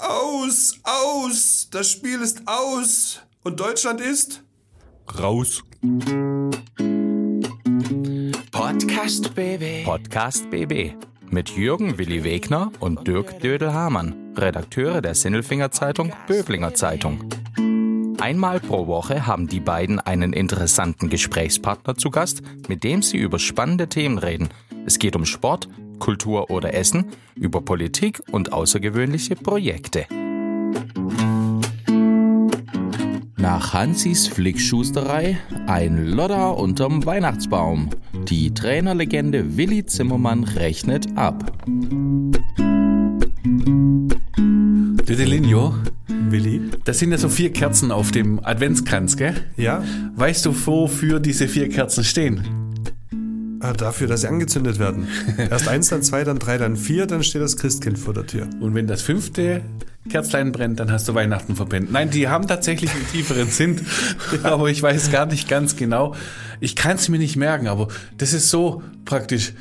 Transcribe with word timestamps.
Aus, 0.00 0.80
aus, 0.82 1.68
das 1.70 1.90
Spiel 1.90 2.22
ist 2.22 2.42
aus. 2.46 3.20
Und 3.42 3.60
Deutschland 3.60 4.00
ist 4.00 4.42
Raus. 5.18 5.62
Podcast 8.50 9.34
BB. 9.34 9.84
Podcast 9.84 10.50
BB. 10.50 10.94
Mit 11.28 11.50
Jürgen 11.50 11.98
Willi 11.98 12.24
Wegner 12.24 12.72
und 12.80 13.06
Dirk 13.06 13.40
Dödel-Hamann, 13.40 14.34
Redakteure 14.38 15.02
der 15.02 15.14
Sinnelfinger 15.14 15.70
Zeitung 15.70 16.14
Böblinger 16.26 16.72
Zeitung. 16.72 17.22
Einmal 18.18 18.58
pro 18.60 18.86
Woche 18.86 19.26
haben 19.26 19.48
die 19.48 19.60
beiden 19.60 20.00
einen 20.00 20.32
interessanten 20.32 21.10
Gesprächspartner 21.10 21.96
zu 21.96 22.10
Gast, 22.10 22.40
mit 22.68 22.84
dem 22.84 23.02
sie 23.02 23.18
über 23.18 23.38
spannende 23.38 23.88
Themen 23.88 24.16
reden. 24.16 24.48
Es 24.86 24.98
geht 24.98 25.14
um 25.14 25.26
Sport, 25.26 25.68
Kultur 26.00 26.50
oder 26.50 26.74
Essen, 26.74 27.04
über 27.36 27.60
Politik 27.60 28.20
und 28.32 28.52
außergewöhnliche 28.52 29.36
Projekte. 29.36 30.06
Nach 33.36 33.72
Hansis 33.72 34.26
Flickschusterei 34.26 35.38
ein 35.66 36.06
Lodder 36.06 36.58
unterm 36.58 37.06
Weihnachtsbaum. 37.06 37.90
Die 38.28 38.52
Trainerlegende 38.52 39.56
Willi 39.56 39.86
Zimmermann 39.86 40.44
rechnet 40.44 41.16
ab. 41.16 41.52
Dödelinho, 45.06 45.74
Willi. 46.28 46.62
das 46.84 46.98
sind 46.98 47.12
ja 47.12 47.18
so 47.18 47.28
vier 47.28 47.52
Kerzen 47.52 47.90
auf 47.90 48.10
dem 48.10 48.44
Adventskranz, 48.44 49.16
gell? 49.16 49.34
Ja, 49.56 49.82
Weißt 50.16 50.44
du, 50.44 50.66
wofür 50.66 51.18
diese 51.18 51.48
vier 51.48 51.68
Kerzen 51.68 52.04
stehen? 52.04 52.59
Ah, 53.60 53.72
dafür, 53.72 54.06
dass 54.06 54.22
sie 54.22 54.28
angezündet 54.28 54.78
werden. 54.78 55.08
Erst 55.36 55.68
eins, 55.68 55.88
dann 55.88 56.02
zwei, 56.02 56.24
dann 56.24 56.38
drei, 56.38 56.58
dann 56.58 56.76
vier, 56.76 57.06
dann 57.06 57.22
steht 57.22 57.42
das 57.42 57.56
Christkind 57.56 57.98
vor 57.98 58.14
der 58.14 58.26
Tür. 58.26 58.48
Und 58.60 58.74
wenn 58.74 58.86
das 58.86 59.02
fünfte 59.02 59.62
Kerzlein 60.08 60.52
brennt, 60.52 60.80
dann 60.80 60.90
hast 60.90 61.08
du 61.08 61.14
Weihnachten 61.14 61.56
verpennt. 61.56 61.92
Nein, 61.92 62.10
die 62.10 62.28
haben 62.28 62.46
tatsächlich 62.46 62.90
einen 62.90 63.06
tieferen 63.08 63.48
Sinn, 63.48 63.86
aber 64.42 64.68
ich 64.68 64.82
weiß 64.82 65.10
gar 65.10 65.26
nicht 65.26 65.48
ganz 65.48 65.76
genau. 65.76 66.14
Ich 66.58 66.74
kann 66.74 66.96
es 66.96 67.08
mir 67.08 67.18
nicht 67.18 67.36
merken, 67.36 67.68
aber 67.68 67.88
das 68.16 68.32
ist 68.32 68.50
so 68.50 68.82
praktisch. 69.04 69.52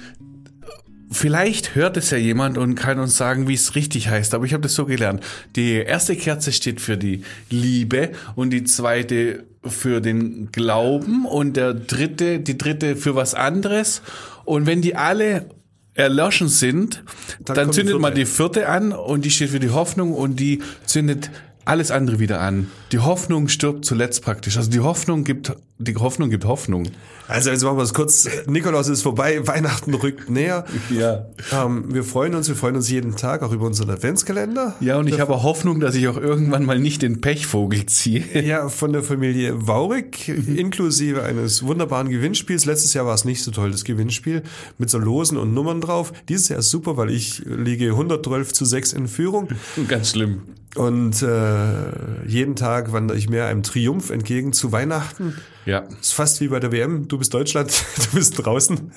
Vielleicht 1.11 1.73
hört 1.73 1.97
es 1.97 2.11
ja 2.11 2.17
jemand 2.17 2.58
und 2.58 2.75
kann 2.75 3.00
uns 3.00 3.17
sagen, 3.17 3.47
wie 3.47 3.56
es 3.56 3.73
richtig 3.73 4.09
heißt, 4.09 4.36
aber 4.36 4.45
ich 4.45 4.53
habe 4.53 4.61
das 4.61 4.75
so 4.75 4.86
gelernt. 4.86 5.23
Die 5.56 5.73
erste 5.73 6.16
Kerze 6.16 6.52
steht 6.52 6.80
für 6.80 6.97
die 6.97 7.23
Liebe 7.50 8.11
und 8.36 8.52
die 8.52 8.63
zweite 8.63 9.44
für 9.65 10.02
den 10.02 10.52
Glauben 10.52 11.25
und 11.25 11.57
der 11.57 11.73
dritte, 11.73 12.39
die 12.39 12.57
dritte 12.57 12.95
für 12.95 13.15
was 13.15 13.33
anderes. 13.33 14.01
Und 14.45 14.66
wenn 14.66 14.81
die 14.81 14.95
alle 14.95 15.49
erloschen 15.93 16.47
sind, 16.47 17.03
Dann 17.43 17.55
dann, 17.55 17.67
die 17.67 17.73
zündet 17.73 17.99
man 17.99 18.16
die 18.16 18.25
vierte 18.25 18.69
an 18.69 18.93
und 18.93 19.25
die 19.25 19.31
steht 19.31 19.49
für 19.49 19.59
die 19.59 19.69
Hoffnung 19.69 20.13
und 20.13 20.39
die 20.39 20.61
zündet 20.85 21.29
alles 21.66 21.91
andere 21.91 22.19
wieder 22.19 22.39
an. 22.41 22.71
Die 22.91 22.99
Hoffnung 22.99 23.47
stirbt 23.47 23.85
zuletzt 23.85 24.23
praktisch. 24.23 24.57
Also 24.57 24.71
die 24.71 24.79
Hoffnung 24.79 25.23
gibt, 25.23 25.53
die 25.81 25.95
Hoffnung 25.95 26.30
gibt 26.30 26.44
Hoffnung. 26.44 26.89
Also 27.30 27.52
jetzt 27.52 27.63
machen 27.63 27.77
wir 27.77 27.83
es 27.83 27.94
kurz. 27.94 28.27
Nikolaus 28.47 28.89
ist 28.89 29.02
vorbei, 29.02 29.39
Weihnachten 29.47 29.94
rückt 29.94 30.30
näher. 30.30 30.66
Ja. 30.89 31.27
Ähm, 31.53 31.85
wir 31.94 32.03
freuen 32.03 32.35
uns, 32.35 32.49
wir 32.49 32.55
freuen 32.58 32.75
uns 32.75 32.89
jeden 32.89 33.16
Tag 33.16 33.44
auch 33.44 33.53
über 33.53 33.66
unseren 33.66 33.89
Adventskalender. 33.89 34.75
Ja, 34.81 34.97
und 34.97 35.07
ich 35.07 35.22
habe 35.22 35.33
auch 35.33 35.44
Hoffnung, 35.44 35.80
dass 35.80 35.95
ich 35.95 36.09
auch 36.09 36.17
irgendwann 36.17 36.66
mal 36.66 36.80
nicht 36.80 37.02
den 37.02 37.22
Pechvogel 37.22 37.85
ziehe. 37.85 38.25
Ja, 38.41 38.67
von 38.67 38.91
der 38.91 39.03
Familie 39.03 39.67
Waurig, 39.67 40.27
inklusive 40.27 41.23
eines 41.23 41.63
wunderbaren 41.63 42.09
Gewinnspiels. 42.09 42.66
Letztes 42.66 42.94
Jahr 42.94 43.05
war 43.05 43.16
es 43.16 43.23
nicht 43.23 43.41
so 43.41 43.52
toll, 43.52 43.72
das 43.72 43.85
Gewinnspiel, 43.85 44.44
mit 44.77 44.89
so 44.89 44.97
Losen 44.97 45.38
und 45.38 45.53
Nummern 45.53 45.80
drauf. 45.80 46.11
Dieses 46.27 46.50
Jahr 46.50 46.59
ist 46.59 46.72
super, 46.72 46.97
weil 46.97 47.09
ich 47.09 47.41
liege 47.45 47.91
112 47.91 48.52
zu 48.52 48.66
6 48.66 48.91
in 48.94 49.07
Führung. 49.07 49.47
Ganz 49.88 50.09
schlimm. 50.09 50.41
Und 50.75 51.23
äh, 51.23 52.27
jeden 52.27 52.55
Tag 52.55 52.91
wandere 52.91 53.17
ich 53.17 53.30
mehr 53.30 53.47
einem 53.47 53.63
Triumph 53.63 54.11
entgegen 54.11 54.53
zu 54.53 54.72
Weihnachten. 54.72 55.35
Ja. 55.70 55.84
Ist 56.02 56.14
fast 56.14 56.42
wie 56.42 56.48
bei 56.48 56.59
der 56.59 56.72
WM. 56.72 57.08
Du 57.08 57.20
bist 57.20 57.31
Deutschland, 57.34 57.72
du 58.12 58.18
bist 58.18 58.44
draußen. 58.44 58.91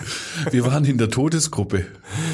Wir 0.51 0.65
waren 0.65 0.85
in 0.87 0.97
der 0.97 1.11
Todesgruppe. 1.11 1.85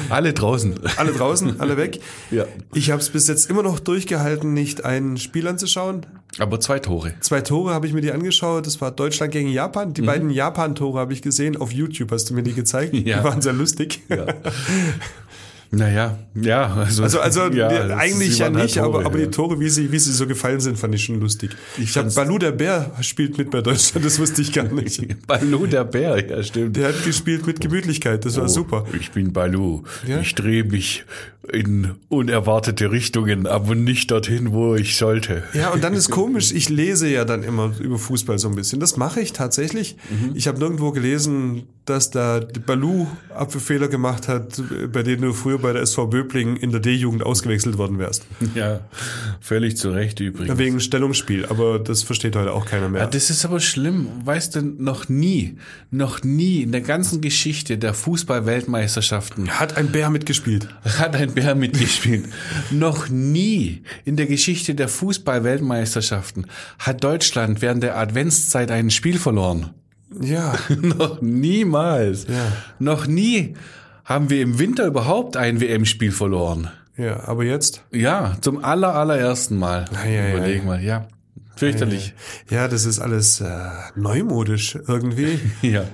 Alle 0.09 0.33
draußen. 0.33 0.75
Alle 0.95 1.11
draußen, 1.11 1.59
alle 1.59 1.75
weg. 1.77 1.99
Ja. 2.31 2.45
Ich 2.73 2.91
habe 2.91 3.01
es 3.01 3.09
bis 3.09 3.27
jetzt 3.27 3.49
immer 3.49 3.63
noch 3.63 3.79
durchgehalten, 3.79 4.53
nicht 4.53 4.85
ein 4.85 5.17
Spiel 5.17 5.47
anzuschauen. 5.47 6.05
Aber 6.37 6.59
zwei 6.59 6.77
Tore. 6.79 7.13
Zwei 7.21 7.41
Tore 7.41 7.73
habe 7.73 7.87
ich 7.87 7.93
mir 7.93 8.01
die 8.01 8.11
angeschaut. 8.11 8.67
Das 8.67 8.79
war 8.81 8.91
Deutschland 8.91 9.31
gegen 9.31 9.49
Japan. 9.49 9.89
Mhm. 9.89 9.93
Die 9.95 10.01
beiden 10.03 10.29
Japan-Tore 10.29 10.99
habe 10.99 11.13
ich 11.13 11.21
gesehen. 11.23 11.57
Auf 11.57 11.71
YouTube 11.71 12.11
hast 12.11 12.29
du 12.29 12.33
mir 12.35 12.43
die 12.43 12.53
gezeigt. 12.53 12.93
Ja. 13.09 13.19
Die 13.19 13.23
waren 13.23 13.41
sehr 13.41 13.53
lustig. 13.53 14.01
Ja. 14.09 14.25
Naja, 15.71 16.17
ja. 16.33 16.73
Also, 16.73 17.03
Also, 17.03 17.19
also 17.19 17.41
ja, 17.53 17.67
eigentlich 17.95 18.39
ja 18.39 18.45
halt 18.45 18.55
nicht, 18.55 18.77
aber, 18.79 18.93
Tore, 18.93 19.05
aber 19.05 19.19
ja. 19.19 19.25
die 19.25 19.31
Tore, 19.31 19.59
wie 19.59 19.69
sie, 19.69 19.91
wie 19.91 19.99
sie 19.99 20.11
so 20.11 20.25
gefallen 20.25 20.59
sind, 20.59 20.79
fand 20.79 20.95
ich 20.95 21.03
schon 21.03 21.19
lustig. 21.19 21.51
Ich, 21.77 21.89
habe 21.95 22.09
fand's- 22.09 22.15
Balu 22.15 22.39
der 22.39 22.51
Bär 22.53 22.91
spielt 23.01 23.37
mit 23.37 23.51
bei 23.51 23.61
Deutschland, 23.61 24.03
das 24.05 24.17
wusste 24.19 24.41
ich 24.41 24.51
gar 24.51 24.63
nicht. 24.73 25.27
Balu 25.27 25.67
der 25.67 25.83
Bär, 25.83 26.27
ja 26.27 26.41
stimmt. 26.43 26.75
Der 26.75 26.87
hat 26.89 27.03
gespielt 27.05 27.45
mit 27.45 27.59
Gemütlichkeit, 27.61 28.25
das 28.25 28.35
war 28.37 28.45
Oh, 28.45 28.47
super. 28.47 28.85
Ich 28.99 29.11
bin 29.11 29.31
Balu. 29.31 29.83
Ja? 30.07 30.19
Ich 30.21 30.33
drehe 30.33 30.63
mich 30.63 31.05
in 31.53 31.95
unerwartete 32.09 32.91
Richtungen, 32.91 33.47
aber 33.47 33.73
nicht 33.75 34.11
dorthin, 34.11 34.51
wo 34.51 34.75
ich 34.75 34.97
sollte. 34.97 35.43
Ja, 35.53 35.69
und 35.69 35.83
dann 35.83 35.93
ist 35.93 36.09
komisch, 36.11 36.51
ich 36.51 36.69
lese 36.69 37.07
ja 37.07 37.25
dann 37.25 37.43
immer 37.43 37.73
über 37.79 37.97
Fußball 37.97 38.37
so 38.39 38.49
ein 38.49 38.55
bisschen. 38.55 38.79
Das 38.79 38.97
mache 38.97 39.21
ich 39.21 39.33
tatsächlich. 39.33 39.95
Mhm. 40.09 40.31
Ich 40.35 40.47
habe 40.47 40.59
nirgendwo 40.59 40.91
gelesen, 40.91 41.63
dass 41.89 42.11
da 42.11 42.39
Balu 42.65 43.07
Apfelfehler 43.33 43.87
gemacht 43.87 44.27
hat, 44.27 44.61
bei 44.91 45.03
denen 45.03 45.23
du 45.23 45.33
früher 45.33 45.57
bei 45.57 45.73
der 45.73 45.81
SV 45.81 46.07
Böblingen 46.07 46.55
in 46.57 46.71
der 46.71 46.79
D-Jugend 46.79 47.23
ausgewechselt 47.23 47.77
worden 47.77 47.97
wärst. 47.99 48.25
Ja, 48.55 48.81
völlig 49.41 49.77
zu 49.77 49.89
Recht 49.91 50.19
übrigens. 50.19 50.57
Wegen 50.57 50.79
Stellungsspiel, 50.79 51.45
aber 51.45 51.79
das 51.79 52.03
versteht 52.03 52.35
heute 52.35 52.53
auch 52.53 52.65
keiner 52.65 52.89
mehr. 52.89 53.01
Ja, 53.01 53.07
das 53.07 53.29
ist 53.29 53.45
aber 53.45 53.59
schlimm. 53.59 54.07
Weißt 54.23 54.55
du, 54.55 54.61
noch 54.61 55.09
nie, 55.09 55.57
noch 55.91 56.23
nie 56.23 56.61
in 56.61 56.71
der 56.71 56.81
ganzen 56.81 57.21
Geschichte 57.21 57.77
der 57.77 57.93
Fußball-Weltmeisterschaften 57.93 59.49
Hat 59.49 59.77
ein 59.77 59.91
Bär 59.91 60.09
mitgespielt. 60.09 60.67
hat 60.97 61.15
ein 61.15 61.33
Bär 61.33 61.55
mitgespielt. 61.55 62.25
noch 62.71 63.09
nie 63.09 63.83
in 64.05 64.15
der 64.15 64.27
Geschichte 64.27 64.75
der 64.75 64.87
Fußball-Weltmeisterschaften 64.87 66.45
hat 66.77 67.03
Deutschland 67.03 67.61
während 67.61 67.83
der 67.83 67.97
Adventszeit 67.97 68.71
ein 68.71 68.89
Spiel 68.89 69.17
verloren. 69.17 69.71
Ja. 70.21 70.55
noch 70.81 71.21
niemals. 71.21 72.27
Ja. 72.27 72.51
Noch 72.79 73.07
nie 73.07 73.55
haben 74.05 74.29
wir 74.29 74.41
im 74.41 74.57
Winter 74.59 74.85
überhaupt 74.87 75.37
ein 75.37 75.61
WM-Spiel 75.61 76.11
verloren. 76.11 76.69
Ja, 76.97 77.27
aber 77.27 77.43
jetzt? 77.43 77.83
Ja, 77.91 78.35
zum 78.41 78.63
aller, 78.63 78.95
allerersten 78.95 79.57
Mal. 79.57 79.85
Ei, 79.95 80.19
ei, 80.19 80.31
Überleg 80.33 80.61
ei. 80.61 80.65
mal, 80.65 80.83
ja. 80.83 81.07
Fürchterlich. 81.55 82.13
Ja, 82.49 82.67
das 82.67 82.85
ist 82.85 82.99
alles 82.99 83.41
äh, 83.41 83.69
neumodisch 83.95 84.77
irgendwie. 84.87 85.39
Ja. 85.61 85.85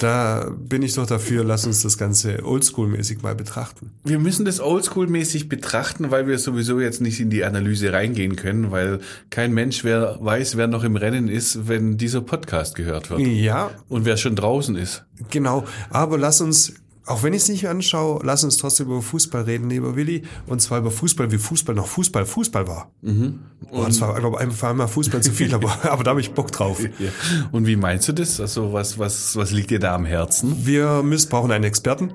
Da 0.00 0.50
bin 0.58 0.80
ich 0.80 0.94
doch 0.94 1.06
dafür, 1.06 1.44
lass 1.44 1.66
uns 1.66 1.82
das 1.82 1.98
Ganze 1.98 2.42
oldschool-mäßig 2.42 3.20
mal 3.20 3.34
betrachten. 3.34 3.90
Wir 4.02 4.18
müssen 4.18 4.46
das 4.46 4.58
oldschool-mäßig 4.58 5.50
betrachten, 5.50 6.10
weil 6.10 6.26
wir 6.26 6.38
sowieso 6.38 6.80
jetzt 6.80 7.02
nicht 7.02 7.20
in 7.20 7.28
die 7.28 7.44
Analyse 7.44 7.92
reingehen 7.92 8.34
können, 8.34 8.70
weil 8.70 9.00
kein 9.28 9.52
Mensch 9.52 9.84
wer 9.84 10.16
weiß, 10.18 10.56
wer 10.56 10.68
noch 10.68 10.84
im 10.84 10.96
Rennen 10.96 11.28
ist, 11.28 11.68
wenn 11.68 11.98
dieser 11.98 12.22
Podcast 12.22 12.76
gehört 12.76 13.10
wird. 13.10 13.20
Ja, 13.20 13.72
Und 13.90 14.06
wer 14.06 14.16
schon 14.16 14.36
draußen 14.36 14.74
ist. 14.74 15.04
Genau, 15.30 15.66
aber 15.90 16.16
lass 16.16 16.40
uns, 16.40 16.72
auch 17.10 17.22
wenn 17.22 17.32
ich 17.32 17.42
es 17.42 17.48
nicht 17.48 17.68
anschaue, 17.68 18.20
lass 18.24 18.44
uns 18.44 18.56
trotzdem 18.56 18.86
über 18.86 19.02
Fußball 19.02 19.42
reden, 19.42 19.68
lieber 19.68 19.96
Willi. 19.96 20.22
Und 20.46 20.60
zwar 20.62 20.78
über 20.78 20.90
Fußball, 20.90 21.30
wie 21.32 21.38
Fußball 21.38 21.74
noch 21.74 21.86
Fußball, 21.86 22.24
Fußball 22.24 22.66
war. 22.68 22.90
Mhm. 23.02 23.40
Und 23.70 23.92
zwar, 23.92 24.14
ich 24.14 24.20
glaube, 24.20 24.38
einfach 24.38 24.70
einmal 24.70 24.88
Fußball 24.88 25.22
zu 25.22 25.32
viel, 25.32 25.54
aber, 25.54 25.84
aber 25.90 26.04
da 26.04 26.10
habe 26.10 26.20
ich 26.20 26.32
Bock 26.32 26.52
drauf. 26.52 26.80
Ja. 26.80 27.10
Und 27.52 27.66
wie 27.66 27.76
meinst 27.76 28.08
du 28.08 28.12
das? 28.12 28.40
Also 28.40 28.72
was, 28.72 28.98
was, 28.98 29.36
was 29.36 29.50
liegt 29.50 29.70
dir 29.70 29.78
da 29.78 29.94
am 29.94 30.04
Herzen? 30.04 30.66
Wir 30.66 31.02
missbrauchen 31.02 31.50
einen 31.50 31.64
Experten, 31.64 32.12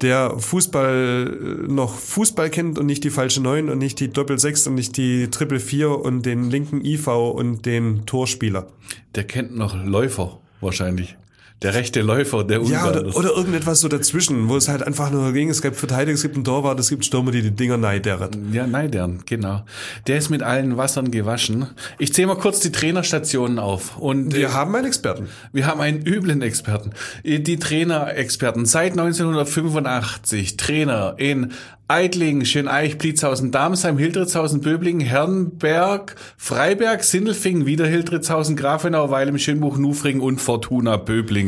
der 0.00 0.38
Fußball 0.38 1.64
äh, 1.66 1.72
noch 1.72 1.94
Fußball 1.94 2.50
kennt 2.50 2.78
und 2.78 2.86
nicht 2.86 3.04
die 3.04 3.10
falsche 3.10 3.42
Neun 3.42 3.68
und 3.68 3.78
nicht 3.78 4.00
die 4.00 4.08
Doppel 4.08 4.38
Sechs 4.38 4.66
und 4.66 4.74
nicht 4.74 4.96
die 4.96 5.28
Triple 5.30 5.60
Vier 5.60 5.90
und 5.90 6.24
den 6.24 6.50
linken 6.50 6.84
IV 6.84 7.08
und 7.08 7.66
den 7.66 8.06
Torspieler. 8.06 8.68
Der 9.14 9.24
kennt 9.24 9.56
noch 9.56 9.74
Läufer 9.74 10.40
wahrscheinlich. 10.60 11.16
Der 11.62 11.74
rechte 11.74 12.02
Läufer, 12.02 12.44
der 12.44 12.58
Ja, 12.62 12.84
Ungarn. 12.86 13.06
oder, 13.06 13.16
oder 13.16 13.28
irgendetwas 13.36 13.80
so 13.80 13.88
dazwischen, 13.88 14.48
wo 14.48 14.56
es 14.56 14.68
halt 14.68 14.82
einfach 14.82 15.10
nur 15.10 15.32
ging, 15.32 15.50
es 15.50 15.60
gibt 15.60 15.74
Verteidiger, 15.76 16.14
es 16.14 16.22
gibt 16.22 16.36
einen 16.36 16.44
Torwart, 16.44 16.78
es 16.78 16.88
gibt 16.88 17.04
Stürmer, 17.04 17.32
die 17.32 17.42
die 17.42 17.50
Dinger 17.50 17.76
neidern. 17.76 18.30
Ja, 18.52 18.66
Neidern, 18.66 19.22
genau. 19.26 19.64
Der 20.06 20.18
ist 20.18 20.30
mit 20.30 20.42
allen 20.44 20.76
Wassern 20.76 21.10
gewaschen. 21.10 21.66
Ich 21.98 22.14
zähle 22.14 22.28
mal 22.28 22.36
kurz 22.38 22.60
die 22.60 22.70
Trainerstationen 22.70 23.58
auf. 23.58 23.98
Und 23.98 24.34
Wir 24.36 24.48
äh, 24.48 24.50
haben 24.52 24.74
einen 24.76 24.86
Experten. 24.86 25.26
wir 25.52 25.66
haben 25.66 25.80
einen 25.80 26.06
üblen 26.06 26.42
Experten. 26.42 26.92
Äh, 27.24 27.40
Die 27.40 27.58
Trainerexperten 27.58 28.64
seit 28.64 28.92
1985. 28.92 30.56
Trainer 30.56 31.14
in 31.18 31.52
Eitling, 31.90 32.44
Schöneich, 32.44 32.98
Blitzhausen, 32.98 33.50
Darmsheim, 33.50 33.96
Hildritzhausen, 33.96 34.60
Böblingen, 34.60 35.00
Herrenberg, 35.06 36.16
Freiberg, 36.36 37.02
Sindelfingen, 37.02 37.64
wieder 37.64 37.86
Hildritzhausen, 37.86 38.56
Grafenau, 38.56 39.10
Weilem, 39.10 39.38
Schönbuch, 39.38 39.78
Nufring 39.78 40.20
und 40.20 40.38
Fortuna 40.38 40.98
Böblingen. 40.98 41.47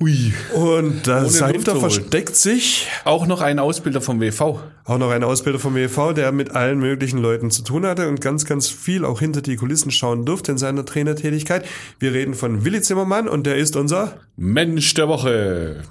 Ui. 0.00 0.34
Und 0.52 1.06
dahinter 1.06 1.76
versteckt 1.76 2.36
sich 2.36 2.86
Auch 3.04 3.26
noch 3.26 3.40
ein 3.40 3.58
Ausbilder 3.58 4.00
vom 4.00 4.20
WV. 4.20 4.60
Auch 4.86 4.98
noch 4.98 5.10
ein 5.10 5.24
Ausbilder 5.24 5.58
vom 5.58 5.76
EV, 5.76 6.12
der 6.14 6.32
mit 6.32 6.52
allen 6.54 6.78
möglichen 6.78 7.18
Leuten 7.18 7.50
zu 7.50 7.62
tun 7.62 7.84
hatte 7.84 8.08
und 8.08 8.20
ganz, 8.20 8.44
ganz 8.44 8.68
viel 8.68 9.04
auch 9.04 9.18
hinter 9.18 9.42
die 9.42 9.56
Kulissen 9.56 9.90
schauen 9.90 10.24
durfte 10.24 10.52
in 10.52 10.58
seiner 10.58 10.84
Trainertätigkeit. 10.84 11.66
Wir 11.98 12.12
reden 12.12 12.34
von 12.34 12.64
Willi 12.64 12.80
Zimmermann 12.80 13.28
und 13.28 13.46
der 13.46 13.56
ist 13.56 13.76
unser 13.76 14.20
Mensch 14.36 14.94
der 14.94 15.08
Woche. 15.08 15.82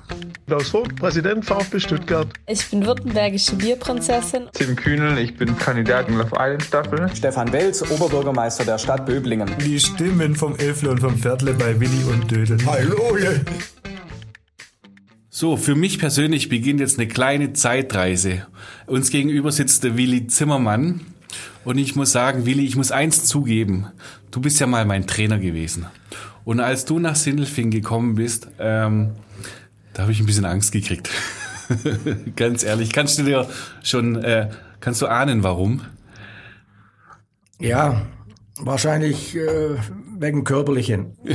Klaus 0.47 0.69
Vogt, 0.69 0.95
Präsident 0.95 1.43
VfB 1.43 1.79
Stuttgart. 1.79 2.27
Ich 2.47 2.69
bin 2.69 2.85
württembergische 2.85 3.55
Bierprinzessin. 3.55 4.43
Tim 4.53 4.75
Kühnel, 4.75 5.17
ich 5.17 5.35
bin 5.35 5.57
Kandidat 5.57 6.07
in 6.07 6.17
Love 6.17 6.35
Island 6.39 6.63
Staffel. 6.63 7.09
Stefan 7.15 7.51
Welz, 7.51 7.81
Oberbürgermeister 7.81 8.63
der 8.63 8.77
Stadt 8.77 9.05
Böblingen. 9.05 9.49
Die 9.65 9.79
Stimmen 9.79 10.35
vom 10.35 10.55
Elfle 10.55 10.91
und 10.91 10.99
vom 10.99 11.17
Viertle 11.17 11.53
bei 11.53 11.77
Willi 11.79 12.03
und 12.11 12.31
Dödel. 12.31 12.57
Hallo! 12.65 13.17
So, 15.37 15.57
für 15.57 15.75
mich 15.75 15.99
persönlich 15.99 16.47
beginnt 16.47 16.79
jetzt 16.79 16.97
eine 16.97 17.09
kleine 17.09 17.51
Zeitreise. 17.51 18.47
Uns 18.85 19.09
gegenüber 19.09 19.51
sitzt 19.51 19.83
der 19.83 19.97
Willi 19.97 20.27
Zimmermann. 20.27 21.01
Und 21.65 21.77
ich 21.77 21.93
muss 21.93 22.13
sagen, 22.13 22.45
Willi, 22.45 22.63
ich 22.63 22.77
muss 22.77 22.93
eins 22.93 23.25
zugeben. 23.25 23.87
Du 24.31 24.39
bist 24.39 24.61
ja 24.61 24.65
mal 24.65 24.85
mein 24.85 25.07
Trainer 25.07 25.37
gewesen. 25.37 25.87
Und 26.45 26.61
als 26.61 26.85
du 26.85 26.99
nach 26.99 27.17
Sindelfing 27.17 27.69
gekommen 27.69 28.15
bist, 28.15 28.47
ähm, 28.59 29.11
da 29.91 30.03
habe 30.03 30.13
ich 30.13 30.21
ein 30.21 30.25
bisschen 30.25 30.45
Angst 30.45 30.71
gekriegt. 30.71 31.09
Ganz 32.37 32.63
ehrlich. 32.63 32.93
Kannst 32.93 33.19
du 33.19 33.23
dir 33.23 33.49
schon, 33.83 34.15
äh, 34.15 34.51
kannst 34.79 35.01
du 35.01 35.07
ahnen, 35.07 35.43
warum? 35.43 35.81
Ja, 37.59 38.03
wahrscheinlich 38.57 39.35
äh, 39.35 39.75
wegen 40.19 40.43
körperlichen. 40.43 41.17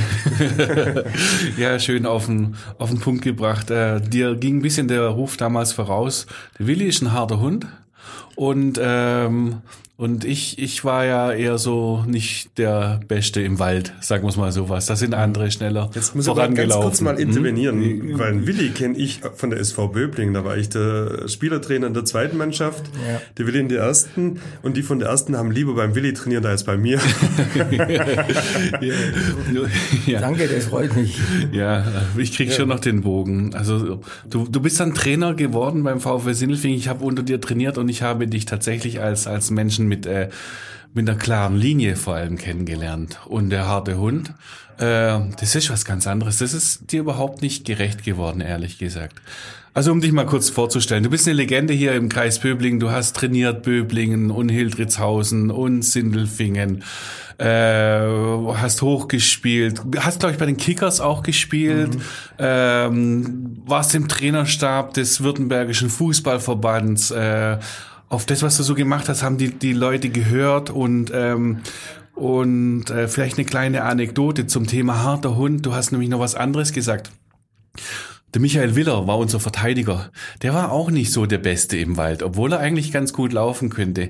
Ja, 1.57 1.79
schön 1.79 2.05
auf 2.05 2.25
den, 2.25 2.55
auf 2.77 2.89
den 2.89 2.99
Punkt 2.99 3.23
gebracht. 3.23 3.69
Äh, 3.69 4.01
dir 4.01 4.35
ging 4.35 4.57
ein 4.57 4.61
bisschen 4.61 4.87
der 4.87 5.07
Ruf 5.07 5.37
damals 5.37 5.73
voraus. 5.73 6.25
Der 6.57 6.67
Willi 6.67 6.85
ist 6.85 7.01
ein 7.01 7.11
harter 7.11 7.39
Hund. 7.39 7.67
Und, 8.35 8.79
ähm, 8.81 9.61
und 10.01 10.25
ich, 10.25 10.57
ich 10.57 10.83
war 10.83 11.05
ja 11.05 11.31
eher 11.31 11.59
so 11.59 12.03
nicht 12.07 12.57
der 12.57 13.01
Beste 13.07 13.39
im 13.41 13.59
Wald, 13.59 13.93
sagen 14.01 14.23
wir 14.23 14.29
es 14.29 14.35
mal 14.35 14.51
so 14.51 14.67
was. 14.67 14.87
Da 14.87 14.95
sind 14.95 15.13
andere 15.13 15.51
schneller 15.51 15.91
Jetzt 15.93 16.15
muss 16.15 16.25
ich 16.25 16.31
aber 16.31 16.47
ganz 16.49 16.73
kurz 16.73 17.01
mal 17.01 17.19
intervenieren, 17.19 17.77
Mhm. 17.79 18.17
weil 18.17 18.47
Willi 18.47 18.69
kenne 18.71 18.97
ich 18.97 19.21
von 19.35 19.51
der 19.51 19.59
SV 19.59 19.89
Böblingen. 19.89 20.33
Da 20.33 20.43
war 20.43 20.57
ich 20.57 20.69
der 20.69 21.27
Spielertrainer 21.27 21.85
in 21.85 21.93
der 21.93 22.03
zweiten 22.03 22.35
Mannschaft, 22.37 22.87
Ja. 23.07 23.21
der 23.37 23.45
Willi 23.45 23.59
in 23.59 23.69
der 23.69 23.83
ersten 23.83 24.39
und 24.63 24.75
die 24.75 24.81
von 24.81 24.97
der 24.97 25.09
ersten 25.09 25.37
haben 25.37 25.51
lieber 25.51 25.75
beim 25.75 25.93
Willi 25.93 26.13
trainiert 26.13 26.47
als 26.47 26.63
bei 26.63 26.77
mir. 26.77 26.99
ja. 30.07 30.19
Danke, 30.21 30.47
das 30.47 30.65
freut 30.65 30.95
mich. 30.95 31.19
Ja, 31.51 31.85
ich 32.17 32.35
krieg 32.35 32.51
schon 32.51 32.69
noch 32.69 32.79
den 32.79 33.01
Bogen. 33.01 33.53
Also 33.53 34.01
du, 34.29 34.47
du 34.49 34.59
bist 34.61 34.79
dann 34.79 34.93
Trainer 34.95 35.33
geworden 35.35 35.83
beim 35.83 35.99
VfL 35.99 36.33
Sindelfingen. 36.33 36.77
Ich 36.77 36.87
habe 36.87 37.03
unter 37.05 37.21
dir 37.23 37.39
trainiert 37.39 37.77
und 37.77 37.87
ich 37.89 38.01
habe 38.01 38.27
dich 38.27 38.45
tatsächlich 38.45 38.99
als 39.01 39.27
als 39.27 39.51
Menschen 39.51 39.90
mit 39.91 40.05
äh, 40.05 40.29
mit 40.93 41.09
einer 41.09 41.17
klaren 41.17 41.55
Linie 41.57 41.95
vor 41.95 42.15
allem 42.15 42.37
kennengelernt. 42.37 43.19
Und 43.25 43.49
der 43.49 43.67
harte 43.67 43.97
Hund, 43.97 44.33
äh, 44.77 45.19
das 45.39 45.55
ist 45.55 45.69
was 45.69 45.85
ganz 45.85 46.07
anderes. 46.07 46.39
Das 46.39 46.53
ist 46.53 46.91
dir 46.91 47.01
überhaupt 47.01 47.41
nicht 47.41 47.65
gerecht 47.65 48.03
geworden, 48.03 48.41
ehrlich 48.41 48.77
gesagt. 48.77 49.21
Also 49.73 49.93
um 49.93 50.01
dich 50.01 50.11
mal 50.11 50.25
kurz 50.25 50.49
vorzustellen, 50.49 51.03
du 51.03 51.09
bist 51.09 51.27
eine 51.27 51.37
Legende 51.37 51.73
hier 51.73 51.93
im 51.93 52.09
Kreis 52.09 52.39
Böblingen. 52.39 52.81
Du 52.81 52.91
hast 52.91 53.15
trainiert 53.15 53.63
Böblingen 53.63 54.29
und 54.29 54.49
Hildritzhausen 54.49 55.49
und 55.49 55.83
Sindelfingen 55.83 56.83
äh, 57.37 58.01
hast 58.55 58.81
hochgespielt, 58.81 59.81
hast 59.97 60.19
glaube 60.19 60.33
ich 60.33 60.39
bei 60.39 60.45
den 60.45 60.57
Kickers 60.57 60.99
auch 60.99 61.23
gespielt, 61.23 61.97
ähm, 62.37 63.61
warst 63.65 63.95
im 63.95 64.07
Trainerstab 64.07 64.93
des 64.93 65.23
Württembergischen 65.23 65.89
Fußballverbands. 65.89 67.11
Äh, 67.11 67.57
auf 68.11 68.25
das, 68.25 68.43
was 68.43 68.57
du 68.57 68.63
so 68.63 68.75
gemacht 68.75 69.07
hast, 69.07 69.23
haben 69.23 69.37
die 69.37 69.51
die 69.51 69.71
Leute 69.71 70.09
gehört 70.09 70.69
und 70.69 71.11
ähm, 71.13 71.61
und 72.13 72.89
äh, 72.89 73.07
vielleicht 73.07 73.37
eine 73.37 73.45
kleine 73.45 73.83
Anekdote 73.83 74.47
zum 74.47 74.67
Thema 74.67 75.01
harter 75.01 75.37
Hund. 75.37 75.65
Du 75.65 75.73
hast 75.73 75.91
nämlich 75.91 76.09
noch 76.09 76.19
was 76.19 76.35
anderes 76.35 76.73
gesagt. 76.73 77.09
Der 78.33 78.41
Michael 78.41 78.75
Willer 78.75 79.07
war 79.07 79.17
unser 79.17 79.39
Verteidiger. 79.39 80.11
Der 80.41 80.53
war 80.53 80.71
auch 80.71 80.91
nicht 80.91 81.11
so 81.11 81.25
der 81.25 81.37
Beste 81.37 81.77
im 81.77 81.95
Wald, 81.95 82.21
obwohl 82.21 82.51
er 82.51 82.59
eigentlich 82.59 82.91
ganz 82.91 83.13
gut 83.13 83.31
laufen 83.31 83.69
könnte. 83.69 84.09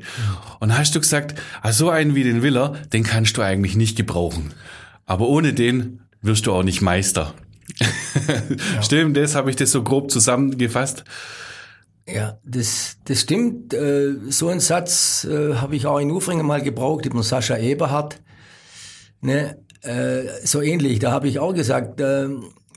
Und 0.59 0.75
hast 0.77 0.95
du 0.95 1.00
gesagt, 1.00 1.39
also 1.62 1.86
so 1.86 1.89
einen 1.92 2.15
wie 2.15 2.24
den 2.24 2.42
Willer, 2.42 2.74
den 2.92 3.04
kannst 3.04 3.38
du 3.38 3.44
eigentlich 3.44 3.75
nicht 3.75 3.95
gebrauchen. 3.95 4.51
Aber 5.06 5.27
ohne 5.27 5.54
den 5.54 6.01
wirst 6.24 6.47
du 6.47 6.54
auch 6.54 6.63
nicht 6.63 6.81
Meister. 6.81 7.36
Stimmt, 8.81 9.15
das 9.15 9.36
habe 9.36 9.51
ich 9.51 9.56
das 9.56 9.71
so 9.71 9.83
grob 9.83 10.09
zusammengefasst. 10.09 11.04
Ja, 12.13 12.39
das, 12.43 12.97
das 13.05 13.21
stimmt. 13.21 13.73
Äh, 13.73 14.15
So 14.29 14.49
einen 14.49 14.59
Satz 14.59 15.25
äh, 15.29 15.55
habe 15.55 15.75
ich 15.75 15.85
auch 15.85 15.99
in 15.99 16.11
Ufringen 16.11 16.45
mal 16.45 16.61
gebraucht, 16.61 17.05
über 17.05 17.23
Sascha 17.23 17.57
Eberhardt. 17.57 18.21
Ne? 19.21 19.57
Äh, 19.81 20.23
so 20.43 20.61
ähnlich, 20.61 20.99
da 20.99 21.11
habe 21.11 21.27
ich 21.27 21.39
auch 21.39 21.53
gesagt, 21.53 22.01
äh, 22.01 22.27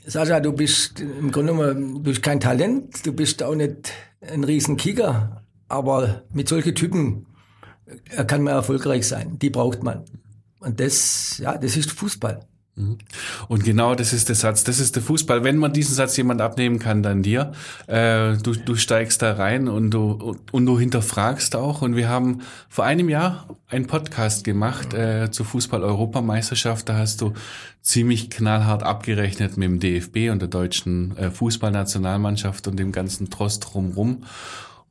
Sascha, 0.05 0.39
du 0.39 0.53
bist 0.53 0.99
im 0.99 1.31
Grunde 1.31 1.53
genommen, 1.53 1.93
du 1.95 1.99
bist 2.03 2.23
kein 2.23 2.39
Talent, 2.39 3.05
du 3.05 3.13
bist 3.13 3.41
auch 3.43 3.55
nicht 3.55 3.91
ein 4.21 4.43
Riesenkicker, 4.43 5.43
aber 5.67 6.23
mit 6.31 6.47
solchen 6.47 6.75
Typen 6.75 7.25
kann 8.27 8.43
man 8.43 8.53
erfolgreich 8.53 9.07
sein. 9.07 9.37
Die 9.39 9.49
braucht 9.49 9.83
man. 9.83 10.05
Und 10.59 10.79
das, 10.79 11.37
ja, 11.39 11.57
das 11.57 11.77
ist 11.77 11.91
Fußball. 11.91 12.39
Und 13.47 13.63
genau 13.63 13.95
das 13.95 14.11
ist 14.11 14.27
der 14.27 14.35
Satz, 14.35 14.65
das 14.65 14.79
ist 14.79 14.97
der 14.97 15.03
Fußball. 15.03 15.45
Wenn 15.45 15.57
man 15.57 15.71
diesen 15.71 15.95
Satz 15.95 16.17
jemand 16.17 16.41
abnehmen 16.41 16.77
kann, 16.77 17.03
dann 17.03 17.23
dir. 17.23 17.53
Äh, 17.87 18.35
du, 18.37 18.53
du 18.53 18.75
steigst 18.75 19.21
da 19.21 19.33
rein 19.33 19.69
und 19.69 19.91
du, 19.91 20.35
und 20.51 20.65
du 20.65 20.77
hinterfragst 20.77 21.55
auch. 21.55 21.81
Und 21.81 21.95
wir 21.95 22.09
haben 22.09 22.41
vor 22.67 22.83
einem 22.83 23.07
Jahr 23.07 23.47
einen 23.69 23.87
Podcast 23.87 24.43
gemacht 24.43 24.93
äh, 24.93 25.31
zur 25.31 25.45
Fußball-Europameisterschaft. 25.45 26.89
Da 26.89 26.97
hast 26.97 27.21
du 27.21 27.33
ziemlich 27.81 28.29
knallhart 28.29 28.83
abgerechnet 28.83 29.55
mit 29.55 29.69
dem 29.69 29.79
DFB 29.79 30.31
und 30.31 30.41
der 30.41 30.49
deutschen 30.49 31.15
äh, 31.15 31.31
Fußballnationalmannschaft 31.31 32.67
und 32.67 32.77
dem 32.77 32.91
ganzen 32.91 33.29
Trost 33.29 33.69
drumrum. 33.71 34.23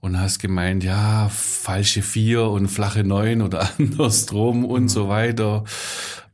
Und 0.05 0.21
hast 0.21 0.39
gemeint, 0.39 0.85
ja, 0.85 1.31
falsche 1.31 2.03
vier 2.03 2.43
und 2.51 2.69
flache 2.69 3.05
neun 3.05 3.41
oder 3.41 3.71
andersrum 3.79 4.67
und 4.67 4.91
so 4.91 5.09
weiter. 5.09 5.65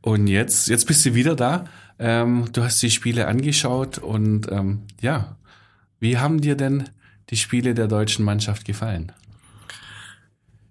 Und 0.01 0.27
jetzt, 0.27 0.67
jetzt 0.67 0.87
bist 0.87 1.05
du 1.05 1.15
wieder 1.15 1.37
da. 1.37 1.63
Ähm, 1.97 2.49
du 2.51 2.63
hast 2.63 2.81
die 2.81 2.91
Spiele 2.91 3.27
angeschaut 3.27 3.97
und 3.97 4.51
ähm, 4.51 4.81
ja, 4.99 5.37
wie 6.01 6.17
haben 6.17 6.41
dir 6.41 6.55
denn 6.55 6.89
die 7.29 7.37
Spiele 7.37 7.73
der 7.73 7.87
deutschen 7.87 8.25
Mannschaft 8.25 8.65
gefallen? 8.65 9.13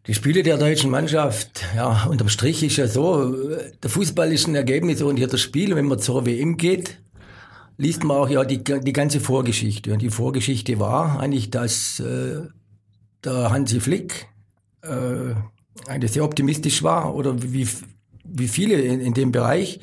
Die 0.07 0.13
Spiele 0.13 0.43
der 0.43 0.59
deutschen 0.59 0.91
Mannschaft, 0.91 1.65
ja, 1.75 2.05
unterm 2.05 2.29
Strich 2.29 2.63
ist 2.63 2.77
ja 2.77 2.87
so, 2.87 3.35
der 3.83 3.89
Fußball 3.89 4.31
ist 4.31 4.47
ein 4.47 4.55
ergebnisorientiertes 4.55 5.41
Spiel. 5.41 5.75
Wenn 5.75 5.87
man 5.87 6.01
zur 6.01 6.27
WM 6.27 6.59
geht, 6.59 7.01
liest 7.79 8.05
man 8.05 8.19
auch 8.19 8.29
ja 8.29 8.45
die, 8.45 8.63
die 8.63 8.93
ganze 8.93 9.21
Vorgeschichte. 9.21 9.91
Und 9.91 10.03
die 10.03 10.11
Vorgeschichte 10.11 10.79
war 10.79 11.19
eigentlich, 11.19 11.49
dass 11.49 11.99
äh, 12.01 12.43
der 13.25 13.51
Hansi 13.51 13.81
Flick 13.81 14.29
äh, 14.83 15.35
eigentlich 15.87 16.13
sehr 16.13 16.25
optimistisch 16.25 16.83
war 16.83 17.15
oder 17.15 17.43
wie, 17.43 17.69
wie 18.25 18.49
viele 18.49 18.81
in, 18.81 19.01
in 19.01 19.15
dem 19.15 19.33
Bereich, 19.33 19.81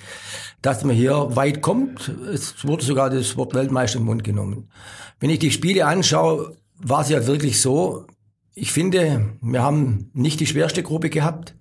dass 0.62 0.84
man 0.84 0.96
hier 0.96 1.36
weit 1.36 1.62
kommt. 1.62 2.10
Es 2.32 2.66
wurde 2.66 2.84
sogar 2.84 3.10
das 3.10 3.38
Wort 3.38 3.54
Weltmeister 3.54 4.00
im 4.00 4.06
Mund 4.06 4.24
genommen. 4.24 4.70
Wenn 5.20 5.30
ich 5.30 5.40
die 5.40 5.52
Spiele 5.52 5.86
anschaue, 5.86 6.56
war 6.78 7.02
es 7.02 7.10
ja 7.10 7.26
wirklich 7.28 7.62
so, 7.62 8.06
ich 8.54 8.72
finde, 8.72 9.34
wir 9.42 9.62
haben 9.62 10.10
nicht 10.14 10.40
die 10.40 10.48
schwerste 10.48 10.84
Gruppe 10.84 11.10
gehabt, 11.10 11.56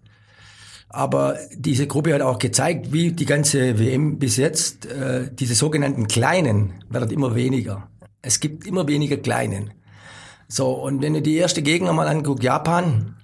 aber 0.88 1.36
diese 1.54 1.86
Gruppe 1.86 2.14
hat 2.14 2.22
auch 2.22 2.38
gezeigt, 2.38 2.92
wie 2.92 3.12
die 3.12 3.26
ganze 3.26 3.78
WM 3.78 4.18
bis 4.18 4.36
jetzt, 4.36 4.86
äh, 4.86 5.30
diese 5.32 5.54
sogenannten 5.54 6.06
Kleinen 6.06 6.84
werden 6.88 7.10
immer 7.10 7.34
weniger. 7.34 7.90
Es 8.22 8.40
gibt 8.40 8.66
immer 8.66 8.88
weniger 8.88 9.16
Kleinen. 9.18 9.72
So, 10.48 10.70
und 10.72 11.02
wenn 11.02 11.14
du 11.14 11.22
die 11.22 11.36
erste 11.36 11.62
Gegner 11.62 11.92
mal 11.92 12.08
anguckst, 12.08 12.44
Japan, 12.44 13.16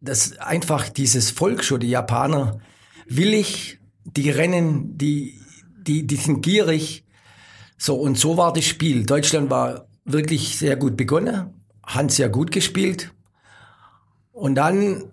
das 0.00 0.38
einfach 0.38 0.88
dieses 0.88 1.30
Volk 1.30 1.64
schon, 1.64 1.80
die 1.80 1.90
Japaner, 1.90 2.58
willig, 3.06 3.78
die 4.04 4.30
rennen, 4.30 4.98
die, 4.98 5.40
die, 5.86 6.06
die 6.06 6.16
sind 6.16 6.42
gierig. 6.42 7.04
So, 7.78 7.96
und 7.96 8.18
so 8.18 8.36
war 8.36 8.52
das 8.52 8.64
Spiel. 8.64 9.04
Deutschland 9.04 9.50
war 9.50 9.86
wirklich 10.04 10.58
sehr 10.58 10.76
gut 10.76 10.96
begonnen, 10.96 11.54
hat 11.82 12.10
sehr 12.10 12.28
gut 12.28 12.50
gespielt. 12.50 13.12
Und 14.32 14.54
dann 14.54 15.12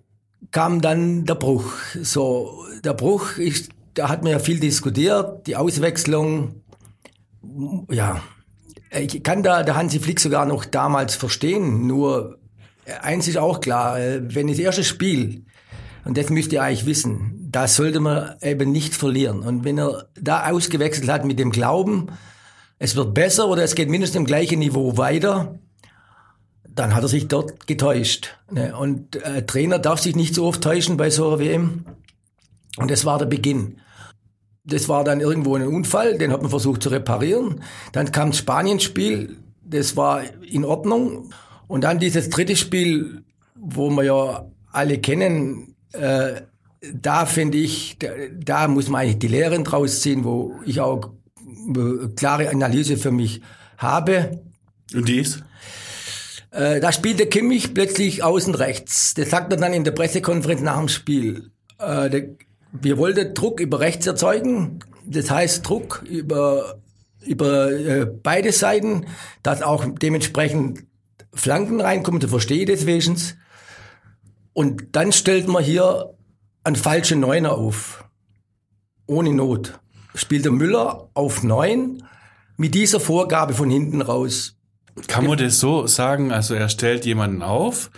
kam 0.52 0.82
dann 0.82 1.26
der 1.26 1.36
Bruch. 1.36 1.74
So, 2.02 2.66
der 2.84 2.94
Bruch 2.94 3.38
ist, 3.38 3.70
da 3.94 4.10
hat 4.10 4.24
man 4.24 4.32
ja 4.32 4.40
viel 4.40 4.60
diskutiert, 4.60 5.46
die 5.46 5.56
Auswechslung, 5.56 6.62
ja. 7.90 8.22
Ich 8.92 9.24
kann 9.24 9.44
da 9.44 9.64
der 9.64 9.76
Hansi 9.76 10.00
Flick 10.00 10.20
sogar 10.20 10.46
noch 10.46 10.66
damals 10.66 11.16
verstehen, 11.16 11.86
nur 11.86 12.40
eins 13.02 13.28
ist 13.28 13.38
auch 13.38 13.60
klar, 13.60 14.00
äh, 14.00 14.34
wenn 14.34 14.48
das 14.48 14.60
erste 14.60 14.84
Spiel, 14.84 15.46
und 16.06 16.18
das 16.18 16.30
müsst 16.30 16.52
ihr 16.54 16.64
eigentlich 16.64 16.86
wissen, 16.86 17.48
da 17.52 17.68
sollte 17.68 18.00
man 18.00 18.36
eben 18.42 18.72
nicht 18.72 18.96
verlieren. 18.96 19.40
Und 19.42 19.64
wenn 19.64 19.78
er 19.78 20.08
da 20.20 20.50
ausgewechselt 20.50 21.10
hat 21.10 21.26
mit 21.26 21.40
dem 21.40 21.52
Glauben, 21.52 22.08
es 22.80 22.96
wird 22.96 23.14
besser 23.14 23.48
oder 23.48 23.64
es 23.64 23.76
geht 23.76 23.90
mindestens 23.90 24.18
im 24.22 24.26
gleichen 24.26 24.60
Niveau 24.60 24.98
weiter, 24.98 25.60
dann 26.64 26.96
hat 26.96 27.04
er 27.04 27.10
sich 27.10 27.28
dort 27.28 27.68
getäuscht. 27.68 28.38
Ne? 28.52 28.76
Und 28.76 29.18
äh, 29.18 29.46
Trainer 29.46 29.80
darf 29.80 30.00
sich 30.00 30.16
nicht 30.16 30.34
so 30.34 30.46
oft 30.46 30.62
täuschen 30.62 30.96
bei 30.96 31.10
so 31.10 31.28
einer 31.28 31.40
WM. 31.40 31.86
Und 32.78 32.90
das 32.90 33.04
war 33.04 33.18
der 33.20 33.26
Beginn. 33.26 33.82
Das 34.70 34.90
war 34.90 35.04
dann 35.04 35.20
irgendwo 35.20 35.56
ein 35.56 35.68
Unfall, 35.68 36.18
den 36.18 36.32
hat 36.32 36.42
man 36.42 36.50
versucht 36.50 36.84
zu 36.84 36.90
reparieren. 36.90 37.62
Dann 37.92 38.12
kam 38.12 38.32
das 38.32 38.40
Spanienspiel, 38.40 39.38
das 39.64 39.96
war 39.96 40.22
in 40.44 40.66
Ordnung. 40.66 41.32
Und 41.68 41.84
dann 41.84 42.00
dieses 42.00 42.30
dritte 42.30 42.56
Spiel, 42.56 43.24
wo 43.56 43.90
wir 43.90 44.04
ja 44.04 44.46
alle 44.72 45.00
kennen, 45.00 45.76
äh, 45.94 46.42
da 46.94 47.26
finde 47.26 47.58
ich, 47.58 47.98
da, 48.00 48.08
da, 48.38 48.68
muss 48.68 48.90
man 48.90 49.02
eigentlich 49.02 49.20
die 49.20 49.28
Lehren 49.28 49.64
draus 49.64 50.02
ziehen, 50.02 50.24
wo 50.24 50.56
ich 50.66 50.80
auch 50.80 51.12
äh, 51.46 52.08
klare 52.16 52.50
Analyse 52.50 52.98
für 52.98 53.12
mich 53.12 53.42
habe. 53.78 54.42
Und 54.94 55.08
die 55.08 55.20
ist? 55.20 55.44
Äh, 56.52 56.80
da 56.80 56.92
spielte 56.92 57.28
Kimmich 57.28 57.74
plötzlich 57.74 58.24
außen 58.24 58.56
rechts. 58.56 59.14
Das 59.14 59.30
sagt 59.30 59.52
er 59.52 59.58
dann 59.58 59.74
in 59.74 59.84
der 59.84 59.92
Pressekonferenz 59.92 60.62
nach 60.62 60.78
dem 60.78 60.88
Spiel. 60.88 61.52
Äh, 61.78 62.10
der, 62.10 62.24
wir 62.72 62.98
wollten 62.98 63.34
Druck 63.34 63.60
über 63.60 63.80
rechts 63.80 64.08
erzeugen. 64.08 64.80
Das 65.06 65.32
heißt 65.32 65.68
Druck 65.68 66.04
über, 66.08 66.80
über 67.26 67.72
äh, 67.72 68.06
beide 68.06 68.52
Seiten, 68.52 69.08
dass 69.44 69.62
auch 69.62 69.86
dementsprechend 69.86 70.86
Flanken 71.34 71.82
reinkommen, 71.82 72.20
das 72.20 72.30
verstehe 72.30 72.60
ich 72.62 72.66
deswegen. 72.66 73.18
Und 74.54 74.96
dann 74.96 75.12
stellt 75.12 75.48
man 75.48 75.64
hier 75.64 76.14
einen 76.64 76.76
falschen 76.76 77.20
Neuner 77.20 77.54
auf. 77.54 78.04
Ohne 79.06 79.34
Not. 79.34 79.80
Spielt 80.16 80.46
der 80.46 80.52
Müller 80.52 81.10
auf 81.14 81.44
neun 81.44 82.04
mit 82.58 82.76
dieser 82.76 83.00
Vorgabe 83.00 83.54
von 83.54 83.70
hinten 83.70 84.02
raus. 84.02 84.56
Kann 85.08 85.26
man 85.26 85.38
das 85.38 85.60
so 85.60 85.88
sagen? 85.88 86.32
Also 86.32 86.56
er 86.56 86.68
stellt 86.68 87.06
jemanden 87.06 87.42
auf, 87.42 87.90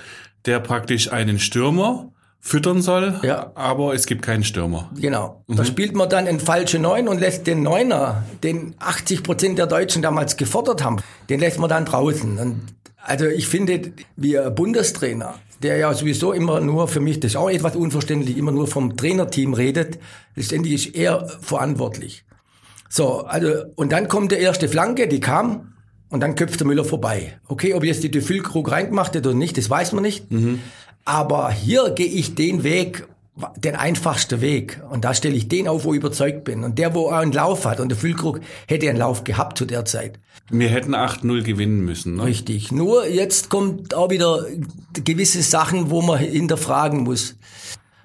der 0.45 0.59
praktisch 0.59 1.11
einen 1.11 1.39
Stürmer 1.39 2.11
füttern 2.43 2.81
soll, 2.81 3.19
Ja. 3.21 3.51
aber 3.55 3.93
es 3.93 4.07
gibt 4.07 4.23
keinen 4.23 4.43
Stürmer. 4.43 4.89
Genau. 4.99 5.43
Da 5.47 5.63
spielt 5.63 5.95
man 5.95 6.09
dann 6.09 6.27
einen 6.27 6.39
falschen 6.39 6.81
Neun 6.81 7.07
und 7.07 7.19
lässt 7.19 7.45
den 7.47 7.61
Neuner, 7.61 8.23
den 8.43 8.73
80 8.79 9.21
Prozent 9.23 9.59
der 9.59 9.67
Deutschen 9.67 10.01
damals 10.01 10.37
gefordert 10.37 10.83
haben, 10.83 10.97
den 11.29 11.39
lässt 11.39 11.59
man 11.59 11.69
dann 11.69 11.85
draußen. 11.85 12.39
Und 12.39 12.61
also 12.97 13.25
ich 13.27 13.47
finde, 13.47 13.93
wir 14.15 14.49
Bundestrainer, 14.49 15.35
der 15.61 15.77
ja 15.77 15.93
sowieso 15.93 16.33
immer 16.33 16.59
nur 16.61 16.87
für 16.87 16.99
mich, 16.99 17.19
das 17.19 17.31
ist 17.33 17.35
auch 17.37 17.49
etwas 17.49 17.75
unverständlich, 17.75 18.35
immer 18.35 18.51
nur 18.51 18.65
vom 18.67 18.97
Trainerteam 18.97 19.53
redet, 19.53 19.99
letztendlich 20.35 20.87
ist 20.87 20.95
er 20.95 21.27
verantwortlich. 21.41 22.25
So, 22.89 23.21
also, 23.21 23.65
und 23.75 23.91
dann 23.91 24.07
kommt 24.07 24.31
der 24.31 24.39
erste 24.39 24.67
Flanke, 24.67 25.07
die 25.07 25.19
kam, 25.19 25.67
und 26.09 26.19
dann 26.19 26.35
köpft 26.35 26.59
der 26.59 26.67
Müller 26.67 26.83
vorbei. 26.83 27.39
Okay, 27.47 27.73
ob 27.73 27.85
jetzt 27.85 28.03
die 28.03 28.11
de 28.11 28.21
Füllkrug 28.21 28.69
reingemacht 28.69 29.15
hat 29.15 29.25
oder 29.25 29.33
nicht, 29.35 29.57
das 29.57 29.69
weiß 29.69 29.93
man 29.93 30.03
nicht. 30.03 30.25
Aber 31.05 31.51
hier 31.51 31.89
gehe 31.91 32.07
ich 32.07 32.35
den 32.35 32.63
Weg, 32.63 33.07
den 33.57 33.75
einfachsten 33.75 34.41
Weg. 34.41 34.81
Und 34.89 35.03
da 35.03 35.13
stelle 35.13 35.35
ich 35.35 35.47
den 35.47 35.67
auf, 35.67 35.83
wo 35.83 35.93
ich 35.93 35.99
überzeugt 35.99 36.43
bin. 36.43 36.63
Und 36.63 36.77
der, 36.77 36.93
wo 36.93 37.09
einen 37.09 37.31
Lauf 37.31 37.65
hat. 37.65 37.79
Und 37.79 37.89
der 37.89 37.97
Füllkrug 37.97 38.41
hätte 38.67 38.89
einen 38.89 38.99
Lauf 38.99 39.23
gehabt 39.23 39.57
zu 39.57 39.65
der 39.65 39.85
Zeit. 39.85 40.19
Wir 40.49 40.69
hätten 40.69 40.93
8-0 40.93 41.43
gewinnen 41.43 41.81
müssen. 41.81 42.15
Ne? 42.15 42.25
Richtig. 42.25 42.71
Nur 42.71 43.07
jetzt 43.07 43.49
kommt 43.49 43.93
auch 43.93 44.09
wieder 44.09 44.45
gewisse 44.93 45.41
Sachen, 45.41 45.89
wo 45.89 46.01
man 46.01 46.19
hinterfragen 46.19 47.03
muss. 47.03 47.35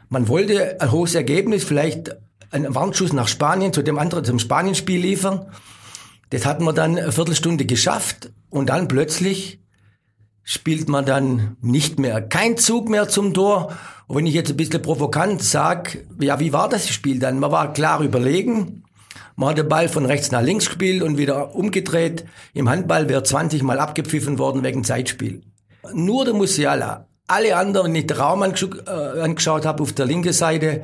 Man 0.08 0.28
wollte 0.28 0.80
ein 0.80 0.92
hohes 0.92 1.14
Ergebnis, 1.14 1.64
vielleicht 1.64 2.16
einen 2.50 2.74
Warnschuss 2.74 3.12
nach 3.12 3.28
Spanien, 3.28 3.72
zu 3.72 3.82
dem 3.82 3.98
anderen, 3.98 4.24
zum 4.24 4.38
Spanienspiel 4.38 5.00
liefern. 5.00 5.46
Das 6.30 6.46
hat 6.46 6.60
man 6.60 6.74
dann 6.74 6.96
eine 6.96 7.12
Viertelstunde 7.12 7.66
geschafft 7.66 8.30
und 8.50 8.68
dann 8.68 8.88
plötzlich 8.88 9.60
spielt 10.48 10.88
man 10.88 11.04
dann 11.04 11.56
nicht 11.60 11.98
mehr. 11.98 12.22
Kein 12.22 12.56
Zug 12.56 12.88
mehr 12.88 13.08
zum 13.08 13.34
Tor. 13.34 13.76
Und 14.06 14.16
wenn 14.16 14.26
ich 14.26 14.34
jetzt 14.34 14.50
ein 14.50 14.56
bisschen 14.56 14.80
provokant 14.80 15.42
sage, 15.42 16.06
ja, 16.20 16.38
wie 16.38 16.52
war 16.52 16.68
das 16.68 16.88
Spiel 16.88 17.18
dann? 17.18 17.40
Man 17.40 17.50
war 17.50 17.72
klar 17.72 18.00
überlegen. 18.00 18.84
Man 19.34 19.50
hat 19.50 19.58
den 19.58 19.68
Ball 19.68 19.88
von 19.88 20.06
rechts 20.06 20.30
nach 20.30 20.42
links 20.42 20.66
gespielt 20.66 21.02
und 21.02 21.18
wieder 21.18 21.56
umgedreht. 21.56 22.24
Im 22.54 22.68
Handball 22.68 23.08
wäre 23.08 23.24
20 23.24 23.64
Mal 23.64 23.80
abgepfiffen 23.80 24.38
worden 24.38 24.62
wegen 24.62 24.84
Zeitspiel. 24.84 25.42
Nur 25.92 26.24
der 26.24 26.34
Musiala. 26.34 27.08
Alle 27.26 27.56
anderen, 27.56 27.88
wenn 27.88 27.96
ich 27.96 28.06
den 28.06 28.16
Raum 28.16 28.44
angeschaut, 28.44 28.86
äh, 28.86 29.20
angeschaut 29.20 29.66
habe 29.66 29.82
auf 29.82 29.92
der 29.94 30.06
linken 30.06 30.32
Seite, 30.32 30.82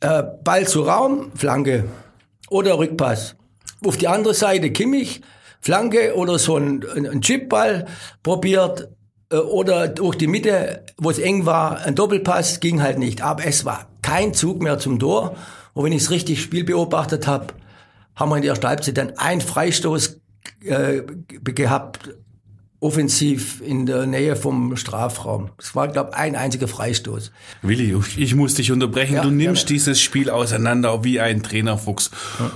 äh, 0.00 0.22
Ball 0.44 0.68
zu 0.68 0.82
Raum, 0.82 1.32
Flanke 1.34 1.88
oder 2.48 2.78
Rückpass. 2.78 3.34
Auf 3.84 3.96
die 3.96 4.06
andere 4.06 4.34
Seite 4.34 4.70
Kimmich, 4.70 5.20
Flanke 5.62 6.14
oder 6.16 6.38
so 6.38 6.56
ein, 6.56 6.84
ein, 6.94 7.20
Chipball 7.20 7.86
probiert 8.22 8.88
äh, 9.30 9.36
oder 9.36 9.88
durch 9.88 10.16
die 10.16 10.26
Mitte, 10.26 10.84
wo 10.98 11.10
es 11.10 11.18
eng 11.18 11.46
war, 11.46 11.80
ein 11.82 11.94
Doppelpass, 11.94 12.60
ging 12.60 12.82
halt 12.82 12.98
nicht. 12.98 13.22
Aber 13.22 13.46
es 13.46 13.64
war 13.64 13.88
kein 14.02 14.34
Zug 14.34 14.60
mehr 14.60 14.78
zum 14.78 14.98
Tor. 14.98 15.36
Und 15.72 15.84
wenn 15.84 15.92
ich 15.92 16.02
es 16.02 16.10
richtig 16.10 16.42
Spiel 16.42 16.64
beobachtet 16.64 17.26
habe, 17.26 17.54
haben 18.16 18.30
wir 18.30 18.36
in 18.36 18.42
der 18.42 18.54
Halbzeit 18.54 18.98
dann 18.98 19.16
einen 19.18 19.40
Freistoß 19.40 20.20
äh, 20.64 21.02
gehabt, 21.44 22.10
offensiv 22.82 23.62
in 23.64 23.86
der 23.86 24.06
Nähe 24.06 24.34
vom 24.34 24.76
Strafraum. 24.76 25.50
Es 25.56 25.76
war, 25.76 25.86
glaube 25.86 26.10
ich, 26.12 26.16
ein 26.16 26.34
einziger 26.34 26.66
Freistoß. 26.66 27.30
Willi, 27.62 27.96
ich 28.16 28.34
muss 28.34 28.54
dich 28.54 28.72
unterbrechen. 28.72 29.14
Ja, 29.14 29.22
du 29.22 29.30
nimmst 29.30 29.68
gerne. 29.68 29.78
dieses 29.78 30.00
Spiel 30.00 30.28
auseinander 30.28 31.04
wie 31.04 31.20
ein 31.20 31.44
Trainerfuchs 31.44 32.10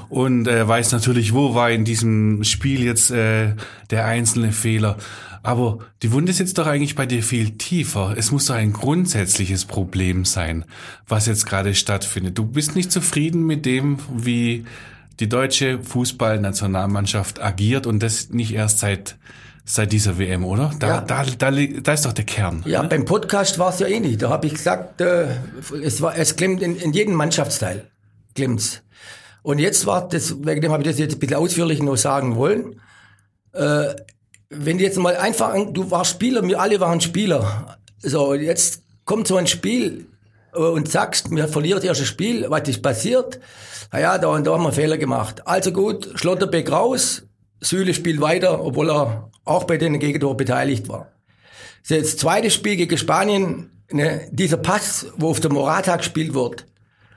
und 0.08 0.48
äh, 0.48 0.66
weißt 0.66 0.92
natürlich, 0.92 1.32
wo 1.32 1.54
war 1.54 1.70
in 1.70 1.84
diesem 1.84 2.42
Spiel 2.42 2.82
jetzt 2.82 3.12
äh, 3.12 3.54
der 3.90 4.06
einzelne 4.06 4.50
Fehler. 4.50 4.96
Aber 5.44 5.78
die 6.02 6.10
Wunde 6.10 6.32
sitzt 6.32 6.58
doch 6.58 6.66
eigentlich 6.66 6.96
bei 6.96 7.06
dir 7.06 7.22
viel 7.22 7.50
tiefer. 7.52 8.14
Es 8.16 8.32
muss 8.32 8.46
doch 8.46 8.56
ein 8.56 8.72
grundsätzliches 8.72 9.64
Problem 9.64 10.24
sein, 10.24 10.64
was 11.06 11.26
jetzt 11.26 11.46
gerade 11.46 11.76
stattfindet. 11.76 12.36
Du 12.36 12.44
bist 12.44 12.74
nicht 12.74 12.90
zufrieden 12.90 13.46
mit 13.46 13.64
dem, 13.64 13.98
wie 14.12 14.64
die 15.20 15.28
deutsche 15.28 15.80
Fußballnationalmannschaft 15.84 17.40
agiert 17.40 17.86
und 17.86 18.02
das 18.02 18.30
nicht 18.30 18.54
erst 18.54 18.80
seit 18.80 19.18
seit 19.66 19.92
dieser 19.92 20.16
WM, 20.18 20.44
oder? 20.44 20.70
Da, 20.78 20.86
Ja. 20.88 21.00
da, 21.02 21.24
da, 21.24 21.50
da 21.50 21.92
ist 21.92 22.04
doch 22.06 22.12
der 22.12 22.24
Kern. 22.24 22.62
Ja, 22.66 22.82
ne? 22.82 22.88
beim 22.88 23.04
Podcast 23.04 23.58
war 23.58 23.70
es 23.70 23.78
ja 23.80 23.88
ähnlich. 23.88 24.16
Da 24.18 24.30
habe 24.30 24.46
ich 24.46 24.54
gesagt, 24.54 25.00
äh, 25.00 25.26
es 25.82 26.00
war, 26.00 26.16
es 26.16 26.36
klemmt 26.36 26.62
in, 26.62 26.76
in 26.76 26.92
jedem 26.92 27.14
Mannschaftsteil. 27.14 27.90
Klemmt's. 28.34 28.82
Und 29.42 29.58
jetzt 29.58 29.86
war 29.86 30.08
das, 30.08 30.34
wegen 30.44 30.60
dem 30.60 30.72
habe 30.72 30.82
ich 30.82 30.88
das 30.88 30.98
jetzt 30.98 31.14
ein 31.14 31.18
bisschen 31.18 31.36
ausführlich 31.36 31.82
noch 31.82 31.96
sagen 31.96 32.36
wollen. 32.36 32.80
Äh, 33.52 33.94
wenn 34.50 34.78
du 34.78 34.84
jetzt 34.84 34.98
mal 34.98 35.16
einfach, 35.16 35.54
du 35.72 35.90
warst 35.90 36.12
Spieler, 36.12 36.42
wir 36.46 36.60
alle 36.60 36.78
waren 36.80 37.00
Spieler. 37.00 37.76
So, 38.00 38.34
jetzt 38.34 38.82
kommt 39.04 39.26
so 39.26 39.36
ein 39.36 39.46
Spiel 39.48 40.06
äh, 40.54 40.58
und 40.58 40.88
sagst, 40.90 41.30
wir 41.30 41.48
verlieren 41.48 41.78
das 41.78 41.84
erste 41.88 42.06
Spiel, 42.06 42.46
was 42.48 42.68
ist 42.68 42.82
passiert? 42.82 43.40
Naja, 43.92 44.18
da 44.18 44.28
und 44.28 44.46
da 44.46 44.52
haben 44.54 44.62
wir 44.64 44.72
Fehler 44.72 44.98
gemacht. 44.98 45.46
Also 45.46 45.72
gut, 45.72 46.08
Schlotterbeck 46.16 46.70
raus, 46.70 47.22
Süle 47.60 47.94
spielt 47.94 48.20
weiter, 48.20 48.64
obwohl 48.64 48.90
er 48.90 49.30
auch 49.44 49.64
bei 49.64 49.76
den 49.76 49.98
Gegentoren 49.98 50.36
beteiligt 50.36 50.88
war. 50.88 51.12
Das 51.88 52.16
zweite 52.16 52.50
Spiel 52.50 52.76
gegen 52.76 52.98
Spanien, 52.98 53.70
ne, 53.90 54.28
dieser 54.30 54.56
Pass, 54.56 55.06
wo 55.16 55.30
auf 55.30 55.40
der 55.40 55.52
Morata 55.52 55.96
gespielt 55.96 56.34
wird, 56.34 56.66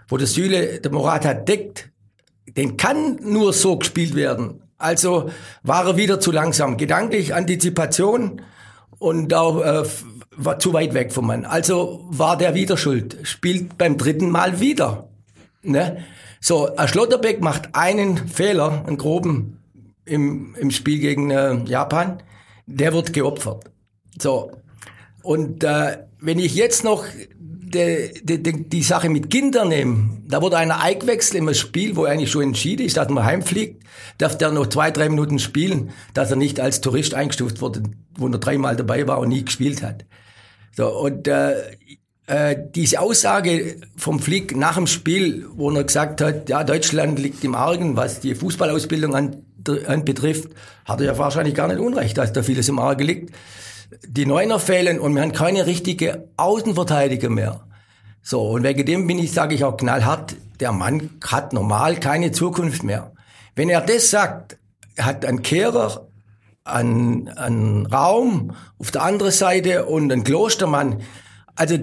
wo 0.08 0.18
der 0.18 0.28
Süle 0.28 0.80
der 0.80 0.92
Morata 0.92 1.34
deckt, 1.34 1.90
den 2.56 2.78
kann 2.78 3.20
nur 3.22 3.54
so 3.54 3.78
gespielt 3.78 4.16
werden. 4.16 4.62
Also 4.78 5.30
war 5.64 5.86
er 5.86 5.98
wieder 5.98 6.20
zu 6.20 6.32
langsam. 6.32 6.78
Gedanklich 6.78 7.34
Antizipation 7.36 8.42
und 8.98 9.34
auch 9.34 9.62
äh, 9.62 9.84
war 10.36 10.60
zu 10.60 10.74
weit 10.74 10.94
weg 10.94 11.12
vom 11.12 11.28
Mann. 11.28 11.46
Also 11.46 12.06
war 12.10 12.38
der 12.38 12.56
wieder 12.56 12.78
schuld. 12.78 13.18
Spielt 13.24 13.78
beim 13.78 13.98
dritten 13.98 14.30
Mal 14.30 14.60
wieder. 14.60 15.10
Ne? 15.62 16.04
So, 16.40 16.76
ein 16.76 16.88
Schlotterbeck 16.88 17.42
macht 17.42 17.70
einen 17.74 18.30
Fehler, 18.30 18.86
einen 18.88 18.98
groben, 18.98 19.59
im, 20.10 20.56
im 20.56 20.72
Spiel 20.72 21.00
gegen 21.00 21.32
äh, 21.32 21.56
Japan. 21.66 22.22
Der 22.66 22.94
wird 22.94 23.14
geopfert. 23.14 23.72
So. 24.20 24.52
Und 25.24 25.64
äh, 25.64 25.98
wenn 26.20 26.40
ich 26.40 26.56
jetzt 26.56 26.84
noch 26.84 27.06
die, 27.38 28.12
die, 28.24 28.42
die, 28.42 28.70
die 28.70 28.84
Sache 28.84 29.10
mit 29.10 29.30
Kindern 29.30 29.70
nehme, 29.70 30.22
da 30.28 30.42
wurde 30.42 30.58
einer 30.58 30.82
eingewechselt 30.82 31.36
im 31.36 31.54
Spiel, 31.54 31.96
wo 31.96 32.06
eigentlich 32.06 32.32
schon 32.32 32.44
entschieden 32.44 32.86
ist, 32.86 32.98
dass 32.98 33.10
man 33.10 33.24
heimfliegt, 33.24 33.84
darf 34.18 34.38
der 34.38 34.52
noch 34.52 34.68
zwei, 34.68 34.92
drei 34.92 35.10
Minuten 35.10 35.40
spielen, 35.40 35.92
dass 36.14 36.32
er 36.32 36.38
nicht 36.38 36.60
als 36.60 36.82
Tourist 36.82 37.14
eingestuft 37.14 37.62
wurde, 37.62 37.84
wo 38.18 38.28
er 38.28 38.38
dreimal 38.38 38.76
dabei 38.76 39.08
war 39.08 39.20
und 39.20 39.30
nie 39.30 39.46
gespielt 39.46 39.84
hat. 39.84 40.06
So, 40.76 40.88
und 40.88 41.28
äh, 41.28 41.54
äh, 42.28 42.56
diese 42.76 43.00
Aussage 43.00 43.78
vom 43.98 44.20
Flick 44.20 44.56
nach 44.56 44.76
dem 44.76 44.88
Spiel, 44.88 45.48
wo 45.56 45.72
er 45.72 45.84
gesagt 45.84 46.22
hat, 46.22 46.48
ja, 46.50 46.64
Deutschland 46.64 47.20
liegt 47.20 47.44
im 47.44 47.56
Argen, 47.56 47.96
was 47.96 48.20
die 48.20 48.36
Fußballausbildung 48.36 49.16
an, 49.16 49.46
an 49.88 50.06
betrifft, 50.06 50.50
hat 50.86 51.00
er 51.02 51.08
ja 51.08 51.18
wahrscheinlich 51.18 51.56
gar 51.56 51.68
nicht 51.68 51.80
unrecht, 51.80 52.18
dass 52.18 52.34
da 52.34 52.44
vieles 52.44 52.70
im 52.70 52.80
Argen 52.80 53.06
liegt. 53.06 53.36
Die 54.08 54.26
Neuner 54.26 54.60
fehlen 54.60 55.00
und 55.00 55.16
wir 55.16 55.22
haben 55.22 55.32
keine 55.32 55.66
richtige 55.66 56.30
Außenverteidiger 56.38 57.30
mehr. 57.30 57.66
So, 58.22 58.50
und 58.50 58.64
wegen 58.64 58.86
dem 58.86 59.08
bin 59.08 59.18
ich, 59.18 59.32
sage 59.32 59.56
ich 59.56 59.64
auch 59.64 59.78
knallhart, 59.78 60.36
der 60.60 60.72
Mann 60.72 61.10
hat 61.26 61.54
normal 61.54 61.96
keine 62.00 62.32
Zukunft 62.32 62.84
mehr. 62.84 63.14
Wenn 63.56 63.70
er 63.70 63.82
das 63.82 64.10
sagt, 64.10 64.58
hat 64.98 65.26
einen 65.26 65.42
Kehrer, 65.42 66.08
einen, 66.64 67.30
einen 67.30 67.86
Raum 67.86 68.56
auf 68.78 68.92
der 68.92 69.04
anderen 69.04 69.32
Seite 69.32 69.86
und 69.86 70.12
einen 70.12 70.24
Klostermann. 70.24 71.02
Also, 71.56 71.78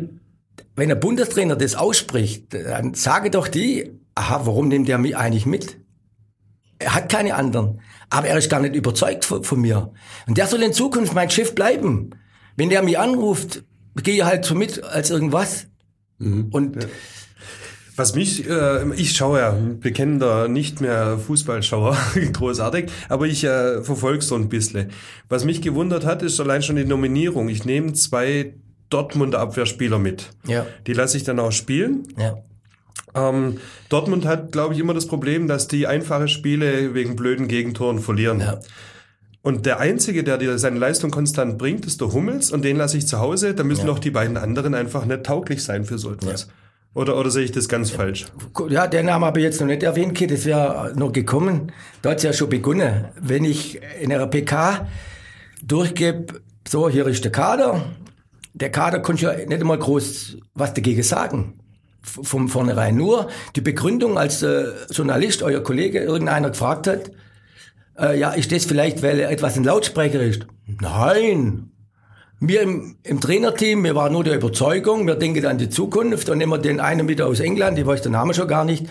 wenn 0.75 0.89
der 0.89 0.97
Bundestrainer 0.97 1.57
das 1.57 1.75
ausspricht, 1.75 2.53
dann 2.53 2.95
sage 2.95 3.31
doch 3.31 3.49
die, 3.49 3.99
aha, 4.15 4.43
warum 4.45 4.69
nimmt 4.69 4.89
er 4.89 4.99
mich 4.99 5.17
eigentlich 5.17 5.47
mit? 5.47 5.79
Er 6.79 6.95
hat 6.95 7.11
keine 7.11 7.35
anderen. 7.35 7.81
Aber 8.11 8.29
er 8.29 8.39
ist 8.39 8.51
gar 8.51 8.61
nicht 8.61 8.75
überzeugt 8.75 9.25
von, 9.25 9.43
von 9.43 9.61
mir. 9.61 9.93
Und 10.27 10.39
der 10.39 10.47
soll 10.47 10.63
in 10.63 10.73
Zukunft 10.73 11.15
mein 11.15 11.31
Chef 11.31 11.55
bleiben. 11.55 12.11
Wenn 12.57 12.71
der 12.71 12.83
mich 12.83 12.99
anruft, 12.99 13.65
gehe 14.03 14.17
ich 14.17 14.25
halt 14.25 14.45
so 14.45 14.55
mit 14.55 14.83
als 14.85 15.11
irgendwas. 15.11 15.67
Und 16.19 16.77
Ja. 16.83 16.89
Was 17.99 18.15
mich, 18.15 18.47
äh, 18.47 18.95
ich 18.95 19.17
schaue 19.17 19.39
ja, 19.39 19.57
bekennender 19.81 20.49
nicht 20.49 20.83
mehr 20.83 21.19
Fußballschauer, 21.19 21.97
großartig, 22.35 22.91
aber 23.09 23.27
ich 23.27 23.43
äh, 23.45 23.83
verfolge 23.83 24.23
so 24.23 24.35
ein 24.35 24.51
bisschen. 24.51 24.91
Was 25.31 25.47
mich 25.47 25.63
gewundert 25.63 26.05
hat, 26.05 26.23
ist 26.23 26.39
allein 26.39 26.63
schon 26.63 26.77
die 26.77 26.85
Nominierung. 26.85 27.49
Ich 27.49 27.65
nehme 27.65 27.95
zwei 27.95 28.53
Dortmunder 28.91 29.41
Abwehrspieler 29.41 29.99
mit. 29.99 30.29
Ja. 30.47 30.67
Die 30.87 30.93
lasse 30.93 31.17
ich 31.17 31.25
dann 31.25 31.41
auch 31.41 31.53
spielen. 31.53 32.07
ja. 32.19 32.37
Ähm, 33.17 33.59
Dortmund 33.89 34.27
hat, 34.27 34.53
glaube 34.53 34.75
ich, 34.75 34.81
immer 34.81 34.95
das 34.95 35.07
Problem, 35.07 35.49
dass 35.49 35.69
die 35.69 35.87
einfache 35.87 36.29
Spiele 36.29 36.95
wegen 36.95 37.17
blöden 37.17 37.49
Gegentoren 37.49 37.99
verlieren. 37.99 38.41
Ja. 38.41 38.61
Und 39.43 39.65
der 39.65 39.79
Einzige, 39.79 40.25
der 40.25 40.39
dir 40.39 40.59
seine 40.59 40.79
Leistung 40.79 41.13
konstant 41.13 41.57
bringt, 41.57 41.87
ist 41.87 42.01
der 42.01 42.13
Hummels 42.13 42.51
und 42.51 42.65
den 42.65 42.77
lasse 42.77 42.99
ich 42.99 43.07
zu 43.07 43.21
Hause. 43.21 43.55
Da 43.55 43.63
müssen 43.63 43.87
doch 43.87 44.01
die 44.01 44.11
beiden 44.11 44.37
anderen 44.37 44.75
einfach 44.75 45.05
nicht 45.05 45.23
tauglich 45.23 45.63
sein 45.63 45.85
für 45.85 45.99
so 45.99 46.13
etwas. 46.13 46.49
Oder, 46.95 47.17
oder 47.17 47.31
sehe 47.31 47.45
ich 47.45 47.53
das 47.53 47.69
ganz 47.69 47.91
falsch? 47.91 48.25
Ja, 48.71 48.87
den 48.87 49.07
Namen 49.07 49.25
habe 49.25 49.39
ich 49.39 49.45
jetzt 49.45 49.61
noch 49.61 49.69
nicht 49.69 49.83
erwähnt, 49.83 50.15
Kid. 50.15 50.31
das 50.31 50.47
wäre 50.47 50.95
noch 50.97 51.13
gekommen. 51.13 51.71
Da 52.03 52.11
hat 52.11 52.17
es 52.17 52.23
ja 52.25 52.33
schon 52.33 52.49
begonnen. 52.49 53.05
Wenn 53.21 53.45
ich 53.45 53.81
in 54.01 54.13
einer 54.13 54.27
PK 54.27 54.89
durchgebe, 55.63 56.41
so, 56.67 56.89
hier 56.89 57.07
ist 57.07 57.23
der 57.23 57.33
Kader. 57.33 57.85
Der 58.55 58.73
Kader 58.73 59.01
konnte 59.01 59.27
ja 59.27 59.33
nicht 59.37 59.61
einmal 59.61 59.79
groß 59.79 60.39
was 60.55 60.73
dagegen 60.75 61.03
sagen. 61.03 61.61
Von 62.07 62.49
vornherein. 62.49 62.97
Nur 62.97 63.29
die 63.57 63.61
Begründung, 63.61 64.17
als 64.17 64.43
äh, 64.43 64.67
Journalist, 64.91 65.43
euer 65.43 65.63
Kollege, 65.63 65.99
irgendeiner 65.99 66.51
gefragt 66.51 66.87
hat, 66.87 67.11
äh, 67.99 68.19
ja, 68.19 68.31
ist 68.31 68.53
das 68.53 68.65
vielleicht, 68.65 69.03
weil 69.03 69.19
er 69.19 69.31
etwas 69.31 69.57
ein 69.57 69.65
Lautsprecher 69.65 70.23
ist? 70.23 70.47
Nein. 70.81 71.71
Wir 72.39 72.63
im, 72.63 72.97
im 73.03 73.21
Trainerteam, 73.21 73.83
wir 73.83 73.95
waren 73.95 74.13
nur 74.13 74.23
der 74.23 74.37
Überzeugung, 74.37 75.07
wir 75.07 75.15
denken 75.17 75.47
an 75.47 75.59
die 75.59 75.71
Zukunft 75.71 76.29
und 76.29 76.39
nehmen 76.39 76.61
den 76.61 76.81
einen 76.81 77.07
mit 77.07 77.21
aus 77.21 77.41
England, 77.41 77.79
ich 77.79 77.87
weiß 77.87 78.03
den 78.03 78.13
Namen 78.13 78.35
schon 78.35 78.47
gar 78.47 78.65
nicht, 78.65 78.87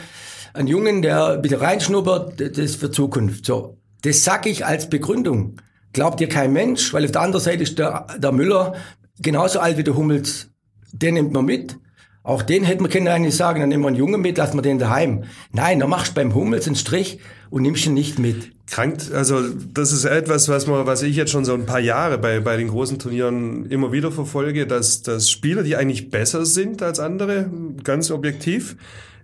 einen 0.54 0.68
Jungen, 0.68 1.02
der 1.02 1.38
bisschen 1.38 1.60
reinschnuppert, 1.60 2.40
das 2.40 2.58
ist 2.58 2.80
für 2.80 2.90
Zukunft. 2.90 3.46
So, 3.46 3.78
das 4.02 4.24
sag 4.24 4.46
ich 4.48 4.66
als 4.66 4.90
Begründung. 4.90 5.58
Glaubt 5.94 6.20
ihr 6.22 6.28
kein 6.28 6.54
Mensch, 6.54 6.94
weil 6.94 7.06
auf 7.06 7.12
der 7.12 7.22
anderen 7.22 7.44
Seite 7.44 7.64
ist 7.64 7.78
der, 7.78 8.08
der 8.18 8.32
Müller 8.32 8.74
genauso 9.22 9.60
alt 9.60 9.78
wie 9.78 9.84
der 9.84 9.96
Hummels. 9.96 10.50
Den 10.92 11.14
nimmt 11.14 11.32
man 11.32 11.46
mit. 11.46 11.78
Auch 12.26 12.42
den 12.42 12.64
hätte 12.64 12.82
man 12.82 12.90
können 12.90 13.08
eigentlich 13.08 13.36
sagen, 13.36 13.60
dann 13.60 13.70
nehmen 13.70 13.84
wir 13.84 13.90
einen 13.90 13.98
Jungen 13.98 14.20
mit, 14.20 14.40
lassen 14.40 14.58
wir 14.58 14.64
den 14.64 14.80
daheim. 14.80 15.26
Nein, 15.52 15.80
da 15.80 15.86
machst 15.86 16.12
du 16.12 16.16
beim 16.16 16.34
Hummels 16.34 16.66
einen 16.66 16.76
Strich 16.76 17.20
und 17.52 17.62
nimmst 17.62 17.86
ihn 17.86 17.94
nicht 17.94 18.18
mit. 18.18 18.52
Krankt, 18.66 19.12
also 19.14 19.42
das 19.72 19.92
ist 19.92 20.06
etwas, 20.06 20.50
was 20.50 20.66
man, 20.66 20.88
was 20.88 21.04
ich 21.04 21.16
jetzt 21.16 21.32
schon 21.32 21.46
so 21.46 21.54
ein 21.54 21.68
paar 21.68 21.80
Jahre 21.80 22.18
bei, 22.18 22.40
bei 22.40 22.58
den 22.58 22.70
großen 22.70 22.98
Turnieren 22.98 23.68
immer 23.68 23.92
wieder 23.92 24.12
verfolge, 24.12 24.66
dass, 24.66 25.04
dass 25.04 25.30
Spieler, 25.30 25.62
die 25.62 25.76
eigentlich 25.76 26.10
besser 26.10 26.48
sind 26.48 26.82
als 26.82 27.00
andere, 27.00 27.48
ganz 27.84 28.10
objektiv, 28.10 28.76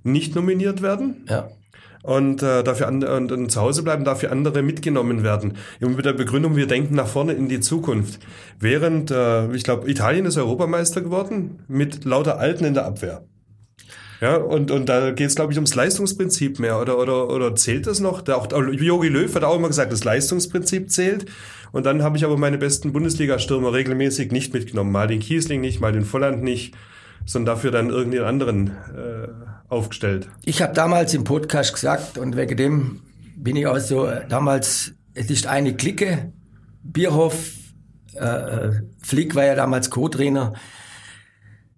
nicht 0.03 0.35
nominiert 0.35 0.83
werden. 0.83 1.25
Ja. 1.27 1.49
Und 2.03 2.41
äh, 2.41 2.63
dafür 2.63 2.87
and 2.87 3.03
und, 3.03 3.31
und 3.31 3.51
zu 3.51 3.61
Hause 3.61 3.83
bleiben, 3.83 4.03
dafür 4.03 4.31
andere 4.31 4.61
mitgenommen 4.61 5.23
werden. 5.23 5.53
Immer 5.79 5.95
mit 5.95 6.05
der 6.05 6.13
Begründung, 6.13 6.55
wir 6.55 6.67
denken 6.67 6.95
nach 6.95 7.07
vorne 7.07 7.33
in 7.33 7.49
die 7.49 7.59
Zukunft. 7.59 8.19
Während, 8.59 9.11
äh, 9.11 9.51
ich 9.53 9.63
glaube, 9.63 9.89
Italien 9.89 10.25
ist 10.25 10.37
Europameister 10.37 11.01
geworden 11.01 11.59
mit 11.67 12.05
lauter 12.05 12.39
Alten 12.39 12.65
in 12.65 12.73
der 12.73 12.85
Abwehr. 12.85 13.25
Ja, 14.21 14.35
und, 14.35 14.69
und 14.69 14.87
da 14.87 15.09
geht 15.09 15.27
es, 15.27 15.35
glaube 15.35 15.51
ich, 15.51 15.57
ums 15.57 15.73
Leistungsprinzip 15.73 16.59
mehr. 16.59 16.79
Oder, 16.79 16.99
oder, 16.99 17.29
oder 17.31 17.55
zählt 17.55 17.87
das 17.87 17.99
noch? 17.99 18.21
Da 18.21 18.35
auch, 18.35 18.47
Jogi 18.51 19.07
Löw 19.07 19.33
hat 19.33 19.43
auch 19.43 19.55
immer 19.55 19.67
gesagt, 19.67 19.91
das 19.91 20.03
Leistungsprinzip 20.03 20.91
zählt. 20.91 21.25
Und 21.71 21.87
dann 21.87 22.03
habe 22.03 22.17
ich 22.17 22.23
aber 22.23 22.37
meine 22.37 22.59
besten 22.59 22.93
Bundesliga-Stürmer 22.93 23.73
regelmäßig 23.73 24.31
nicht 24.31 24.53
mitgenommen. 24.53 24.91
Mal 24.91 25.07
den 25.07 25.21
Kiesling 25.21 25.59
nicht, 25.59 25.81
mal 25.81 25.91
den 25.91 26.05
Volland 26.05 26.43
nicht, 26.43 26.75
sondern 27.25 27.55
dafür 27.55 27.71
dann 27.71 27.89
irgendeinen 27.89 28.25
anderen 28.25 28.67
äh, 28.67 29.27
aufgestellt. 29.69 30.27
Ich 30.43 30.61
habe 30.61 30.73
damals 30.73 31.13
im 31.13 31.23
Podcast 31.23 31.73
gesagt, 31.73 32.17
und 32.17 32.35
wegen 32.35 32.57
dem 32.57 33.01
bin 33.37 33.55
ich 33.55 33.67
auch 33.67 33.79
so, 33.79 34.05
äh, 34.05 34.27
damals, 34.27 34.93
es 35.13 35.29
ist 35.29 35.47
eine 35.47 35.75
Clique, 35.75 36.31
Bierhoff, 36.83 37.53
äh, 38.15 38.25
äh, 38.25 38.71
Flick 39.01 39.35
war 39.35 39.45
ja 39.45 39.55
damals 39.55 39.89
Co-Trainer. 39.89 40.53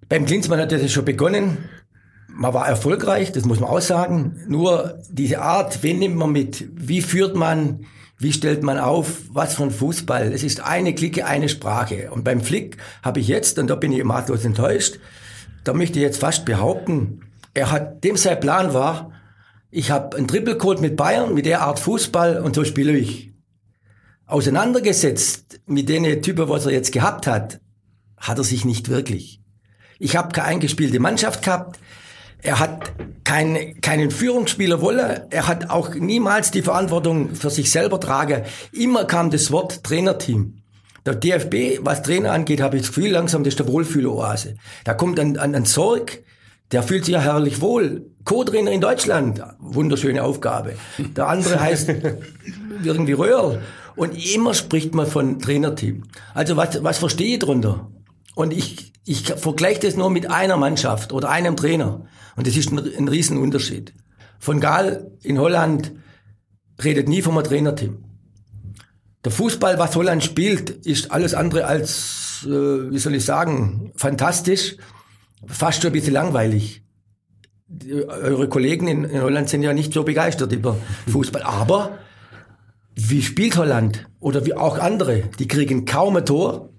Beim 0.09 0.25
Klinsmann 0.25 0.59
hat 0.59 0.71
das 0.71 0.91
schon 0.91 1.05
begonnen. 1.05 1.57
Man 2.27 2.53
war 2.53 2.67
erfolgreich, 2.67 3.31
das 3.31 3.45
muss 3.45 3.59
man 3.59 3.69
auch 3.69 3.81
sagen. 3.81 4.41
Nur 4.47 4.99
diese 5.09 5.41
Art, 5.41 5.83
wen 5.83 5.99
nimmt 5.99 6.15
man 6.15 6.31
mit? 6.31 6.67
Wie 6.73 7.01
führt 7.01 7.35
man? 7.35 7.85
Wie 8.17 8.33
stellt 8.33 8.63
man 8.63 8.77
auf? 8.79 9.21
Was 9.29 9.59
ein 9.59 9.71
Fußball? 9.71 10.31
Es 10.31 10.43
ist 10.43 10.61
eine 10.61 10.95
Clique, 10.95 11.25
eine 11.25 11.49
Sprache. 11.49 12.09
Und 12.11 12.23
beim 12.23 12.41
Flick 12.41 12.77
habe 13.03 13.19
ich 13.19 13.27
jetzt, 13.27 13.59
und 13.59 13.69
da 13.69 13.75
bin 13.75 13.91
ich 13.91 14.03
maßlos 14.03 14.45
enttäuscht, 14.45 14.99
da 15.63 15.73
möchte 15.73 15.99
ich 15.99 16.03
jetzt 16.03 16.19
fast 16.19 16.45
behaupten, 16.45 17.21
er 17.53 17.71
hat, 17.71 18.03
dem 18.03 18.17
sein 18.17 18.39
Plan 18.39 18.73
war, 18.73 19.11
ich 19.69 19.91
habe 19.91 20.17
einen 20.17 20.27
Triple 20.27 20.57
Code 20.57 20.81
mit 20.81 20.95
Bayern, 20.95 21.33
mit 21.33 21.45
der 21.45 21.61
Art 21.61 21.79
Fußball 21.79 22.41
und 22.41 22.55
so 22.55 22.63
spiele 22.63 22.95
ich. 22.95 23.31
Auseinandergesetzt 24.25 25.61
mit 25.65 25.89
den 25.89 26.21
Typen, 26.21 26.49
was 26.49 26.65
er 26.65 26.73
jetzt 26.73 26.91
gehabt 26.91 27.27
hat, 27.27 27.59
hat 28.17 28.37
er 28.37 28.43
sich 28.43 28.65
nicht 28.65 28.89
wirklich. 28.89 29.41
Ich 29.99 30.15
habe 30.15 30.31
keine 30.31 30.47
eingespielte 30.47 30.99
Mannschaft 30.99 31.43
gehabt. 31.43 31.79
Er 32.41 32.59
hat 32.59 32.91
kein, 33.23 33.79
keinen 33.81 34.11
Führungsspieler 34.11 34.81
wolle. 34.81 35.27
Er 35.29 35.47
hat 35.47 35.69
auch 35.69 35.93
niemals 35.93 36.51
die 36.51 36.61
Verantwortung 36.61 37.35
für 37.35 37.49
sich 37.49 37.71
selber 37.71 37.99
tragen. 37.99 38.43
Immer 38.71 39.05
kam 39.05 39.29
das 39.29 39.51
Wort 39.51 39.83
Trainerteam. 39.83 40.62
Der 41.05 41.15
DFB, 41.15 41.79
was 41.81 42.01
Trainer 42.01 42.31
angeht, 42.31 42.61
habe 42.61 42.77
ich 42.77 42.83
das 42.83 42.93
Gefühl, 42.93 43.11
langsam, 43.11 43.43
das 43.43 43.53
ist 43.53 43.59
der 43.59 43.67
Wohlfühloase. 43.67 44.55
Da 44.85 44.93
kommt 44.93 45.19
ein, 45.19 45.37
ein, 45.37 45.53
ein 45.53 45.65
Sorg, 45.65 46.23
der 46.71 46.81
fühlt 46.81 47.05
sich 47.05 47.13
ja 47.13 47.21
herrlich 47.21 47.61
wohl. 47.61 48.09
Co-Trainer 48.23 48.71
in 48.71 48.81
Deutschland, 48.81 49.43
wunderschöne 49.59 50.23
Aufgabe. 50.23 50.75
Der 50.97 51.27
andere 51.27 51.59
heißt 51.59 51.89
irgendwie 52.83 53.13
Röhrl. 53.13 53.61
Und 53.95 54.13
immer 54.33 54.53
spricht 54.53 54.95
man 54.95 55.05
von 55.05 55.39
Trainerteam. 55.39 56.03
Also 56.33 56.57
was, 56.57 56.83
was 56.83 56.97
verstehe 56.97 57.33
ich 57.33 57.39
drunter? 57.39 57.91
Und 58.33 58.53
ich, 58.53 58.93
ich 59.05 59.27
vergleiche 59.27 59.81
das 59.81 59.95
nur 59.95 60.09
mit 60.09 60.31
einer 60.31 60.57
Mannschaft 60.57 61.13
oder 61.13 61.29
einem 61.29 61.55
Trainer. 61.55 62.05
Und 62.35 62.47
das 62.47 62.55
ist 62.55 62.71
ein, 62.71 62.79
ein 62.79 63.07
Riesenunterschied. 63.07 63.93
Von 64.39 64.59
Gaal 64.59 65.11
in 65.21 65.37
Holland 65.39 65.91
redet 66.83 67.07
nie 67.07 67.21
vom 67.21 67.41
Trainerteam. 67.43 68.03
Der 69.23 69.31
Fußball, 69.31 69.79
was 69.79 69.95
Holland 69.95 70.23
spielt, 70.23 70.69
ist 70.69 71.11
alles 71.11 71.33
andere 71.33 71.65
als, 71.65 72.45
äh, 72.45 72.91
wie 72.91 72.99
soll 72.99 73.15
ich 73.15 73.25
sagen, 73.25 73.91
fantastisch. 73.95 74.75
Fast 75.47 75.81
schon 75.81 75.91
ein 75.91 75.93
bisschen 75.93 76.13
langweilig. 76.13 76.83
Die, 77.67 77.93
eure 78.07 78.49
Kollegen 78.49 78.87
in, 78.87 79.03
in 79.05 79.21
Holland 79.21 79.49
sind 79.49 79.63
ja 79.63 79.73
nicht 79.73 79.93
so 79.93 80.03
begeistert 80.03 80.51
über 80.51 80.77
Fußball. 81.07 81.41
Aber 81.43 81.99
wie 82.95 83.21
spielt 83.21 83.57
Holland 83.57 84.05
oder 84.19 84.45
wie 84.45 84.53
auch 84.53 84.77
andere? 84.77 85.23
Die 85.39 85.47
kriegen 85.47 85.85
kaum 85.85 86.17
ein 86.17 86.25
Tor 86.25 86.69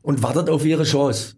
und 0.00 0.22
wartet 0.22 0.48
auf 0.48 0.64
ihre 0.64 0.84
Chance. 0.84 1.36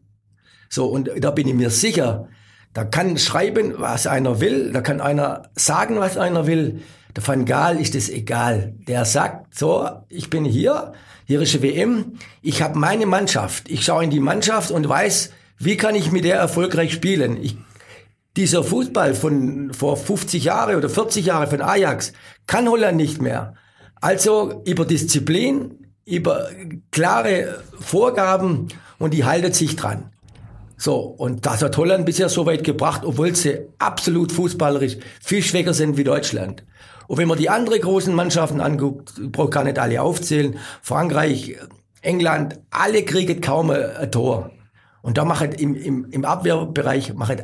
So, 0.70 0.86
und 0.86 1.10
da 1.18 1.30
bin 1.30 1.46
ich 1.46 1.54
mir 1.54 1.70
sicher, 1.70 2.28
da 2.72 2.84
kann 2.84 3.18
schreiben, 3.18 3.74
was 3.76 4.06
einer 4.06 4.40
will, 4.40 4.72
da 4.72 4.80
kann 4.80 5.00
einer 5.00 5.50
sagen, 5.54 5.96
was 5.98 6.16
einer 6.16 6.46
will. 6.46 6.80
Der 7.16 7.26
Van 7.26 7.44
Gaal 7.44 7.80
ist 7.80 7.94
es 7.94 8.08
egal. 8.08 8.74
Der 8.88 9.04
sagt, 9.04 9.54
so, 9.54 9.88
ich 10.08 10.30
bin 10.30 10.44
hier, 10.44 10.92
hier 11.26 11.40
ist 11.40 11.54
die 11.54 11.62
WM, 11.62 12.18
ich 12.42 12.60
habe 12.60 12.78
meine 12.78 13.06
Mannschaft. 13.06 13.70
Ich 13.70 13.84
schaue 13.84 14.04
in 14.04 14.10
die 14.10 14.20
Mannschaft 14.20 14.70
und 14.70 14.88
weiß, 14.88 15.30
wie 15.58 15.76
kann 15.76 15.94
ich 15.94 16.10
mit 16.10 16.24
der 16.24 16.36
erfolgreich 16.36 16.92
spielen. 16.92 17.42
Ich, 17.42 17.56
dieser 18.36 18.64
Fußball 18.64 19.14
von 19.14 19.72
vor 19.72 19.96
50 19.96 20.44
Jahre 20.44 20.76
oder 20.76 20.88
40 20.88 21.26
Jahre 21.26 21.46
von 21.46 21.62
Ajax 21.62 22.12
kann 22.46 22.68
Holland 22.68 22.96
nicht 22.96 23.22
mehr. 23.22 23.54
Also 24.00 24.62
über 24.66 24.84
Disziplin, 24.84 25.86
über 26.04 26.48
klare 26.90 27.62
Vorgaben 27.80 28.68
und 28.98 29.14
die 29.14 29.24
haltet 29.24 29.54
sich 29.54 29.76
dran. 29.76 30.10
So, 30.76 30.96
und 30.96 31.46
das 31.46 31.62
hat 31.62 31.76
Holland 31.76 32.04
bisher 32.04 32.28
so 32.28 32.44
weit 32.44 32.64
gebracht, 32.64 33.02
obwohl 33.04 33.34
sie 33.36 33.60
absolut 33.78 34.32
fußballerisch 34.32 34.96
viel 35.22 35.42
schwächer 35.42 35.72
sind 35.72 35.96
wie 35.96 36.04
Deutschland. 36.04 36.64
Und 37.06 37.18
wenn 37.18 37.28
man 37.28 37.38
die 37.38 37.50
anderen 37.50 37.80
großen 37.80 38.14
Mannschaften 38.14 38.60
anguckt, 38.60 39.14
ich 39.22 39.30
brauche 39.30 39.50
gar 39.50 39.64
nicht 39.64 39.78
alle 39.78 40.00
aufzählen, 40.00 40.58
Frankreich, 40.82 41.56
England, 42.00 42.60
alle 42.70 43.04
kriegen 43.04 43.40
kaum 43.40 43.70
ein 43.70 44.10
Tor. 44.10 44.50
Und 45.02 45.18
da 45.18 45.24
machen 45.24 45.52
im, 45.52 45.74
im, 45.74 46.06
im 46.10 46.24
Abwehrbereich 46.24 47.14
machen 47.14 47.42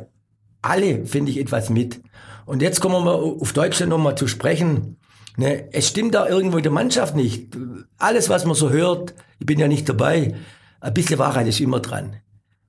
alle, 0.61 1.05
finde 1.05 1.31
ich, 1.31 1.39
etwas 1.39 1.69
mit. 1.69 2.01
Und 2.45 2.61
jetzt 2.61 2.81
kommen 2.81 3.05
wir 3.05 3.13
auf 3.13 3.53
Deutschland 3.53 3.89
nochmal 3.89 4.15
zu 4.15 4.27
sprechen. 4.27 4.97
Ne, 5.37 5.69
es 5.71 5.87
stimmt 5.87 6.13
da 6.13 6.27
irgendwo 6.27 6.57
in 6.57 6.63
der 6.63 6.71
Mannschaft 6.71 7.15
nicht. 7.15 7.57
Alles, 7.97 8.29
was 8.29 8.45
man 8.45 8.55
so 8.55 8.69
hört, 8.69 9.13
ich 9.39 9.45
bin 9.45 9.59
ja 9.59 9.67
nicht 9.67 9.87
dabei, 9.87 10.35
ein 10.81 10.93
bisschen 10.93 11.19
Wahrheit 11.19 11.47
ist 11.47 11.59
immer 11.59 11.79
dran. 11.79 12.17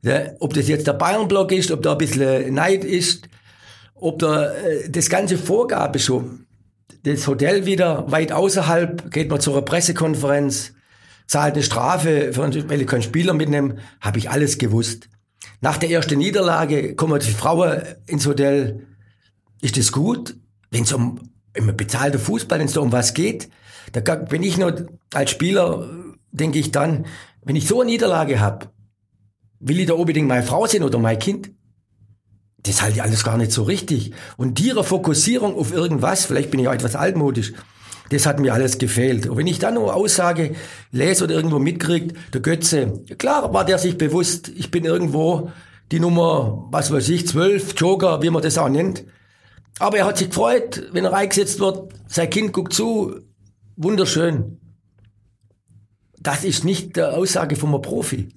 Ne, 0.02 0.36
ob 0.40 0.54
das 0.54 0.68
jetzt 0.68 0.86
der 0.86 0.92
Bayern-Block 0.92 1.52
ist, 1.52 1.70
ob 1.70 1.82
da 1.82 1.92
ein 1.92 1.98
bisschen 1.98 2.54
Neid 2.54 2.84
ist, 2.84 3.28
ob 3.94 4.18
da 4.18 4.52
äh, 4.52 4.90
das 4.90 5.08
ganze 5.08 5.38
Vorgabe 5.38 5.98
schon, 5.98 6.46
das 7.02 7.26
Hotel 7.26 7.66
wieder 7.66 8.10
weit 8.10 8.32
außerhalb, 8.32 9.10
geht 9.10 9.30
man 9.30 9.40
zu 9.40 9.52
einer 9.52 9.62
Pressekonferenz, 9.62 10.72
zahlt 11.26 11.54
eine 11.54 11.62
Strafe, 11.62 12.36
weil 12.36 12.80
ich 12.80 12.86
keinen 12.86 13.02
Spieler 13.02 13.34
mitnehmen, 13.34 13.78
habe 14.00 14.18
ich 14.18 14.30
alles 14.30 14.58
gewusst. 14.58 15.08
Nach 15.60 15.78
der 15.78 15.90
ersten 15.90 16.18
Niederlage 16.18 16.94
kommen 16.94 17.20
die 17.20 17.30
Frauen 17.30 17.82
ins 18.06 18.26
Hotel. 18.26 18.86
Ist 19.60 19.76
das 19.76 19.92
gut? 19.92 20.36
Wenn 20.70 20.84
es 20.84 20.92
um 20.92 21.20
im 21.54 21.76
bezahlten 21.76 22.18
Fußball, 22.18 22.58
wenn 22.58 22.66
es 22.66 22.76
um 22.76 22.92
was 22.92 23.14
geht, 23.14 23.48
da 23.92 24.26
wenn 24.30 24.42
ich 24.42 24.58
nur 24.58 24.86
als 25.12 25.30
Spieler, 25.30 25.88
denke 26.30 26.58
ich 26.58 26.72
dann, 26.72 27.06
wenn 27.44 27.56
ich 27.56 27.66
so 27.66 27.80
eine 27.80 27.90
Niederlage 27.90 28.40
habe, 28.40 28.70
will 29.60 29.80
ich 29.80 29.86
da 29.86 29.94
unbedingt 29.94 30.28
meine 30.28 30.42
Frau 30.42 30.66
sehen 30.66 30.82
oder 30.82 30.98
mein 30.98 31.18
Kind? 31.18 31.50
Das 32.64 32.80
halte 32.80 32.96
ich 32.96 33.02
alles 33.02 33.24
gar 33.24 33.36
nicht 33.36 33.52
so 33.52 33.64
richtig. 33.64 34.12
Und 34.36 34.60
ihre 34.60 34.84
Fokussierung 34.84 35.56
auf 35.56 35.72
irgendwas, 35.72 36.26
vielleicht 36.26 36.50
bin 36.50 36.60
ich 36.60 36.68
auch 36.68 36.72
etwas 36.72 36.94
altmodisch, 36.94 37.52
das 38.10 38.26
hat 38.26 38.40
mir 38.40 38.52
alles 38.52 38.78
gefehlt. 38.78 39.26
Und 39.26 39.38
wenn 39.38 39.46
ich 39.46 39.58
dann 39.58 39.74
nur 39.74 39.94
Aussage 39.94 40.54
lese 40.90 41.24
oder 41.24 41.34
irgendwo 41.34 41.58
mitkriegt, 41.58 42.16
der 42.34 42.42
Götze, 42.42 43.02
klar 43.18 43.52
war 43.54 43.64
der 43.64 43.78
sich 43.78 43.96
bewusst, 43.96 44.50
ich 44.54 44.70
bin 44.70 44.84
irgendwo 44.84 45.50
die 45.90 46.00
Nummer, 46.00 46.68
was 46.70 46.92
weiß 46.92 47.08
ich, 47.08 47.26
zwölf, 47.26 47.74
Joker, 47.76 48.22
wie 48.22 48.30
man 48.30 48.42
das 48.42 48.58
auch 48.58 48.68
nennt. 48.68 49.04
Aber 49.78 49.96
er 49.96 50.06
hat 50.06 50.18
sich 50.18 50.28
gefreut, 50.28 50.88
wenn 50.92 51.04
er 51.04 51.14
eingesetzt 51.14 51.58
wird. 51.58 51.92
Sein 52.06 52.30
Kind 52.30 52.52
guckt 52.52 52.72
zu. 52.72 53.20
Wunderschön. 53.76 54.58
Das 56.20 56.44
ist 56.44 56.64
nicht 56.64 56.96
die 56.96 57.02
Aussage 57.02 57.56
von 57.56 57.70
einem 57.70 57.82
Profi. 57.82 58.28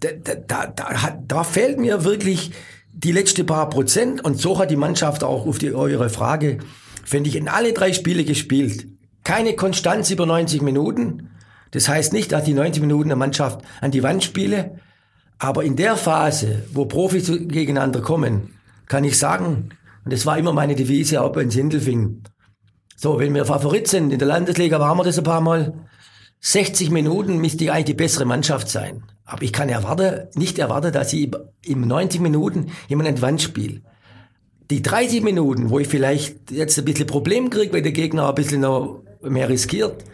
Da, 0.00 0.08
da, 0.12 0.66
da, 0.66 1.18
da 1.24 1.44
fehlt 1.44 1.78
mir 1.78 2.04
wirklich 2.04 2.50
die 2.92 3.12
letzte 3.12 3.44
paar 3.44 3.68
Prozent. 3.68 4.24
Und 4.24 4.40
so 4.40 4.58
hat 4.58 4.70
die 4.70 4.76
Mannschaft 4.76 5.24
auch 5.24 5.46
auf 5.46 5.58
die, 5.58 5.72
eure 5.74 6.08
Frage, 6.08 6.58
finde 7.04 7.28
ich, 7.30 7.36
in 7.36 7.48
alle 7.48 7.72
drei 7.72 7.92
Spiele 7.92 8.24
gespielt. 8.24 8.86
Keine 9.24 9.54
Konstanz 9.54 10.10
über 10.10 10.26
90 10.26 10.62
Minuten. 10.62 11.30
Das 11.70 11.88
heißt 11.88 12.12
nicht, 12.12 12.32
dass 12.32 12.44
die 12.44 12.54
90 12.54 12.82
Minuten 12.82 13.08
der 13.08 13.16
Mannschaft 13.16 13.62
an 13.80 13.90
die 13.90 14.02
Wand 14.02 14.22
spiele. 14.22 14.80
Aber 15.38 15.64
in 15.64 15.76
der 15.76 15.96
Phase, 15.96 16.64
wo 16.72 16.84
Profis 16.84 17.26
gegeneinander 17.26 18.00
kommen, 18.00 18.54
kann 18.86 19.04
ich 19.04 19.18
sagen, 19.18 19.70
und 20.04 20.12
das 20.12 20.26
war 20.26 20.38
immer 20.38 20.52
meine 20.52 20.74
Devise, 20.74 21.22
auch 21.22 21.32
bei 21.32 21.48
Sindelfingen. 21.48 22.24
So, 22.96 23.18
wenn 23.18 23.34
wir 23.34 23.44
Favorit 23.44 23.88
sind, 23.88 24.12
in 24.12 24.18
der 24.18 24.28
Landesliga 24.28 24.78
waren 24.78 24.98
wir 24.98 25.04
das 25.04 25.18
ein 25.18 25.24
paar 25.24 25.40
Mal, 25.40 25.74
60 26.40 26.90
Minuten 26.90 27.38
müsste 27.38 27.64
ich 27.64 27.72
eigentlich 27.72 27.86
die 27.86 27.94
bessere 27.94 28.24
Mannschaft 28.24 28.68
sein. 28.68 29.04
Aber 29.24 29.42
ich 29.42 29.52
kann 29.52 29.68
erwarten, 29.68 30.28
nicht 30.34 30.58
erwarten, 30.58 30.92
dass 30.92 31.12
ich 31.12 31.30
im 31.64 31.86
90 31.86 32.20
Minuten 32.20 32.72
jemand 32.88 33.08
an 33.08 33.14
die 33.16 33.22
Wand 33.22 33.42
spiele. 33.42 33.82
Die 34.70 34.82
30 34.82 35.22
Minuten, 35.22 35.70
wo 35.70 35.78
ich 35.78 35.88
vielleicht 35.88 36.50
jetzt 36.50 36.78
ein 36.78 36.84
bisschen 36.84 37.06
Problem 37.06 37.50
kriege, 37.50 37.72
weil 37.72 37.82
der 37.82 37.92
Gegner 37.92 38.28
ein 38.28 38.34
bisschen 38.34 38.62
noch 38.62 39.02
mehr 39.22 39.48
riskiert, 39.48 40.04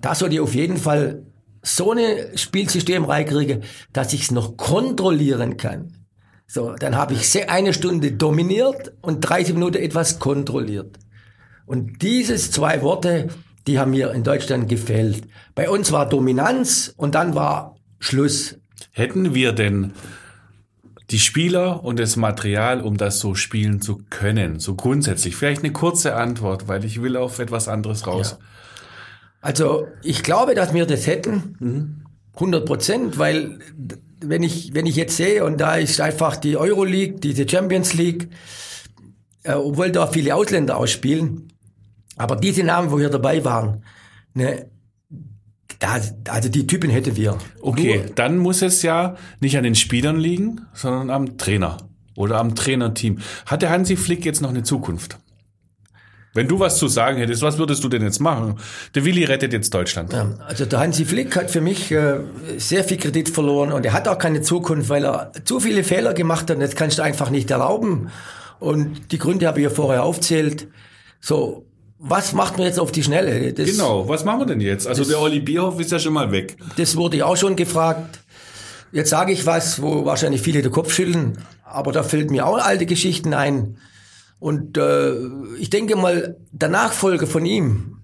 da 0.00 0.14
soll 0.14 0.32
ich 0.32 0.40
auf 0.40 0.54
jeden 0.54 0.76
Fall 0.76 1.22
so 1.62 1.92
ein 1.92 2.36
Spielsystem 2.36 3.04
reinkriegen, 3.04 3.62
dass 3.92 4.12
ich 4.12 4.22
es 4.22 4.30
noch 4.30 4.56
kontrollieren 4.56 5.56
kann. 5.56 5.94
So, 6.46 6.74
dann 6.74 6.96
habe 6.96 7.14
ich 7.14 7.48
eine 7.48 7.72
Stunde 7.72 8.12
dominiert 8.12 8.92
und 9.02 9.20
30 9.20 9.54
Minuten 9.54 9.76
etwas 9.76 10.18
kontrolliert. 10.18 10.98
Und 11.66 12.02
dieses 12.02 12.50
zwei 12.50 12.82
Worte, 12.82 13.28
die 13.68 13.78
haben 13.78 13.92
mir 13.92 14.10
in 14.10 14.24
Deutschland 14.24 14.68
gefällt. 14.68 15.28
Bei 15.54 15.70
uns 15.70 15.92
war 15.92 16.08
Dominanz 16.08 16.92
und 16.96 17.14
dann 17.14 17.36
war 17.36 17.76
Schluss. 18.00 18.56
Hätten 18.92 19.34
wir 19.34 19.52
denn 19.52 19.92
die 21.10 21.18
Spieler 21.18 21.84
und 21.84 21.98
das 21.98 22.16
Material, 22.16 22.80
um 22.80 22.96
das 22.96 23.20
so 23.20 23.34
spielen 23.34 23.80
zu 23.80 24.00
können, 24.10 24.58
so 24.58 24.74
grundsätzlich? 24.74 25.36
Vielleicht 25.36 25.62
eine 25.62 25.72
kurze 25.72 26.16
Antwort, 26.16 26.66
weil 26.66 26.84
ich 26.84 27.02
will 27.02 27.16
auf 27.16 27.38
etwas 27.38 27.68
anderes 27.68 28.06
raus. 28.06 28.38
Ja. 28.38 28.46
Also 29.40 29.86
ich 30.02 30.22
glaube, 30.22 30.54
dass 30.54 30.74
wir 30.74 30.86
das 30.86 31.06
hätten, 31.06 32.04
100 32.34 32.66
Prozent, 32.66 33.18
weil 33.18 33.58
wenn 34.20 34.42
ich, 34.42 34.74
wenn 34.74 34.86
ich 34.86 34.96
jetzt 34.96 35.16
sehe, 35.16 35.44
und 35.44 35.60
da 35.60 35.76
ist 35.76 36.00
einfach 36.00 36.36
die 36.36 36.56
Euroleague, 36.56 37.20
diese 37.20 37.48
Champions 37.48 37.94
League, 37.94 38.28
äh, 39.42 39.52
obwohl 39.52 39.90
da 39.90 40.06
viele 40.06 40.34
Ausländer 40.34 40.76
ausspielen, 40.76 41.52
aber 42.16 42.36
diese 42.36 42.62
Namen, 42.62 42.90
wo 42.90 42.98
hier 42.98 43.08
dabei 43.08 43.44
waren, 43.44 43.84
ne, 44.34 44.66
da, 45.80 45.98
also 46.28 46.48
die 46.48 46.66
Typen 46.66 46.90
hätten 46.90 47.16
wir. 47.16 47.38
Okay, 47.60 48.02
Nur, 48.04 48.14
dann 48.14 48.38
muss 48.38 48.62
es 48.62 48.82
ja 48.82 49.16
nicht 49.40 49.56
an 49.56 49.64
den 49.64 49.74
Spielern 49.74 50.20
liegen, 50.20 50.60
sondern 50.72 51.10
am 51.10 51.38
Trainer 51.38 51.78
oder 52.14 52.38
am 52.38 52.54
Trainerteam. 52.54 53.18
Hat 53.46 53.62
der 53.62 53.70
Hansi 53.70 53.96
Flick 53.96 54.24
jetzt 54.24 54.42
noch 54.42 54.50
eine 54.50 54.62
Zukunft? 54.62 55.18
Wenn 56.32 56.46
du 56.46 56.60
was 56.60 56.78
zu 56.78 56.86
sagen 56.86 57.18
hättest, 57.18 57.42
was 57.42 57.58
würdest 57.58 57.82
du 57.82 57.88
denn 57.88 58.02
jetzt 58.02 58.20
machen? 58.20 58.60
Der 58.94 59.04
Willi 59.04 59.24
rettet 59.24 59.52
jetzt 59.52 59.74
Deutschland. 59.74 60.12
Ja, 60.12 60.30
also 60.46 60.64
der 60.64 60.78
Hansi 60.78 61.04
Flick 61.04 61.34
hat 61.34 61.50
für 61.50 61.60
mich 61.60 61.90
äh, 61.90 62.20
sehr 62.56 62.84
viel 62.84 62.98
Kredit 62.98 63.30
verloren 63.30 63.72
und 63.72 63.84
er 63.84 63.92
hat 63.92 64.06
auch 64.06 64.18
keine 64.18 64.42
Zukunft, 64.42 64.90
weil 64.90 65.04
er 65.04 65.32
zu 65.44 65.58
viele 65.58 65.82
Fehler 65.82 66.14
gemacht 66.14 66.48
hat 66.48 66.56
und 66.56 66.60
das 66.60 66.76
kannst 66.76 66.98
du 66.98 67.02
einfach 67.02 67.30
nicht 67.30 67.50
erlauben. 67.50 68.10
Und 68.60 69.10
die 69.10 69.18
Gründe 69.18 69.48
habe 69.48 69.58
ich 69.58 69.64
ja 69.64 69.70
vorher 69.70 70.04
aufzählt. 70.04 70.68
So, 71.20 71.66
was 72.02 72.32
macht 72.32 72.56
man 72.56 72.66
jetzt 72.66 72.80
auf 72.80 72.92
die 72.92 73.02
Schnelle? 73.02 73.52
Das, 73.52 73.70
genau, 73.70 74.08
was 74.08 74.24
machen 74.24 74.40
wir 74.40 74.46
denn 74.46 74.60
jetzt? 74.60 74.86
Also 74.86 75.02
das, 75.02 75.08
der 75.08 75.20
Olli 75.20 75.40
Bierhoff 75.40 75.78
ist 75.78 75.92
ja 75.92 75.98
schon 75.98 76.14
mal 76.14 76.32
weg. 76.32 76.56
Das 76.76 76.96
wurde 76.96 77.18
ich 77.18 77.22
auch 77.22 77.36
schon 77.36 77.56
gefragt. 77.56 78.20
Jetzt 78.90 79.10
sage 79.10 79.32
ich 79.32 79.44
was, 79.44 79.82
wo 79.82 80.06
wahrscheinlich 80.06 80.40
viele 80.40 80.62
den 80.62 80.72
Kopf 80.72 80.92
schütteln, 80.92 81.38
aber 81.62 81.92
da 81.92 82.02
fällt 82.02 82.30
mir 82.30 82.46
auch 82.46 82.56
alte 82.58 82.86
Geschichten 82.86 83.34
ein. 83.34 83.76
Und 84.38 84.78
äh, 84.78 85.14
ich 85.58 85.68
denke 85.68 85.94
mal, 85.94 86.38
der 86.50 86.70
Nachfolger 86.70 87.26
von 87.26 87.44
ihm 87.44 87.98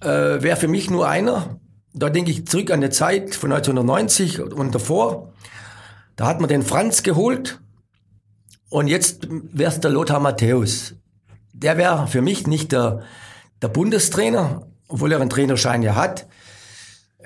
äh, 0.00 0.08
wäre 0.42 0.56
für 0.56 0.68
mich 0.68 0.90
nur 0.90 1.08
einer. 1.08 1.60
Da 1.94 2.10
denke 2.10 2.32
ich 2.32 2.46
zurück 2.46 2.72
an 2.72 2.80
die 2.80 2.90
Zeit 2.90 3.36
von 3.36 3.52
1990 3.52 4.40
und 4.40 4.74
davor. 4.74 5.32
Da 6.16 6.26
hat 6.26 6.40
man 6.40 6.48
den 6.48 6.62
Franz 6.62 7.04
geholt 7.04 7.60
und 8.68 8.88
jetzt 8.88 9.28
wäre 9.30 9.70
es 9.70 9.80
der 9.80 9.90
Lothar 9.90 10.18
Matthäus. 10.20 10.94
Der 11.62 11.76
wäre 11.76 12.06
für 12.06 12.22
mich 12.22 12.46
nicht 12.46 12.72
der, 12.72 13.02
der 13.62 13.68
Bundestrainer, 13.68 14.66
obwohl 14.88 15.12
er 15.12 15.20
einen 15.20 15.30
Trainerschein 15.30 15.82
ja 15.82 15.94
hat, 15.94 16.26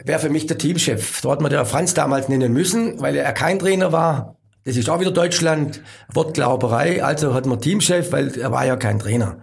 wäre 0.02 0.18
für 0.18 0.28
mich 0.28 0.46
der 0.46 0.58
Teamchef. 0.58 1.20
Dort 1.20 1.34
hat 1.34 1.40
man 1.40 1.50
der 1.50 1.64
Franz 1.64 1.94
damals 1.94 2.28
nennen 2.28 2.52
müssen, 2.52 3.00
weil 3.00 3.16
er 3.16 3.32
kein 3.32 3.58
Trainer 3.58 3.92
war. 3.92 4.36
Das 4.64 4.76
ist 4.76 4.88
auch 4.88 4.98
wieder 4.98 5.12
Deutschland, 5.12 5.82
Wortglauberei. 6.12 7.04
Also 7.04 7.34
hat 7.34 7.46
man 7.46 7.60
Teamchef, 7.60 8.12
weil 8.12 8.36
er 8.38 8.50
war 8.50 8.66
ja 8.66 8.76
kein 8.76 8.98
Trainer. 8.98 9.42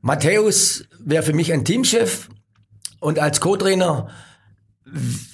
Matthäus 0.00 0.84
wäre 0.98 1.22
für 1.22 1.32
mich 1.32 1.52
ein 1.52 1.64
Teamchef 1.64 2.28
und 3.00 3.18
als 3.18 3.40
Co-Trainer 3.40 4.08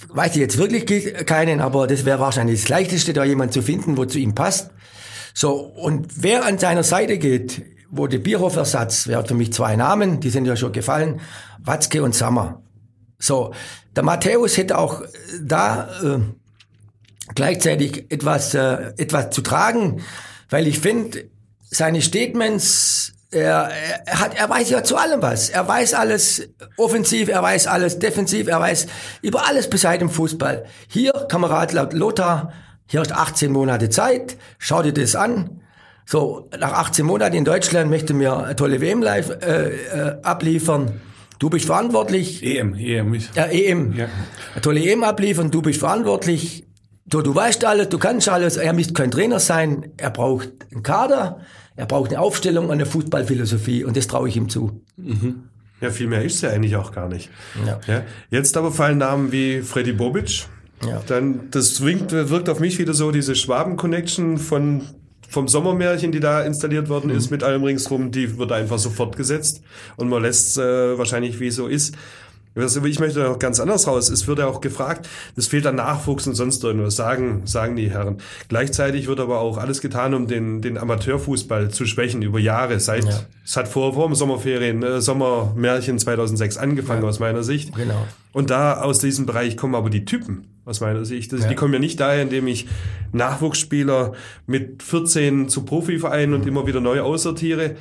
weiß 0.09 0.33
ich 0.33 0.41
jetzt 0.41 0.59
wirklich 0.59 1.27
keinen, 1.27 1.61
aber 1.61 1.87
das 1.87 2.05
wäre 2.05 2.21
wahrscheinlich 2.21 2.63
das 2.63 2.69
Leichteste, 2.69 3.13
da 3.13 3.25
jemand 3.25 3.53
zu 3.53 3.63
finden, 3.63 3.97
wo 3.97 4.05
zu 4.05 4.19
ihm 4.19 4.35
passt. 4.35 4.71
So, 5.33 5.55
und 5.55 6.23
wer 6.23 6.45
an 6.45 6.59
seiner 6.59 6.83
Seite 6.83 7.19
geht, 7.19 7.63
wo 7.91 8.07
der 8.07 8.19
Bierhoff-Ersatz, 8.19 9.07
wäre 9.07 9.25
für 9.25 9.35
mich 9.35 9.53
zwei 9.53 9.77
Namen, 9.77 10.21
die 10.21 10.31
sind 10.31 10.47
ja 10.47 10.57
schon 10.57 10.73
gefallen, 10.73 11.21
Watzke 11.63 12.03
und 12.03 12.15
Sammer. 12.15 12.63
So, 13.19 13.53
der 13.97 14.03
Matthäus 14.03 14.57
hätte 14.57 14.79
auch 14.79 15.03
da 15.41 15.89
äh, 16.03 16.19
gleichzeitig 17.35 18.11
etwas, 18.11 18.55
äh, 18.55 18.93
etwas 18.97 19.31
zu 19.31 19.41
tragen, 19.41 20.03
weil 20.51 20.67
ich 20.67 20.79
finde, 20.79 21.31
seine 21.63 22.03
Statements, 22.03 23.13
er, 23.31 23.71
er, 24.05 24.21
hat, 24.21 24.39
er 24.39 24.49
weiß 24.49 24.71
ja 24.71 24.85
zu 24.85 24.97
allem 24.97 25.21
was. 25.23 25.51
Er 25.51 25.67
weiß 25.67 25.95
alles 25.95 26.49
offensiv, 26.77 27.29
er 27.29 27.43
weiß 27.43 27.67
alles 27.67 27.99
defensiv, 27.99 28.47
er 28.47 28.61
weiß 28.61 28.87
über 29.23 29.47
alles 29.49 29.69
Bescheid 29.69 30.01
im 30.03 30.11
Fußball. 30.11 30.67
Hier, 30.89 31.13
Kamerad 31.29 31.73
laut 31.73 31.93
Lothar, 31.93 32.53
hier 32.87 33.01
hast 33.01 33.13
18 33.13 33.51
Monate 33.51 33.91
Zeit, 33.91 34.37
schau 34.59 34.83
dir 34.83 34.93
das 34.93 35.17
an. 35.17 35.63
So, 36.07 36.51
nach 36.59 36.73
18 36.73 37.07
Monaten 37.07 37.35
in 37.35 37.45
Deutschland 37.45 37.91
möchte 37.91 38.13
mir 38.13 38.37
eine 38.37 38.57
tolle 38.57 38.81
WM 38.81 39.03
live 39.03 39.31
äh, 39.31 39.69
äh, 39.69 40.23
abliefern. 40.23 41.01
Du 41.39 41.51
bist 41.51 41.67
verantwortlich. 41.67 42.43
EM, 42.43 42.75
EM. 42.75 43.15
Ja, 43.35 43.47
EM. 43.47 43.95
Ja. 43.95 44.09
Eine 44.53 44.61
tolle 44.63 44.81
EM 44.81 45.03
abliefern, 45.03 45.51
du 45.51 45.63
bist 45.63 45.81
verantwortlich. 45.81 46.67
So, 47.11 47.23
du 47.23 47.35
weißt 47.35 47.65
alles, 47.65 47.89
du 47.89 47.99
kannst 47.99 48.29
alles. 48.29 48.57
Er 48.57 48.73
müsste 48.73 48.95
kein 48.95 49.11
Trainer 49.11 49.41
sein. 49.41 49.93
Er 49.97 50.11
braucht 50.11 50.51
einen 50.73 50.83
Kader. 50.83 51.41
Er 51.77 51.87
braucht 51.87 52.11
eine 52.11 52.21
Aufstellung 52.21 52.67
und 52.67 52.73
eine 52.73 52.87
Fußballphilosophie. 52.87 53.85
Und 53.85 53.97
das 53.97 54.07
traue 54.07 54.29
ich 54.29 54.37
ihm 54.37 54.49
zu. 54.49 54.83
Mhm. 54.97 55.45
Ja, 55.81 55.91
viel 55.91 56.07
mehr 56.07 56.23
ist 56.23 56.43
er 56.43 56.53
eigentlich 56.53 56.77
auch 56.77 56.93
gar 56.93 57.09
nicht. 57.09 57.31
Ja. 57.67 57.81
ja. 57.87 58.03
Jetzt 58.31 58.57
aber 58.57 58.73
fallen 58.73 58.99
Namen 58.99 59.33
wie 59.33 59.61
Freddy 59.61 59.93
Bobic. 59.93 60.47
Ja. 60.87 61.03
Dann, 61.07 61.51
das 61.51 61.83
wirkt, 61.83 62.13
wirkt 62.13 62.49
auf 62.49 62.61
mich 62.61 62.79
wieder 62.79 62.95
so 62.95 63.11
diese 63.11 63.35
Schwaben-Connection 63.35 64.39
von 64.39 64.83
vom 65.35 65.49
Sommermärchen, 65.49 66.13
die 66.13 66.21
da 66.21 66.43
installiert 66.43 66.89
worden 66.89 67.11
ist, 67.11 67.31
mit 67.31 67.43
allem 67.43 67.65
ringsrum, 67.65 68.13
die 68.13 68.39
wird 68.39 68.53
einfach 68.53 68.79
so 68.79 68.89
fortgesetzt 68.89 69.63
und 69.97 70.09
man 70.09 70.23
lässt 70.23 70.57
äh, 70.57 70.97
wahrscheinlich, 70.97 71.41
wie 71.41 71.49
es 71.49 71.57
so 71.57 71.67
ist. 71.67 71.97
Also 72.57 72.85
ich 72.85 73.01
möchte 73.01 73.21
noch 73.21 73.39
ganz 73.39 73.59
anders 73.59 73.87
raus. 73.87 74.09
Es 74.11 74.29
wird 74.29 74.39
ja 74.39 74.47
auch 74.47 74.61
gefragt, 74.61 75.09
es 75.37 75.49
fehlt 75.49 75.67
an 75.67 75.77
Nachwuchs 75.77 76.27
und 76.27 76.35
sonst 76.35 76.63
irgendwas, 76.63 76.95
sagen, 76.95 77.43
sagen 77.47 77.75
die 77.75 77.91
Herren. 77.91 78.19
Gleichzeitig 78.49 79.09
wird 79.09 79.19
aber 79.19 79.41
auch 79.41 79.59
alles 79.59 79.81
getan, 79.81 80.15
um 80.15 80.29
den, 80.29 80.63
den 80.63 80.79
Amateurfußball 80.79 81.71
zu 81.71 81.85
schwächen 81.85 82.23
über 82.23 82.39
Jahre. 82.39 82.79
Seit, 82.79 83.05
Ja. 83.05 83.21
Es 83.45 83.57
hat 83.57 83.69
vor, 83.69 83.95
vor 83.95 84.07
dem 84.07 84.15
Sommerferien, 84.15 84.83
äh, 84.83 85.01
Sommermärchen 85.01 85.99
2006 85.99 86.57
angefangen 86.57 87.05
aus 87.05 87.19
meiner 87.19 87.43
Sicht. 87.43 87.75
Genau. 87.75 88.07
Und 88.33 88.51
da 88.51 88.81
aus 88.81 89.01
diesem 89.01 89.27
Bereich 89.27 89.57
kommen 89.57 89.75
aber 89.75 89.91
die 89.91 90.05
Typen, 90.05 90.47
aus 90.65 90.81
meiner 90.81 91.05
Sicht. 91.05 91.33
Also 91.33 91.49
Die 91.49 91.55
kommen 91.55 91.75
ja 91.75 91.81
nicht 91.81 92.01
daher, 92.01 92.23
indem 92.23 92.47
ich 92.47 92.67
Nachwuchsspieler 93.13 94.13
mit 94.47 94.83
14 94.83 95.49
zu 95.49 95.65
Profivereinen 95.65 96.35
und 96.35 96.47
immer 96.47 96.67
wieder 96.67 96.81
neu 96.81 97.01
aussortiere, 97.01 97.77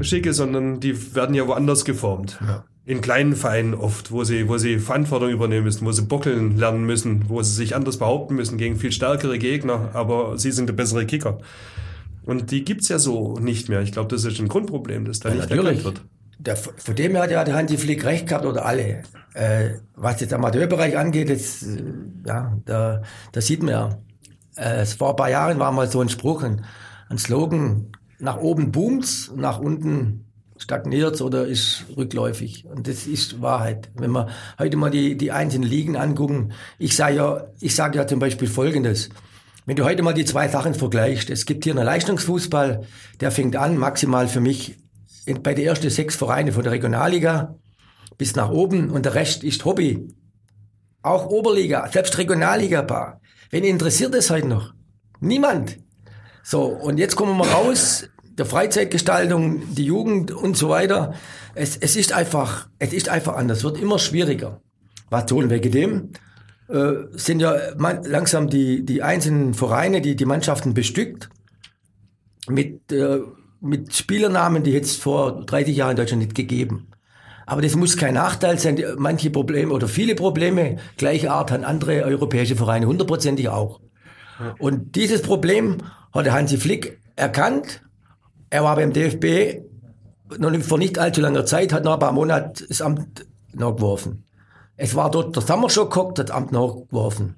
schicke, 0.00 0.32
sondern 0.32 0.80
die 0.80 1.14
werden 1.14 1.34
ja 1.34 1.46
woanders 1.46 1.84
geformt. 1.84 2.38
In 2.86 3.00
kleinen 3.00 3.34
Vereinen 3.34 3.72
oft, 3.72 4.10
wo 4.12 4.24
sie, 4.24 4.46
wo 4.48 4.58
sie 4.58 4.78
Verantwortung 4.78 5.30
übernehmen 5.30 5.64
müssen, 5.64 5.86
wo 5.86 5.92
sie 5.92 6.02
bockeln 6.02 6.58
lernen 6.58 6.84
müssen, 6.84 7.28
wo 7.28 7.42
sie 7.42 7.54
sich 7.54 7.74
anders 7.74 7.96
behaupten 7.96 8.34
müssen 8.34 8.58
gegen 8.58 8.76
viel 8.76 8.92
stärkere 8.92 9.38
Gegner, 9.38 9.90
aber 9.94 10.38
sie 10.38 10.52
sind 10.52 10.66
der 10.66 10.74
bessere 10.74 11.06
Kicker. 11.06 11.38
Und 12.26 12.50
die 12.50 12.64
gibt's 12.64 12.88
ja 12.88 12.98
so 12.98 13.38
nicht 13.38 13.68
mehr. 13.68 13.80
Ich 13.80 13.92
glaube, 13.92 14.08
das 14.08 14.24
ist 14.24 14.38
ein 14.38 14.48
Grundproblem, 14.48 15.06
das 15.06 15.20
da 15.20 15.30
nicht 15.30 15.50
erkannt 15.50 15.84
wird. 15.84 16.02
Der, 16.38 16.56
von 16.56 16.94
dem 16.94 17.12
her 17.12 17.22
hat 17.22 17.30
ja 17.30 17.44
der 17.44 17.54
Hansi 17.54 17.78
Flick 17.78 18.04
recht 18.04 18.28
gehabt 18.28 18.44
oder 18.44 18.66
alle. 18.66 19.02
Äh, 19.34 19.78
was 19.94 20.20
jetzt 20.20 20.32
Amateurbereich 20.32 20.96
angeht, 20.96 21.30
das, 21.30 21.62
äh, 21.62 21.82
ja, 22.26 22.56
da, 22.64 23.02
da 23.32 23.40
sieht 23.40 23.62
man 23.62 23.70
ja. 23.70 23.98
Äh, 24.56 24.82
es 24.82 24.94
vor 24.94 25.10
ein 25.10 25.16
paar 25.16 25.30
Jahren 25.30 25.58
war 25.58 25.72
mal 25.72 25.90
so 25.90 26.00
ein 26.00 26.08
Spruch, 26.08 26.42
ein, 26.42 26.64
ein 27.08 27.18
Slogan, 27.18 27.92
nach 28.18 28.38
oben 28.38 28.72
boomt's, 28.72 29.32
nach 29.36 29.58
unten 29.58 30.23
stagniert's 30.56 31.20
oder 31.20 31.46
ist 31.46 31.84
rückläufig. 31.96 32.64
Und 32.66 32.86
das 32.88 33.06
ist 33.06 33.40
Wahrheit. 33.42 33.90
Wenn 33.94 34.12
wir 34.12 34.28
heute 34.58 34.76
mal 34.76 34.90
die, 34.90 35.16
die 35.16 35.32
einzelnen 35.32 35.68
Ligen 35.68 35.96
angucken, 35.96 36.52
ich 36.78 36.96
sage 36.96 37.16
ja, 37.16 37.46
ich 37.60 37.74
sage 37.74 37.98
ja 37.98 38.06
zum 38.06 38.18
Beispiel 38.18 38.48
Folgendes. 38.48 39.08
Wenn 39.66 39.76
du 39.76 39.84
heute 39.84 40.02
mal 40.02 40.12
die 40.12 40.26
zwei 40.26 40.48
Sachen 40.48 40.74
vergleichst, 40.74 41.30
es 41.30 41.46
gibt 41.46 41.64
hier 41.64 41.74
einen 41.74 41.84
Leistungsfußball, 41.84 42.82
der 43.20 43.30
fängt 43.30 43.56
an, 43.56 43.78
maximal 43.78 44.28
für 44.28 44.40
mich 44.40 44.76
bei 45.42 45.54
den 45.54 45.66
ersten 45.66 45.88
sechs 45.88 46.16
Vereine 46.16 46.52
von 46.52 46.62
der 46.62 46.72
Regionalliga 46.72 47.56
bis 48.18 48.36
nach 48.36 48.50
oben 48.50 48.90
und 48.90 49.06
der 49.06 49.14
Rest 49.14 49.42
ist 49.42 49.64
Hobby. 49.64 50.14
Auch 51.02 51.26
Oberliga, 51.26 51.88
selbst 51.90 52.16
Regionalliga 52.18 52.82
paar. 52.82 53.20
Wen 53.50 53.64
interessiert 53.64 54.14
es 54.14 54.30
heute 54.30 54.48
noch? 54.48 54.74
Niemand. 55.20 55.78
So, 56.42 56.64
und 56.64 56.98
jetzt 56.98 57.16
kommen 57.16 57.38
wir 57.38 57.46
raus, 57.46 58.08
der 58.38 58.46
Freizeitgestaltung, 58.46 59.74
die 59.74 59.84
Jugend 59.84 60.30
und 60.30 60.56
so 60.56 60.68
weiter. 60.68 61.14
Es, 61.54 61.76
es 61.76 61.96
ist 61.96 62.12
einfach, 62.12 62.68
es 62.78 62.92
ist 62.92 63.08
einfach 63.08 63.36
anders, 63.36 63.58
es 63.58 63.64
wird 63.64 63.80
immer 63.80 63.98
schwieriger. 63.98 64.60
Was 65.10 65.26
tun 65.26 65.50
wegen 65.50 65.70
dem? 65.70 66.10
Äh, 66.68 66.92
sind 67.12 67.40
ja 67.40 67.54
langsam 67.76 68.48
die, 68.48 68.84
die 68.84 69.02
einzelnen 69.02 69.54
Vereine, 69.54 70.00
die, 70.00 70.16
die 70.16 70.24
Mannschaften 70.24 70.74
bestückt 70.74 71.28
mit, 72.48 72.90
äh, 72.90 73.20
mit 73.60 73.94
Spielernamen, 73.94 74.62
die 74.62 74.72
jetzt 74.72 75.00
vor 75.00 75.44
30 75.44 75.76
Jahren 75.76 75.92
in 75.92 75.96
Deutschland 75.96 76.22
nicht 76.22 76.34
gegeben. 76.34 76.88
Aber 77.46 77.60
das 77.60 77.76
muss 77.76 77.96
kein 77.96 78.14
Nachteil 78.14 78.58
sein. 78.58 78.82
Manche 78.96 79.30
Probleme 79.30 79.72
oder 79.72 79.86
viele 79.86 80.14
Probleme 80.14 80.76
gleicher 80.96 81.32
Art 81.32 81.50
haben 81.50 81.64
andere 81.64 82.02
europäische 82.02 82.56
Vereine 82.56 82.86
hundertprozentig 82.86 83.48
auch. 83.48 83.80
Und 84.58 84.96
dieses 84.96 85.22
Problem 85.22 85.78
hat 86.12 86.26
der 86.26 86.32
Hansi 86.32 86.56
Flick 86.56 86.98
erkannt. 87.16 87.82
Er 88.54 88.62
war 88.62 88.76
beim 88.76 88.92
DFB 88.92 89.62
noch 90.38 90.52
nicht, 90.52 90.64
vor 90.64 90.78
nicht 90.78 90.96
allzu 90.96 91.20
langer 91.20 91.44
Zeit, 91.44 91.72
hat 91.72 91.82
nach 91.82 91.94
ein 91.94 91.98
paar 91.98 92.12
Monaten 92.12 92.64
das 92.68 92.82
Amt 92.82 93.26
nachgeworfen. 93.52 94.26
Es 94.76 94.94
war 94.94 95.10
dort 95.10 95.34
der 95.34 95.42
Sommerschock 95.42 96.14
das 96.14 96.30
Amt 96.30 96.52
nachgeworfen. 96.52 97.34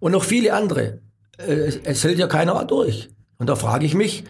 Und 0.00 0.12
noch 0.12 0.22
viele 0.22 0.52
andere. 0.52 1.00
Es, 1.38 1.76
es 1.82 2.04
hält 2.04 2.18
ja 2.18 2.26
keiner 2.26 2.62
durch. 2.66 3.08
Und 3.38 3.48
da 3.48 3.56
frage 3.56 3.86
ich 3.86 3.94
mich, 3.94 4.24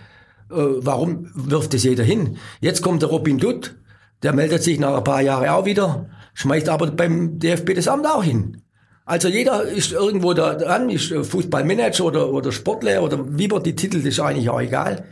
äh, 0.53 0.55
warum 0.55 1.33
wirft 1.35 1.75
es 1.75 1.83
jeder 1.83 2.05
hin? 2.05 2.37
Jetzt 2.61 2.81
kommt 2.83 3.03
der 3.03 3.09
Robin 3.09 3.39
Dutt, 3.39 3.75
der 4.23 4.33
meldet 4.33 4.63
sich 4.63 4.79
nach 4.79 4.99
ein 4.99 5.03
paar 5.03 5.23
Jahren 5.23 5.49
auch 5.49 5.65
wieder, 5.65 6.11
schmeißt 6.35 6.69
aber 6.69 6.93
beim 6.93 7.41
DFB 7.41 7.75
das 7.75 7.89
Amt 7.89 8.07
auch 8.07 8.23
hin. 8.23 8.63
Also 9.05 9.27
jeder 9.27 9.65
ist 9.65 9.91
irgendwo 9.91 10.33
da 10.33 10.55
dran, 10.55 10.91
ist 10.91 11.13
Fußballmanager 11.13 12.05
oder, 12.05 12.33
oder 12.33 12.53
Sportler 12.53 13.03
oder 13.03 13.19
wie 13.37 13.49
man 13.49 13.65
die 13.65 13.75
Titel, 13.75 13.97
das 13.97 14.07
ist 14.07 14.21
eigentlich 14.21 14.49
auch 14.49 14.61
egal. 14.61 15.07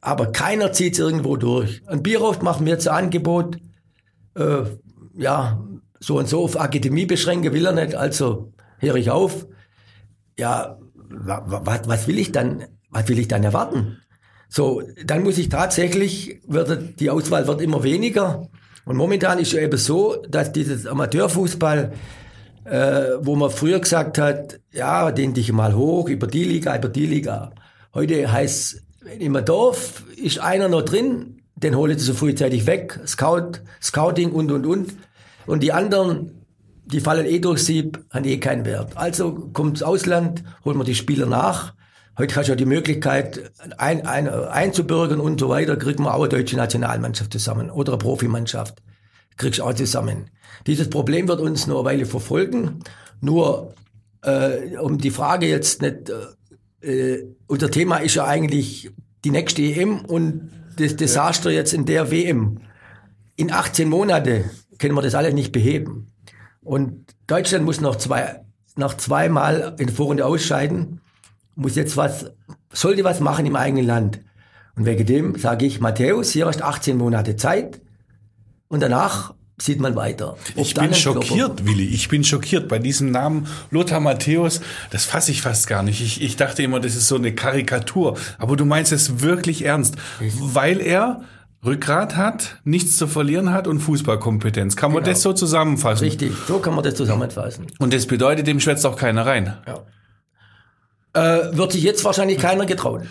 Aber 0.00 0.32
keiner 0.32 0.72
zieht 0.72 0.94
es 0.94 0.98
irgendwo 1.00 1.36
durch. 1.36 1.82
Ein 1.86 2.02
Bierhoff 2.02 2.42
macht 2.42 2.60
mir 2.60 2.70
jetzt 2.70 2.88
ein 2.88 3.04
Angebot, 3.04 3.58
äh, 4.34 4.62
ja, 5.16 5.64
so 6.00 6.18
und 6.18 6.28
so 6.28 6.44
auf 6.44 6.60
Akademie 6.60 7.06
beschränken 7.06 7.52
will 7.52 7.66
er 7.66 7.72
nicht, 7.72 7.94
also 7.94 8.52
höre 8.78 8.96
ich 8.96 9.10
auf. 9.10 9.46
Ja, 10.38 10.78
wa, 10.94 11.42
wa, 11.46 11.62
was, 11.64 11.88
was 11.88 12.08
will 12.08 12.18
ich 12.18 12.30
dann, 12.30 12.64
was 12.90 13.08
will 13.08 13.18
ich 13.18 13.28
dann 13.28 13.42
erwarten? 13.42 13.98
So, 14.48 14.82
dann 15.04 15.24
muss 15.24 15.38
ich 15.38 15.48
tatsächlich, 15.48 16.40
wird, 16.46 17.00
die 17.00 17.10
Auswahl 17.10 17.46
wird 17.46 17.60
immer 17.60 17.82
weniger. 17.82 18.48
Und 18.84 18.96
momentan 18.96 19.38
ist 19.38 19.52
ja 19.52 19.60
eben 19.60 19.76
so, 19.76 20.22
dass 20.28 20.52
dieses 20.52 20.86
Amateurfußball, 20.86 21.92
äh, 22.64 23.04
wo 23.20 23.36
man 23.36 23.50
früher 23.50 23.80
gesagt 23.80 24.16
hat, 24.16 24.60
ja, 24.72 25.10
den 25.10 25.34
dich 25.34 25.52
mal 25.52 25.74
hoch, 25.74 26.08
über 26.08 26.26
die 26.26 26.44
Liga, 26.44 26.76
über 26.76 26.88
die 26.88 27.06
Liga. 27.06 27.52
Heute 27.92 28.30
heißt 28.30 28.82
im 29.18 29.44
Dorf 29.44 30.04
ist 30.16 30.38
einer 30.38 30.68
noch 30.68 30.82
drin, 30.82 31.42
den 31.56 31.76
hole 31.76 31.94
ich 31.94 32.00
so 32.00 32.14
frühzeitig 32.14 32.66
weg, 32.66 33.00
Scout, 33.06 33.60
Scouting 33.82 34.32
und, 34.32 34.50
und, 34.52 34.66
und. 34.66 34.96
Und 35.46 35.62
die 35.62 35.72
anderen, 35.72 36.44
die 36.84 37.00
fallen 37.00 37.26
eh 37.26 37.38
durchs 37.38 37.66
Sieb, 37.66 38.04
haben 38.10 38.24
eh 38.24 38.38
keinen 38.38 38.64
Wert. 38.64 38.96
Also 38.96 39.50
kommt's 39.52 39.82
Ausland, 39.82 40.44
holen 40.64 40.78
wir 40.78 40.84
die 40.84 40.94
Spieler 40.94 41.26
nach. 41.26 41.74
Heute 42.16 42.34
hast 42.36 42.46
du 42.46 42.52
ja 42.52 42.56
die 42.56 42.64
Möglichkeit, 42.64 43.52
ein, 43.76 44.06
ein, 44.06 44.28
einzubürgern 44.28 45.20
und 45.20 45.40
so 45.40 45.48
weiter, 45.48 45.76
kriegt 45.76 46.00
man 46.00 46.12
auch 46.12 46.20
eine 46.20 46.28
deutsche 46.28 46.56
Nationalmannschaft 46.56 47.32
zusammen 47.32 47.70
oder 47.70 47.92
eine 47.92 47.98
Profimannschaft. 47.98 48.82
Kriegst 49.36 49.60
du 49.60 49.64
auch 49.64 49.74
zusammen. 49.74 50.30
Dieses 50.66 50.90
Problem 50.90 51.28
wird 51.28 51.40
uns 51.40 51.66
noch 51.66 51.76
eine 51.76 51.84
Weile 51.84 52.06
verfolgen. 52.06 52.80
Nur, 53.20 53.74
äh, 54.22 54.76
um 54.78 54.98
die 54.98 55.10
Frage 55.10 55.46
jetzt 55.46 55.80
nicht, 55.80 56.10
äh, 56.80 57.18
unser 57.46 57.70
Thema 57.70 57.98
ist 57.98 58.14
ja 58.14 58.26
eigentlich 58.26 58.90
die 59.24 59.30
nächste 59.30 59.62
EM 59.62 60.04
und 60.04 60.50
das 60.76 60.96
Desaster 60.96 61.50
jetzt 61.50 61.72
in 61.72 61.84
der 61.84 62.10
WM. 62.10 62.60
In 63.36 63.52
18 63.52 63.88
Monate 63.88 64.50
können 64.78 64.94
wir 64.94 65.02
das 65.02 65.14
alles 65.14 65.34
nicht 65.34 65.52
beheben. 65.52 66.12
Und 66.62 67.14
Deutschland 67.26 67.64
muss 67.64 67.80
noch 67.80 67.96
zwei, 67.96 68.44
noch 68.76 68.94
zweimal 68.94 69.74
in 69.78 69.88
Vorrunde 69.88 70.26
ausscheiden, 70.26 71.00
muss 71.54 71.74
jetzt 71.74 71.96
was, 71.96 72.30
sollte 72.72 73.04
was 73.04 73.20
machen 73.20 73.46
im 73.46 73.56
eigenen 73.56 73.86
Land. 73.86 74.20
Und 74.76 74.86
wegen 74.86 75.06
dem 75.06 75.36
sage 75.36 75.66
ich, 75.66 75.80
Matthäus, 75.80 76.30
hier 76.30 76.46
hast 76.46 76.62
18 76.62 76.96
Monate 76.96 77.34
Zeit 77.34 77.80
und 78.68 78.80
danach 78.80 79.34
sieht 79.60 79.80
man 79.80 79.96
weiter. 79.96 80.32
Ob 80.32 80.38
Ich 80.66 80.74
bin 80.74 80.94
schockiert, 80.94 81.64
Willi. 81.66 81.86
Ich 81.86 82.08
bin 82.08 82.24
schockiert 82.24 82.68
bei 82.68 82.78
diesem 82.78 83.10
Namen 83.10 83.46
Lothar 83.70 84.00
Matthäus. 84.00 84.60
Das 84.90 85.04
fasse 85.04 85.30
ich 85.32 85.42
fast 85.42 85.66
gar 85.66 85.82
nicht. 85.82 86.00
Ich, 86.00 86.22
ich 86.22 86.36
dachte 86.36 86.62
immer, 86.62 86.80
das 86.80 86.94
ist 86.94 87.08
so 87.08 87.16
eine 87.16 87.34
Karikatur. 87.34 88.16
Aber 88.38 88.56
du 88.56 88.64
meinst 88.64 88.92
es 88.92 89.20
wirklich 89.20 89.64
ernst, 89.64 89.96
weil 90.20 90.80
er 90.80 91.22
Rückgrat 91.64 92.14
hat, 92.14 92.60
nichts 92.62 92.96
zu 92.96 93.08
verlieren 93.08 93.52
hat 93.52 93.66
und 93.66 93.80
Fußballkompetenz. 93.80 94.76
Kann 94.76 94.92
man 94.92 95.02
Genau. 95.02 95.12
das 95.12 95.22
so 95.22 95.32
zusammenfassen? 95.32 96.04
Richtig, 96.04 96.32
so 96.46 96.60
kann 96.60 96.74
man 96.74 96.84
das 96.84 96.94
zusammenfassen. 96.94 97.66
Und 97.80 97.92
das 97.92 98.06
bedeutet, 98.06 98.46
dem 98.46 98.60
schwätzt 98.60 98.86
auch 98.86 98.96
keiner 98.96 99.26
rein. 99.26 99.56
Äh, 101.14 101.20
wird 101.56 101.72
sich 101.72 101.82
jetzt 101.82 102.04
wahrscheinlich 102.04 102.38
keiner 102.38 102.64
getrauen. 102.64 103.08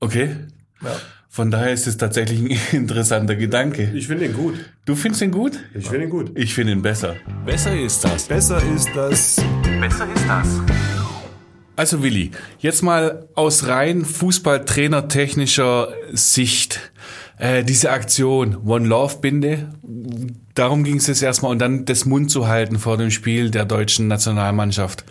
Okay? 0.00 0.36
Ja. 0.82 0.90
Von 1.38 1.52
daher 1.52 1.72
ist 1.72 1.86
es 1.86 1.96
tatsächlich 1.96 2.40
ein 2.40 2.58
interessanter 2.76 3.36
Gedanke. 3.36 3.92
Ich 3.94 4.08
finde 4.08 4.24
ihn 4.24 4.32
gut. 4.32 4.54
Du 4.84 4.96
findest 4.96 5.22
ihn 5.22 5.30
gut? 5.30 5.60
Ich 5.72 5.86
finde 5.86 6.06
ihn 6.06 6.10
gut. 6.10 6.32
Ich 6.34 6.52
finde 6.52 6.72
ihn 6.72 6.82
besser. 6.82 7.14
Besser 7.46 7.80
ist 7.80 8.02
das. 8.02 8.24
Besser 8.24 8.60
ist 8.74 8.88
das. 8.92 9.36
Besser 9.80 10.08
ist 10.12 10.24
das. 10.26 10.48
Also 11.76 12.02
Willi, 12.02 12.32
jetzt 12.58 12.82
mal 12.82 13.28
aus 13.36 13.68
rein 13.68 14.04
Fußballtrainer-technischer 14.04 15.92
Sicht. 16.10 16.90
Äh, 17.38 17.62
diese 17.62 17.92
Aktion 17.92 18.56
One 18.66 18.88
Love 18.88 19.18
Binde, 19.20 19.68
darum 20.54 20.82
ging 20.82 20.96
es 20.96 21.06
jetzt 21.06 21.22
erstmal 21.22 21.52
und 21.52 21.60
dann 21.60 21.84
das 21.84 22.04
Mund 22.04 22.32
zu 22.32 22.48
halten 22.48 22.80
vor 22.80 22.96
dem 22.96 23.12
Spiel 23.12 23.52
der 23.52 23.64
deutschen 23.64 24.08
Nationalmannschaft. 24.08 25.04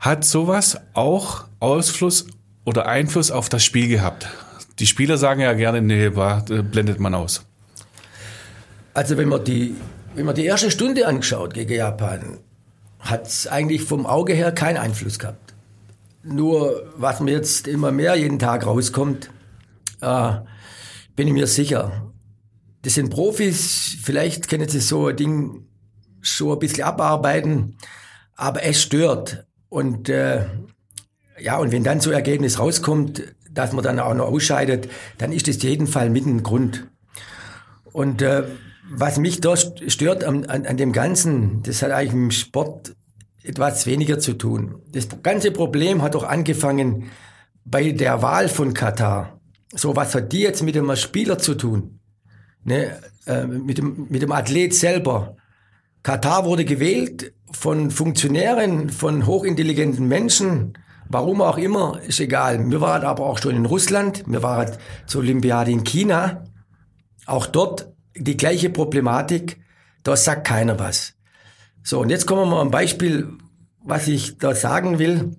Hat 0.00 0.22
sowas 0.26 0.78
auch 0.92 1.46
Ausfluss 1.60 2.26
oder 2.66 2.84
Einfluss 2.84 3.30
auf 3.30 3.48
das 3.48 3.64
Spiel 3.64 3.88
gehabt? 3.88 4.28
Die 4.78 4.86
Spieler 4.86 5.16
sagen 5.16 5.40
ja 5.40 5.52
gerne, 5.54 5.80
nee, 5.80 6.10
blendet 6.10 7.00
man 7.00 7.14
aus. 7.14 7.46
Also 8.94 9.16
wenn 9.16 9.28
man 9.28 9.44
die, 9.44 9.74
wenn 10.14 10.26
man 10.26 10.34
die 10.34 10.44
erste 10.44 10.70
Stunde 10.70 11.06
angeschaut 11.06 11.54
gegen 11.54 11.74
Japan, 11.74 12.38
hat 12.98 13.26
es 13.26 13.46
eigentlich 13.46 13.82
vom 13.82 14.06
Auge 14.06 14.34
her 14.34 14.52
keinen 14.52 14.78
Einfluss 14.78 15.18
gehabt. 15.18 15.54
Nur, 16.22 16.92
was 16.96 17.20
mir 17.20 17.32
jetzt 17.32 17.68
immer 17.68 17.92
mehr 17.92 18.16
jeden 18.16 18.38
Tag 18.38 18.66
rauskommt, 18.66 19.30
äh, 20.00 20.32
bin 21.14 21.28
ich 21.28 21.34
mir 21.34 21.46
sicher. 21.46 22.12
Das 22.82 22.94
sind 22.94 23.10
Profis, 23.10 23.96
vielleicht 24.02 24.48
können 24.48 24.68
sie 24.68 24.80
so 24.80 25.08
ein 25.08 25.16
Ding 25.16 25.66
schon 26.20 26.52
ein 26.52 26.58
bisschen 26.58 26.84
abarbeiten, 26.84 27.76
aber 28.34 28.62
es 28.62 28.82
stört. 28.82 29.46
Und 29.68 30.08
äh, 30.08 30.46
ja, 31.38 31.58
und 31.58 31.72
wenn 31.72 31.84
dann 31.84 32.00
so 32.00 32.10
ein 32.10 32.16
Ergebnis 32.16 32.58
rauskommt, 32.58 33.22
dass 33.56 33.72
man 33.72 33.82
dann 33.82 33.98
auch 33.98 34.14
noch 34.14 34.26
ausscheidet, 34.26 34.88
dann 35.18 35.32
ist 35.32 35.48
das 35.48 35.62
jeden 35.62 35.86
Fall 35.86 36.10
mit 36.10 36.26
ein 36.26 36.42
Grund. 36.42 36.86
Und 37.92 38.22
äh, 38.22 38.44
was 38.90 39.18
mich 39.18 39.40
da 39.40 39.56
stört 39.56 40.22
an, 40.22 40.44
an, 40.44 40.66
an 40.66 40.76
dem 40.76 40.92
Ganzen, 40.92 41.62
das 41.62 41.82
hat 41.82 41.90
eigentlich 41.90 42.12
mit 42.12 42.22
dem 42.22 42.30
Sport 42.30 42.94
etwas 43.42 43.86
weniger 43.86 44.18
zu 44.18 44.34
tun. 44.34 44.82
Das 44.92 45.08
ganze 45.22 45.50
Problem 45.50 46.02
hat 46.02 46.14
doch 46.14 46.24
angefangen 46.24 47.10
bei 47.64 47.92
der 47.92 48.22
Wahl 48.22 48.48
von 48.48 48.74
Katar. 48.74 49.40
So, 49.74 49.96
was 49.96 50.14
hat 50.14 50.32
die 50.32 50.40
jetzt 50.40 50.62
mit 50.62 50.74
dem 50.74 50.94
Spieler 50.96 51.38
zu 51.38 51.54
tun? 51.54 52.00
Ne, 52.64 52.98
äh, 53.26 53.46
mit, 53.46 53.78
dem, 53.78 54.06
mit 54.08 54.22
dem 54.22 54.32
Athlet 54.32 54.74
selber. 54.74 55.36
Katar 56.02 56.44
wurde 56.44 56.64
gewählt 56.64 57.32
von 57.52 57.90
Funktionären, 57.90 58.90
von 58.90 59.26
hochintelligenten 59.26 60.06
Menschen, 60.06 60.74
warum 61.08 61.42
auch 61.42 61.58
immer, 61.58 62.00
ist 62.06 62.20
egal. 62.20 62.70
Wir 62.70 62.80
waren 62.80 63.04
aber 63.04 63.26
auch 63.26 63.38
schon 63.38 63.54
in 63.54 63.66
Russland, 63.66 64.24
wir 64.26 64.42
waren 64.42 64.76
zur 65.06 65.22
Olympiade 65.22 65.70
in 65.70 65.84
China. 65.84 66.44
Auch 67.26 67.46
dort 67.46 67.92
die 68.14 68.36
gleiche 68.36 68.70
Problematik, 68.70 69.60
da 70.02 70.16
sagt 70.16 70.46
keiner 70.46 70.78
was. 70.78 71.14
So, 71.82 72.00
und 72.00 72.10
jetzt 72.10 72.26
kommen 72.26 72.42
wir 72.42 72.56
mal 72.56 72.62
ein 72.62 72.70
Beispiel, 72.70 73.28
was 73.82 74.08
ich 74.08 74.38
da 74.38 74.54
sagen 74.54 74.98
will. 74.98 75.36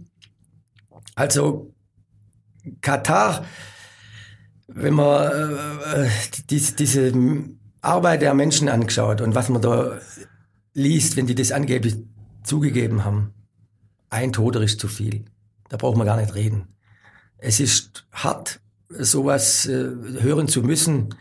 Also 1.16 1.74
Katar, 2.82 3.46
wenn 4.68 4.94
man 4.94 5.32
äh, 5.32 6.06
äh 6.06 6.10
die, 6.50 6.60
diese 6.60 7.14
Arbeit 7.82 8.22
der 8.22 8.34
Menschen 8.34 8.70
angeschaut 8.70 9.22
und 9.22 9.36
was 9.36 9.50
man 9.50 9.62
da 9.62 10.00
liest, 10.74 11.18
wenn 11.18 11.28
die 11.28 11.36
das 11.36 11.52
angeblich 11.52 11.98
zugegeben 12.44 13.04
haben, 13.04 13.34
ein 14.10 14.32
Toter 14.32 14.62
ist 14.62 14.80
zu 14.80 14.88
viel. 14.88 15.26
Da 15.70 15.78
braucht 15.78 15.98
man 15.98 16.08
gar 16.08 16.18
nicht 16.18 16.34
reden. 16.36 16.76
Es 17.38 17.60
ist 17.60 18.08
hart, 18.12 18.60
sowas 18.90 19.66
äh, 19.68 19.90
hören 20.20 20.48
zu 20.48 20.64
müssen. 20.64 21.16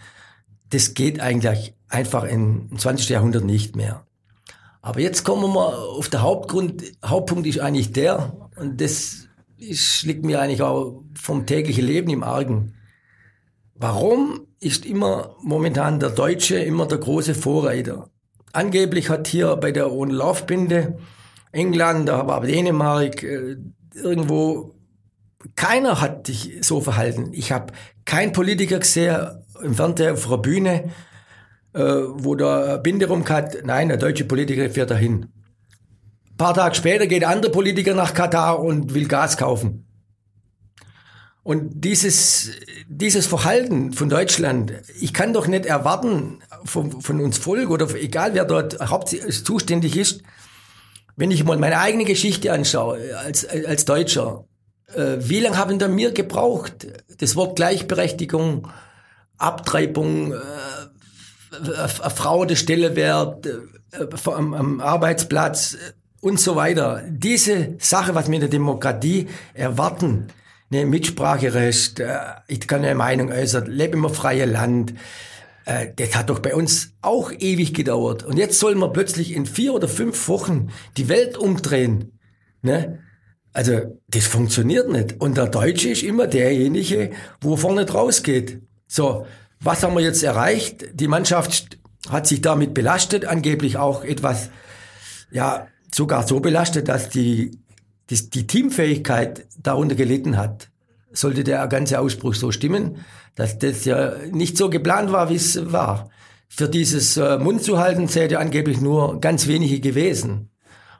Das 0.71 0.95
geht 0.95 1.21
eigentlich 1.21 1.75
einfach 1.89 2.25
im 2.25 2.71
20. 2.77 3.09
Jahrhundert 3.09 3.45
nicht 3.45 3.77
mehr. 3.77 4.07
Aber 4.83 5.01
jetzt 5.01 5.25
kommen 5.25 5.43
wir 5.43 5.49
mal 5.49 5.75
auf 5.75 6.09
der 6.09 6.23
Hauptgrund, 6.23 6.83
Hauptpunkt 7.05 7.47
ist 7.47 7.59
eigentlich 7.59 7.93
der, 7.93 8.49
und 8.57 8.81
das 8.81 9.27
ist, 9.59 10.05
liegt 10.05 10.25
mir 10.25 10.41
eigentlich 10.41 10.63
auch 10.63 11.03
vom 11.15 11.47
täglichen 11.47 11.85
Leben 11.85 12.11
im 12.11 12.23
Argen. 12.23 12.75
Warum 13.75 14.47
ist 14.61 14.87
immer 14.87 15.37
momentan 15.43 15.99
der 16.01 16.11
Deutsche 16.11 16.59
immer 16.59 16.87
der 16.87 16.99
große 16.99 17.35
Vorreiter? 17.35 18.11
Angeblich 18.53 19.11
hat 19.11 19.27
hier 19.27 19.57
bei 19.57 19.73
der 19.73 19.93
Ohne 19.93 20.15
Laufbinde 20.15 20.99
England, 21.53 22.09
aber 22.09 22.47
Dänemark, 22.47 23.23
äh, 23.23 23.57
irgendwo 23.97 24.77
keiner 25.55 26.01
hat 26.01 26.27
sich 26.27 26.59
so 26.63 26.81
verhalten. 26.81 27.31
Ich 27.33 27.53
habe 27.53 27.73
keinen 28.05 28.33
Politiker 28.33 28.79
gesehen 28.79 29.29
im 29.63 29.75
Fernsehen 29.75 30.15
auf 30.15 30.27
einer 30.27 30.39
Bühne, 30.39 30.91
äh, 31.73 31.81
wo 31.81 32.35
der 32.35 32.79
Binde 32.79 33.07
rum 33.07 33.29
hat, 33.29 33.59
nein, 33.65 33.89
der 33.89 33.97
deutsche 33.97 34.25
Politiker 34.25 34.69
fährt 34.71 34.91
dahin. 34.91 35.27
Ein 36.31 36.37
paar 36.37 36.55
Tage 36.55 36.75
später 36.75 37.07
geht 37.07 37.25
ein 37.25 37.33
anderer 37.33 37.53
Politiker 37.53 37.95
nach 37.95 38.13
Katar 38.13 38.61
und 38.61 38.95
will 38.95 39.09
Gas 39.09 39.37
kaufen. 39.37 39.87
Und 41.43 41.85
dieses, 41.85 42.51
dieses 42.89 43.27
Verhalten 43.27 43.93
von 43.93 44.09
Deutschland, 44.09 44.73
ich 45.01 45.15
kann 45.15 45.33
doch 45.33 45.47
nicht 45.47 45.65
erwarten 45.65 46.41
von, 46.65 47.01
von 47.01 47.21
uns 47.21 47.39
Volk 47.39 47.71
oder 47.71 47.89
egal 47.95 48.35
wer 48.35 48.45
dort 48.45 48.81
hauptsächlich 48.81 49.45
zuständig 49.45 49.97
ist, 49.97 50.23
wenn 51.17 51.31
ich 51.31 51.45
mal 51.45 51.59
meine 51.59 51.79
eigene 51.79 52.05
Geschichte 52.05 52.53
anschaue 52.53 53.17
als, 53.19 53.47
als 53.47 53.85
Deutscher, 53.85 54.45
äh, 54.95 55.17
wie 55.19 55.41
lange 55.41 55.57
haben 55.57 55.79
da 55.79 55.89
mir 55.89 56.13
gebraucht? 56.13 56.87
Das 57.19 57.35
Wort 57.37 57.57
Gleichberechtigung, 57.57 58.69
Abtreibung, 59.39 60.33
äh, 60.33 61.89
Frau 61.89 62.45
der 62.45 62.57
Stelle 62.57 62.97
wert, 62.97 63.47
äh, 63.47 64.31
am, 64.31 64.55
am 64.55 64.81
Arbeitsplatz 64.81 65.75
äh, 65.75 65.93
und 66.21 66.39
so 66.39 66.57
weiter. 66.57 67.03
Diese 67.09 67.77
Sache, 67.79 68.15
was 68.15 68.29
wir 68.29 68.35
in 68.35 68.41
der 68.41 68.51
Demokratie 68.51 69.29
erwarten, 69.55 70.29
ne, 70.71 70.85
Mitspracherecht, 70.85 72.01
äh, 72.01 72.19
ich 72.49 72.61
kann 72.67 72.85
eine 72.85 72.95
Meinung 72.95 73.31
äußern, 73.31 73.67
lebe 73.67 73.97
im 73.97 74.09
freien 74.11 74.53
Land, 74.53 74.95
das 75.67 76.15
hat 76.15 76.31
doch 76.31 76.39
bei 76.39 76.55
uns 76.55 76.93
auch 77.03 77.33
ewig 77.33 77.75
gedauert. 77.75 78.23
Und 78.23 78.37
jetzt 78.37 78.61
sollen 78.61 78.79
wir 78.79 78.93
plötzlich 78.93 79.35
in 79.35 79.47
vier 79.47 79.75
oder 79.75 79.89
fünf 79.89 80.29
Wochen 80.29 80.69
die 80.97 81.09
Welt 81.09 81.37
umdrehen. 81.37 82.19
Ne? 82.63 83.01
Also 83.53 83.99
das 84.07 84.27
funktioniert 84.27 84.89
nicht. 84.89 85.21
Und 85.21 85.37
der 85.37 85.49
Deutsche 85.49 85.89
ist 85.89 86.05
immer 86.05 86.29
derjenige, 86.29 87.11
wo 87.41 87.57
vorne 87.57 87.85
draus 87.85 88.23
geht. 88.23 88.63
So, 88.87 89.27
was 89.59 89.83
haben 89.83 89.95
wir 89.95 90.03
jetzt 90.03 90.23
erreicht? 90.23 90.87
Die 90.95 91.09
Mannschaft 91.09 91.79
hat 92.09 92.29
sich 92.29 92.43
damit 92.43 92.73
belastet, 92.73 93.25
angeblich 93.25 93.77
auch 93.77 94.05
etwas, 94.05 94.51
ja, 95.33 95.67
sogar 95.93 96.29
so 96.29 96.39
belastet, 96.39 96.89
dass 96.89 97.09
die, 97.09 97.59
die, 98.09 98.31
die 98.31 98.47
Teamfähigkeit 98.47 99.47
darunter 99.59 99.97
gelitten 99.97 100.37
hat. 100.37 100.69
Sollte 101.17 101.45
der 101.45 101.67
ganze 101.69 101.99
Ausspruch 101.99 102.35
so 102.35 102.53
stimmen, 102.53 103.05
dass 103.35 103.59
das 103.59 103.85
ja 103.85 104.13
nicht 104.31 104.57
so 104.57 104.69
geplant 104.71 105.13
war, 105.13 105.31
wie 105.31 105.37
es 105.37 105.73
war. 105.73 106.11
Für 106.49 106.69
dieses 106.69 107.17
äh, 107.17 107.39
Mund 107.39 107.63
zu 107.63 107.79
halten, 107.79 108.09
zählte 108.09 108.39
angeblich 108.39 108.81
nur 108.81 109.21
ganz 109.21 109.47
wenige 109.47 109.81
gewesen. 109.81 110.51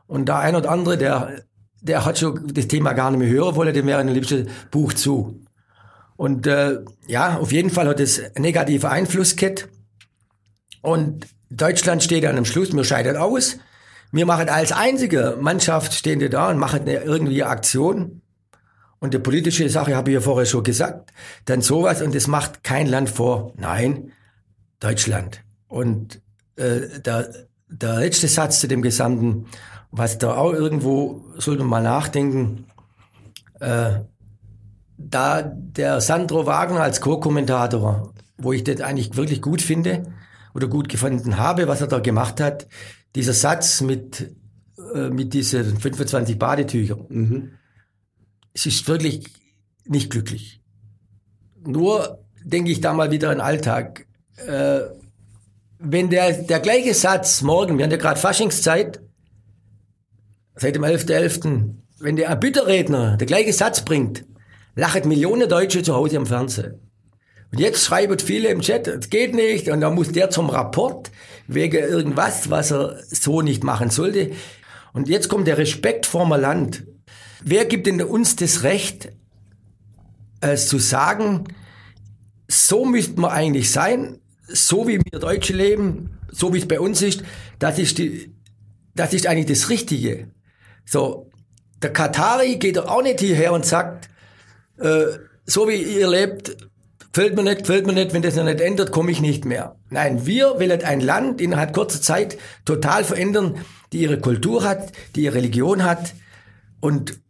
Und 0.07 0.29
da 0.29 0.39
ein 0.39 0.57
oder 0.57 0.71
andere, 0.71 0.99
der, 0.99 1.43
der 1.81 2.05
hat 2.05 2.19
schon 2.19 2.53
das 2.53 2.69
Thema 2.69 2.93
gar 2.93 3.11
nicht 3.11 3.21
mehr 3.21 3.29
hören 3.29 3.57
wollen, 3.57 3.75
dem 3.75 3.87
wäre 3.87 4.01
ein 4.01 4.09
liebstes 4.09 4.47
Buch 4.71 4.93
zu. 4.93 5.41
Und 6.17 6.47
äh, 6.47 6.79
ja, 7.07 7.39
auf 7.39 7.53
jeden 7.53 7.71
Fall 7.71 7.89
hat 7.89 8.01
es 8.01 8.23
negative 8.39 8.89
Einfluss. 8.89 9.37
Und 10.83 11.27
Deutschland 11.51 12.03
steht 12.03 12.25
an 12.25 12.37
dem 12.37 12.45
Schluss, 12.45 12.73
wir 12.73 12.85
scheitern 12.85 13.17
aus. 13.17 13.59
Wir 14.13 14.25
machen 14.25 14.49
als 14.49 14.73
einzige 14.73 15.37
Mannschaft 15.41 15.93
stehen 15.93 16.21
wir 16.21 16.31
da 16.31 16.51
und 16.51 16.59
machen 16.59 16.87
irgendwie 16.87 17.43
Aktion. 17.43 18.23
Und 19.07 19.15
die 19.15 19.21
politische 19.21 19.69
Sache 19.69 19.95
habe 19.95 20.11
ich 20.11 20.15
ja 20.15 20.21
vorher 20.21 20.47
schon 20.47 20.65
gesagt. 20.65 21.13
Dann 21.45 21.61
sowas 21.63 22.03
und 22.03 22.13
das 22.13 22.27
macht 22.27 22.65
kein 22.65 22.89
Land 22.89 23.09
vor. 23.09 23.53
Nein, 23.57 24.11
Deutschland. 24.81 25.45
Und 25.69 26.21
äh, 26.57 26.99
der, 26.99 27.31
der 27.69 28.01
letzte 28.01 28.27
Satz 28.27 28.59
zu 28.59 28.67
dem 28.67 28.83
Gesamten, 28.83 29.47
was 29.93 30.19
da 30.19 30.35
auch 30.35 30.53
irgendwo, 30.53 31.25
sollte 31.37 31.63
man 31.63 31.85
mal 31.85 31.89
nachdenken, 31.89 32.67
äh, 33.61 34.01
da 34.99 35.43
der 35.43 36.01
Sandro 36.01 36.47
Wagner 36.47 36.81
als 36.81 37.01
Co-Kommentator, 37.01 38.13
wo 38.39 38.53
ich 38.53 38.65
das 38.65 38.81
eigentlich 38.81 39.17
wirklich 39.17 39.41
gut 39.41 39.63
finde 39.63 40.03
oder 40.53 40.67
gut 40.67 40.89
gefunden 40.89 41.39
habe, 41.39 41.69
was 41.69 41.81
er 41.81 41.87
da 41.87 42.01
gemacht 42.01 42.41
hat, 42.41 42.67
dieser 43.15 43.35
Satz 43.35 43.83
mit, 43.83 44.35
äh, 44.97 45.11
mit 45.11 45.33
diesen 45.33 45.77
25 45.77 46.41
Badetüchern, 46.41 47.05
mhm. 47.09 47.51
Es 48.57 48.65
ist 48.65 48.89
wirklich 48.89 49.23
nicht 49.85 50.11
glücklich. 50.11 50.63
Nur 51.63 52.25
denke 52.43 52.71
ich 52.73 52.81
da 52.81 52.95
mal 52.95 53.11
wieder 53.11 53.29
an 53.29 53.41
Alltag. 53.41 54.07
Äh, 54.47 54.81
wenn 55.79 56.09
der, 56.09 56.33
der 56.33 56.61
gleiche 56.61 56.95
Satz 56.95 57.43
morgen, 57.43 57.77
wir 57.77 57.85
haben 57.85 57.91
ja 57.91 57.99
gerade 57.99 58.19
Faschingszeit, 58.19 59.01
seit 60.55 60.75
dem 60.75 60.85
11.11., 60.85 61.43
.11., 61.43 61.75
wenn 62.01 62.17
der 62.17 62.29
Erbitterredner 62.29 63.19
der 63.19 63.27
gleiche 63.27 63.53
Satz 63.53 63.83
bringt, 63.83 64.25
lachen 64.75 65.07
Millionen 65.07 65.51
Deutsche 65.51 65.83
zu 65.83 65.95
Hause 65.95 66.17
am 66.17 66.27
Fernsehen. 66.27 66.81
Und 67.53 67.61
jetzt 67.61 67.85
schreiben 67.85 68.19
viele 68.19 68.49
im 68.49 68.63
Chat, 68.63 68.89
es 68.89 69.11
geht 69.11 69.35
nicht, 69.35 69.69
und 69.69 69.83
dann 69.83 69.95
muss 69.95 70.13
der 70.13 70.31
zum 70.31 70.49
Rapport 70.49 71.11
wegen 71.47 71.77
irgendwas, 71.77 72.49
was 72.49 72.73
er 72.73 73.03
so 73.05 73.43
nicht 73.43 73.65
machen 73.65 73.91
sollte. 73.91 74.33
Und 74.95 75.11
jetzt 75.11 75.29
kommt 75.29 75.47
der 75.47 75.59
Respekt 75.59 76.07
vor 76.07 76.27
dem 76.27 76.41
Land. 76.41 76.85
Wer 77.49 77.65
gibt 77.65 77.87
denn 77.87 78.03
uns 78.03 78.35
das 78.35 78.65
Recht, 78.65 79.13
äh, 80.41 80.57
zu 80.57 80.81
sagen, 80.81 81.45
so 82.49 82.85
müsste 82.85 83.21
man 83.21 83.31
eigentlich 83.31 83.71
sein, 83.71 84.19
so 84.49 84.89
wie 84.89 84.99
wir 84.99 85.21
Deutsche 85.21 85.53
leben, 85.53 86.19
so 86.29 86.53
wie 86.53 86.59
es 86.59 86.67
bei 86.67 86.81
uns 86.81 87.03
ist, 87.03 87.23
das 87.61 87.79
ist 87.79 87.99
die, 87.99 88.35
das 88.97 89.15
ist 89.15 89.29
eigentlich 89.29 89.47
das 89.47 89.71
Richtige. 89.71 90.33
So, 90.85 91.31
der 91.81 91.93
Katari 91.93 92.57
geht 92.57 92.79
doch 92.79 92.89
auch 92.89 93.03
nicht 93.05 93.21
hierher 93.21 93.53
und 93.53 93.65
sagt, 93.65 94.11
äh, 94.79 95.05
so 95.45 95.69
wie 95.69 95.77
ihr 95.77 96.09
lebt, 96.09 96.57
fällt 97.13 97.37
mir 97.37 97.45
nicht, 97.45 97.69
fällt 97.69 97.87
mir 97.87 97.93
nicht, 97.93 98.13
wenn 98.13 98.23
das 98.23 98.35
noch 98.35 98.43
nicht 98.43 98.61
ändert, 98.61 98.91
komme 98.91 99.13
ich 99.13 99.21
nicht 99.21 99.45
mehr. 99.45 99.77
Nein, 99.89 100.27
wir 100.27 100.59
wollen 100.59 100.83
ein 100.83 101.01
Land 101.01 101.41
innerhalb 101.41 101.73
kurzer 101.73 102.03
Zeit 102.03 102.39
total 102.65 103.05
verändern, 103.05 103.65
die 103.93 103.99
ihre 103.99 104.19
Kultur 104.19 104.65
hat, 104.65 104.91
die 105.15 105.23
ihre 105.23 105.37
Religion 105.37 105.85
hat 105.85 106.13
und 106.81 107.21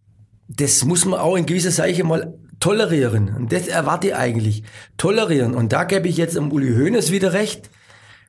das 0.49 0.85
muss 0.85 1.05
man 1.05 1.21
auch 1.21 1.37
in 1.37 1.47
gewisser 1.47 1.71
Seiche 1.71 2.05
mal 2.05 2.35
tolerieren. 2.61 3.35
Und 3.35 3.53
das 3.53 3.69
erwarte 3.69 4.09
ich 4.09 4.17
eigentlich. 4.17 4.63
Tolerieren. 4.97 5.55
Und 5.55 5.73
da 5.73 5.85
gebe 5.85 6.09
ich 6.09 6.17
jetzt 6.17 6.37
am 6.37 6.53
Uli 6.53 6.75
Hoeneß 6.75 7.11
wieder 7.13 7.33
recht. 7.33 7.71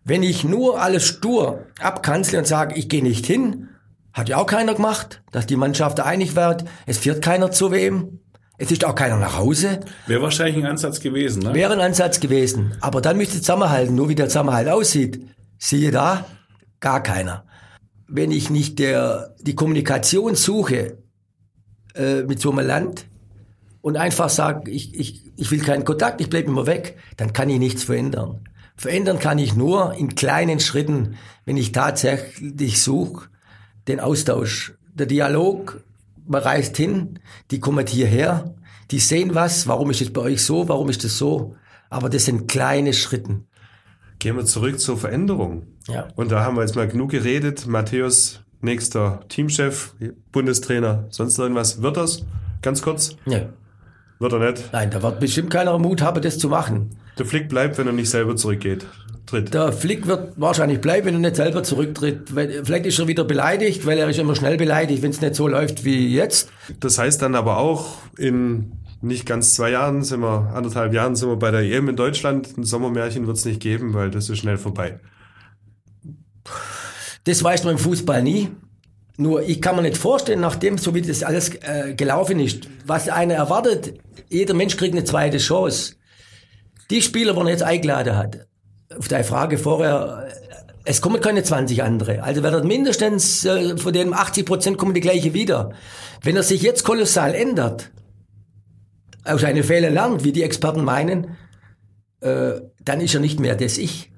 Wenn 0.03 0.23
ich 0.23 0.43
nur 0.43 0.81
alles 0.81 1.05
stur 1.05 1.65
abkanzle 1.79 2.39
und 2.39 2.47
sage, 2.47 2.75
ich 2.75 2.89
gehe 2.89 3.03
nicht 3.03 3.25
hin, 3.25 3.69
hat 4.13 4.29
ja 4.29 4.37
auch 4.37 4.45
keiner 4.45 4.73
gemacht, 4.73 5.21
dass 5.31 5.45
die 5.45 5.57
Mannschaft 5.57 5.99
einig 5.99 6.35
wird. 6.35 6.65
Es 6.85 6.97
fährt 6.97 7.21
keiner 7.21 7.51
zu 7.51 7.71
wem. 7.71 8.19
Es 8.57 8.71
ist 8.71 8.85
auch 8.85 8.95
keiner 8.95 9.17
nach 9.17 9.37
Hause. 9.37 9.81
Wäre 10.07 10.23
wahrscheinlich 10.23 10.57
ein 10.57 10.69
Ansatz 10.71 10.99
gewesen, 10.99 11.43
ne? 11.43 11.53
Wäre 11.53 11.73
ein 11.73 11.79
Ansatz 11.79 12.19
gewesen. 12.19 12.75
Aber 12.81 13.01
dann 13.01 13.17
müsste 13.17 13.37
zusammenhalten. 13.37 13.93
Nur 13.93 14.09
wie 14.09 14.15
der 14.15 14.29
Zusammenhalt 14.29 14.67
aussieht, 14.67 15.27
siehe 15.59 15.91
da, 15.91 16.25
gar 16.79 17.03
keiner. 17.03 17.45
Wenn 18.07 18.31
ich 18.31 18.49
nicht 18.49 18.79
der, 18.79 19.35
die 19.41 19.53
Kommunikation 19.53 20.33
suche 20.33 20.97
äh, 21.97 22.23
mit 22.23 22.39
so 22.39 22.51
einem 22.51 22.65
Land 22.65 23.07
und 23.81 23.97
einfach 23.97 24.29
sage, 24.29 24.69
ich, 24.71 24.93
ich, 24.95 25.23
ich 25.35 25.51
will 25.51 25.61
keinen 25.61 25.85
Kontakt, 25.85 26.21
ich 26.21 26.29
bleibe 26.29 26.49
immer 26.49 26.65
weg, 26.65 26.97
dann 27.15 27.33
kann 27.33 27.49
ich 27.49 27.59
nichts 27.59 27.83
verändern. 27.83 28.41
Verändern 28.75 29.19
kann 29.19 29.39
ich 29.39 29.55
nur 29.55 29.93
in 29.93 30.15
kleinen 30.15 30.59
Schritten, 30.59 31.15
wenn 31.45 31.57
ich 31.57 31.71
tatsächlich 31.71 32.81
suche, 32.81 33.27
den 33.87 33.99
Austausch, 33.99 34.73
der 34.93 35.05
Dialog, 35.05 35.81
man 36.27 36.41
reist 36.41 36.77
hin, 36.77 37.19
die 37.51 37.59
kommen 37.59 37.87
hierher, 37.87 38.55
die 38.91 38.99
sehen 38.99 39.35
was, 39.35 39.67
warum 39.67 39.89
ist 39.91 40.01
es 40.01 40.11
bei 40.11 40.21
euch 40.21 40.43
so, 40.43 40.67
warum 40.69 40.89
ist 40.89 41.03
das 41.03 41.17
so, 41.17 41.55
aber 41.89 42.09
das 42.09 42.25
sind 42.25 42.47
kleine 42.47 42.93
Schritten. 42.93 43.47
Gehen 44.19 44.35
wir 44.35 44.45
zurück 44.45 44.79
zur 44.79 44.97
Veränderung. 44.97 45.67
Ja. 45.87 46.07
Und 46.15 46.31
da 46.31 46.43
haben 46.43 46.55
wir 46.55 46.61
jetzt 46.61 46.75
mal 46.75 46.87
genug 46.87 47.11
geredet. 47.11 47.67
Matthäus, 47.67 48.41
nächster 48.61 49.21
Teamchef, 49.29 49.93
Bundestrainer, 50.31 51.05
sonst 51.09 51.37
irgendwas. 51.37 51.81
Wird 51.81 51.97
das? 51.97 52.25
Ganz 52.61 52.81
kurz? 52.81 53.15
Ja. 53.25 53.49
Wird 54.19 54.33
er 54.33 54.39
nicht? 54.39 54.69
Nein, 54.71 54.89
da 54.89 55.01
wird 55.03 55.19
bestimmt 55.19 55.51
keiner 55.51 55.77
Mut 55.77 56.01
haben, 56.01 56.21
das 56.21 56.39
zu 56.39 56.49
machen. 56.49 56.97
Der 57.17 57.25
Flick 57.25 57.49
bleibt, 57.49 57.77
wenn 57.77 57.87
er 57.87 57.93
nicht 57.93 58.09
selber 58.09 58.35
zurückgeht. 58.35 58.85
Tritt. 59.25 59.53
Der 59.53 59.73
Flick 59.73 60.07
wird 60.07 60.33
wahrscheinlich 60.37 60.79
bleiben, 60.79 61.07
wenn 61.07 61.15
er 61.15 61.19
nicht 61.19 61.35
selber 61.35 61.61
zurücktritt. 61.61 62.29
Vielleicht 62.29 62.85
ist 62.85 62.97
er 62.97 63.07
wieder 63.07 63.25
beleidigt, 63.25 63.85
weil 63.85 63.97
er 63.97 64.09
ist 64.09 64.17
immer 64.17 64.35
schnell 64.35 64.55
beleidigt, 64.55 65.03
wenn 65.03 65.11
es 65.11 65.19
nicht 65.19 65.35
so 65.35 65.49
läuft 65.49 65.83
wie 65.83 66.15
jetzt. 66.15 66.49
Das 66.79 66.97
heißt 66.97 67.21
dann 67.21 67.35
aber 67.35 67.57
auch, 67.57 67.97
in 68.17 68.71
nicht 69.01 69.25
ganz 69.25 69.53
zwei 69.53 69.71
Jahren 69.71 70.03
sind 70.03 70.21
wir, 70.21 70.51
anderthalb 70.55 70.93
Jahren 70.93 71.15
sind 71.15 71.29
wir 71.29 71.35
bei 71.35 71.51
der 71.51 71.61
EM 71.61 71.89
in 71.89 71.95
Deutschland. 71.97 72.57
Ein 72.57 72.63
Sommermärchen 72.63 73.27
wird 73.27 73.37
es 73.37 73.45
nicht 73.45 73.59
geben, 73.59 73.93
weil 73.93 74.11
das 74.11 74.29
ist 74.29 74.39
schnell 74.39 74.57
vorbei. 74.57 74.99
Das 77.27 77.43
weiß 77.43 77.65
man 77.65 77.73
im 77.73 77.77
Fußball 77.77 78.23
nie. 78.23 78.49
Nur 79.17 79.41
ich 79.41 79.61
kann 79.61 79.75
mir 79.75 79.81
nicht 79.81 79.97
vorstellen, 79.97 80.39
nachdem 80.39 80.77
so 80.77 80.95
wie 80.95 81.01
das 81.01 81.23
alles 81.23 81.49
äh, 81.55 81.93
gelaufen 81.93 82.39
ist, 82.39 82.69
was 82.85 83.09
einer 83.09 83.33
erwartet, 83.33 83.99
jeder 84.29 84.53
Mensch 84.53 84.77
kriegt 84.77 84.93
eine 84.93 85.03
zweite 85.03 85.39
Chance. 85.39 85.95
Die 86.89 87.01
Spieler, 87.01 87.33
die 87.33 87.39
er 87.39 87.49
jetzt 87.49 87.63
eingeladen 87.63 88.15
hat, 88.15 88.47
auf 88.97 89.09
deine 89.09 89.25
Frage 89.25 89.57
vorher, 89.57 90.29
es 90.85 91.01
kommen 91.01 91.19
keine 91.19 91.43
20 91.43 91.83
andere. 91.83 92.23
Also 92.23 92.43
wird 92.43 92.63
mindestens 92.63 93.43
äh, 93.43 93.75
von 93.75 93.91
den 93.91 94.13
80 94.13 94.45
Prozent 94.45 94.77
kommen 94.77 94.93
die 94.93 95.01
gleiche 95.01 95.33
wieder. 95.33 95.73
Wenn 96.21 96.37
er 96.37 96.43
sich 96.43 96.61
jetzt 96.61 96.85
kolossal 96.85 97.35
ändert, 97.35 97.91
aus 99.25 99.41
seinen 99.41 99.65
Fehlern 99.65 99.93
lernt, 99.93 100.23
wie 100.23 100.31
die 100.31 100.43
Experten 100.43 100.85
meinen, 100.85 101.35
äh, 102.21 102.61
dann 102.85 103.01
ist 103.01 103.15
er 103.15 103.19
nicht 103.19 103.41
mehr 103.41 103.57
das 103.57 103.77
Ich. 103.77 104.11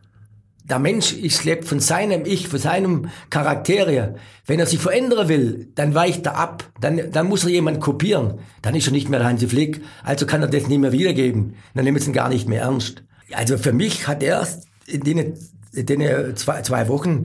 Der 0.69 0.79
Mensch 0.79 1.13
ist, 1.13 1.45
lebt 1.45 1.65
von 1.65 1.79
seinem 1.79 2.25
Ich, 2.25 2.47
von 2.47 2.59
seinem 2.59 3.09
Charakter. 3.29 4.15
Wenn 4.45 4.59
er 4.59 4.65
sich 4.67 4.79
verändern 4.79 5.27
will, 5.27 5.71
dann 5.75 5.95
weicht 5.95 6.25
er 6.25 6.37
ab. 6.37 6.69
Dann, 6.79 7.11
dann 7.11 7.27
muss 7.27 7.43
er 7.43 7.49
jemand 7.49 7.79
kopieren. 7.79 8.39
Dann 8.61 8.75
ist 8.75 8.87
er 8.87 8.93
nicht 8.93 9.09
mehr 9.09 9.19
der 9.19 9.27
Hansi 9.27 9.47
Flick. 9.47 9.81
Also 10.03 10.25
kann 10.25 10.41
er 10.41 10.47
das 10.47 10.67
nicht 10.67 10.79
mehr 10.79 10.91
wiedergeben. 10.91 11.55
Dann 11.73 11.85
nehmen 11.85 11.99
sie 11.99 12.11
ihn 12.11 12.13
gar 12.13 12.29
nicht 12.29 12.47
mehr 12.47 12.61
ernst. 12.61 13.03
Also 13.31 13.57
für 13.57 13.73
mich 13.73 14.07
hat 14.07 14.21
er 14.21 14.47
in 14.85 15.01
den, 15.01 15.37
in 15.73 15.85
den 15.85 16.35
zwei, 16.35 16.61
zwei 16.61 16.87
Wochen 16.87 17.23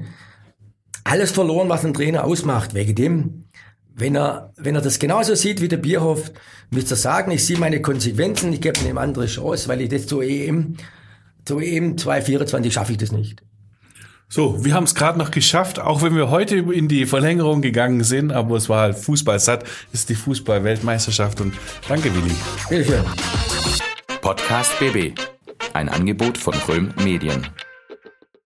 alles 1.04 1.30
verloren, 1.30 1.68
was 1.68 1.84
ein 1.84 1.94
Trainer 1.94 2.24
ausmacht. 2.24 2.74
Wegen 2.74 2.94
dem, 2.94 3.44
wenn 3.94 4.16
er, 4.16 4.52
wenn 4.56 4.74
er 4.74 4.80
das 4.80 4.98
genauso 4.98 5.34
sieht 5.34 5.60
wie 5.60 5.68
der 5.68 5.76
Bierhoff, 5.76 6.32
müsste 6.70 6.94
er 6.94 6.98
sagen, 6.98 7.30
ich 7.30 7.44
sehe 7.44 7.58
meine 7.58 7.80
Konsequenzen, 7.80 8.52
ich 8.52 8.60
gebe 8.60 8.80
ihm 8.80 8.96
eine 8.96 9.00
andere 9.00 9.26
Chance, 9.26 9.68
weil 9.68 9.82
ich 9.82 9.88
das 9.88 10.06
zur 10.06 10.22
EM, 10.22 10.76
zur 11.44 11.62
EM 11.62 11.98
2024 11.98 12.72
schaffe 12.72 12.92
ich 12.92 12.98
das 12.98 13.12
nicht. 13.12 13.42
So, 14.28 14.64
wir 14.64 14.74
haben 14.74 14.84
es 14.84 14.94
gerade 14.94 15.18
noch 15.18 15.30
geschafft, 15.30 15.78
auch 15.78 16.02
wenn 16.02 16.16
wir 16.16 16.30
heute 16.30 16.56
in 16.56 16.88
die 16.88 17.06
Verlängerung 17.06 17.62
gegangen 17.62 18.02
sind, 18.02 18.32
aber 18.32 18.56
es 18.56 18.68
war 18.68 18.80
halt 18.80 18.98
Fußball 18.98 19.38
satt, 19.38 19.64
ist 19.92 20.08
die 20.08 20.14
Fußball-Weltmeisterschaft 20.14 21.40
und 21.40 21.54
danke 21.88 22.12
Willi. 22.14 22.34
Bitte 22.68 22.84
schön. 22.84 23.04
Podcast 24.20 24.72
BB. 24.78 25.18
Ein 25.72 25.88
Angebot 25.88 26.38
von 26.38 26.54
Röhm 26.68 26.92
Medien. 27.04 27.46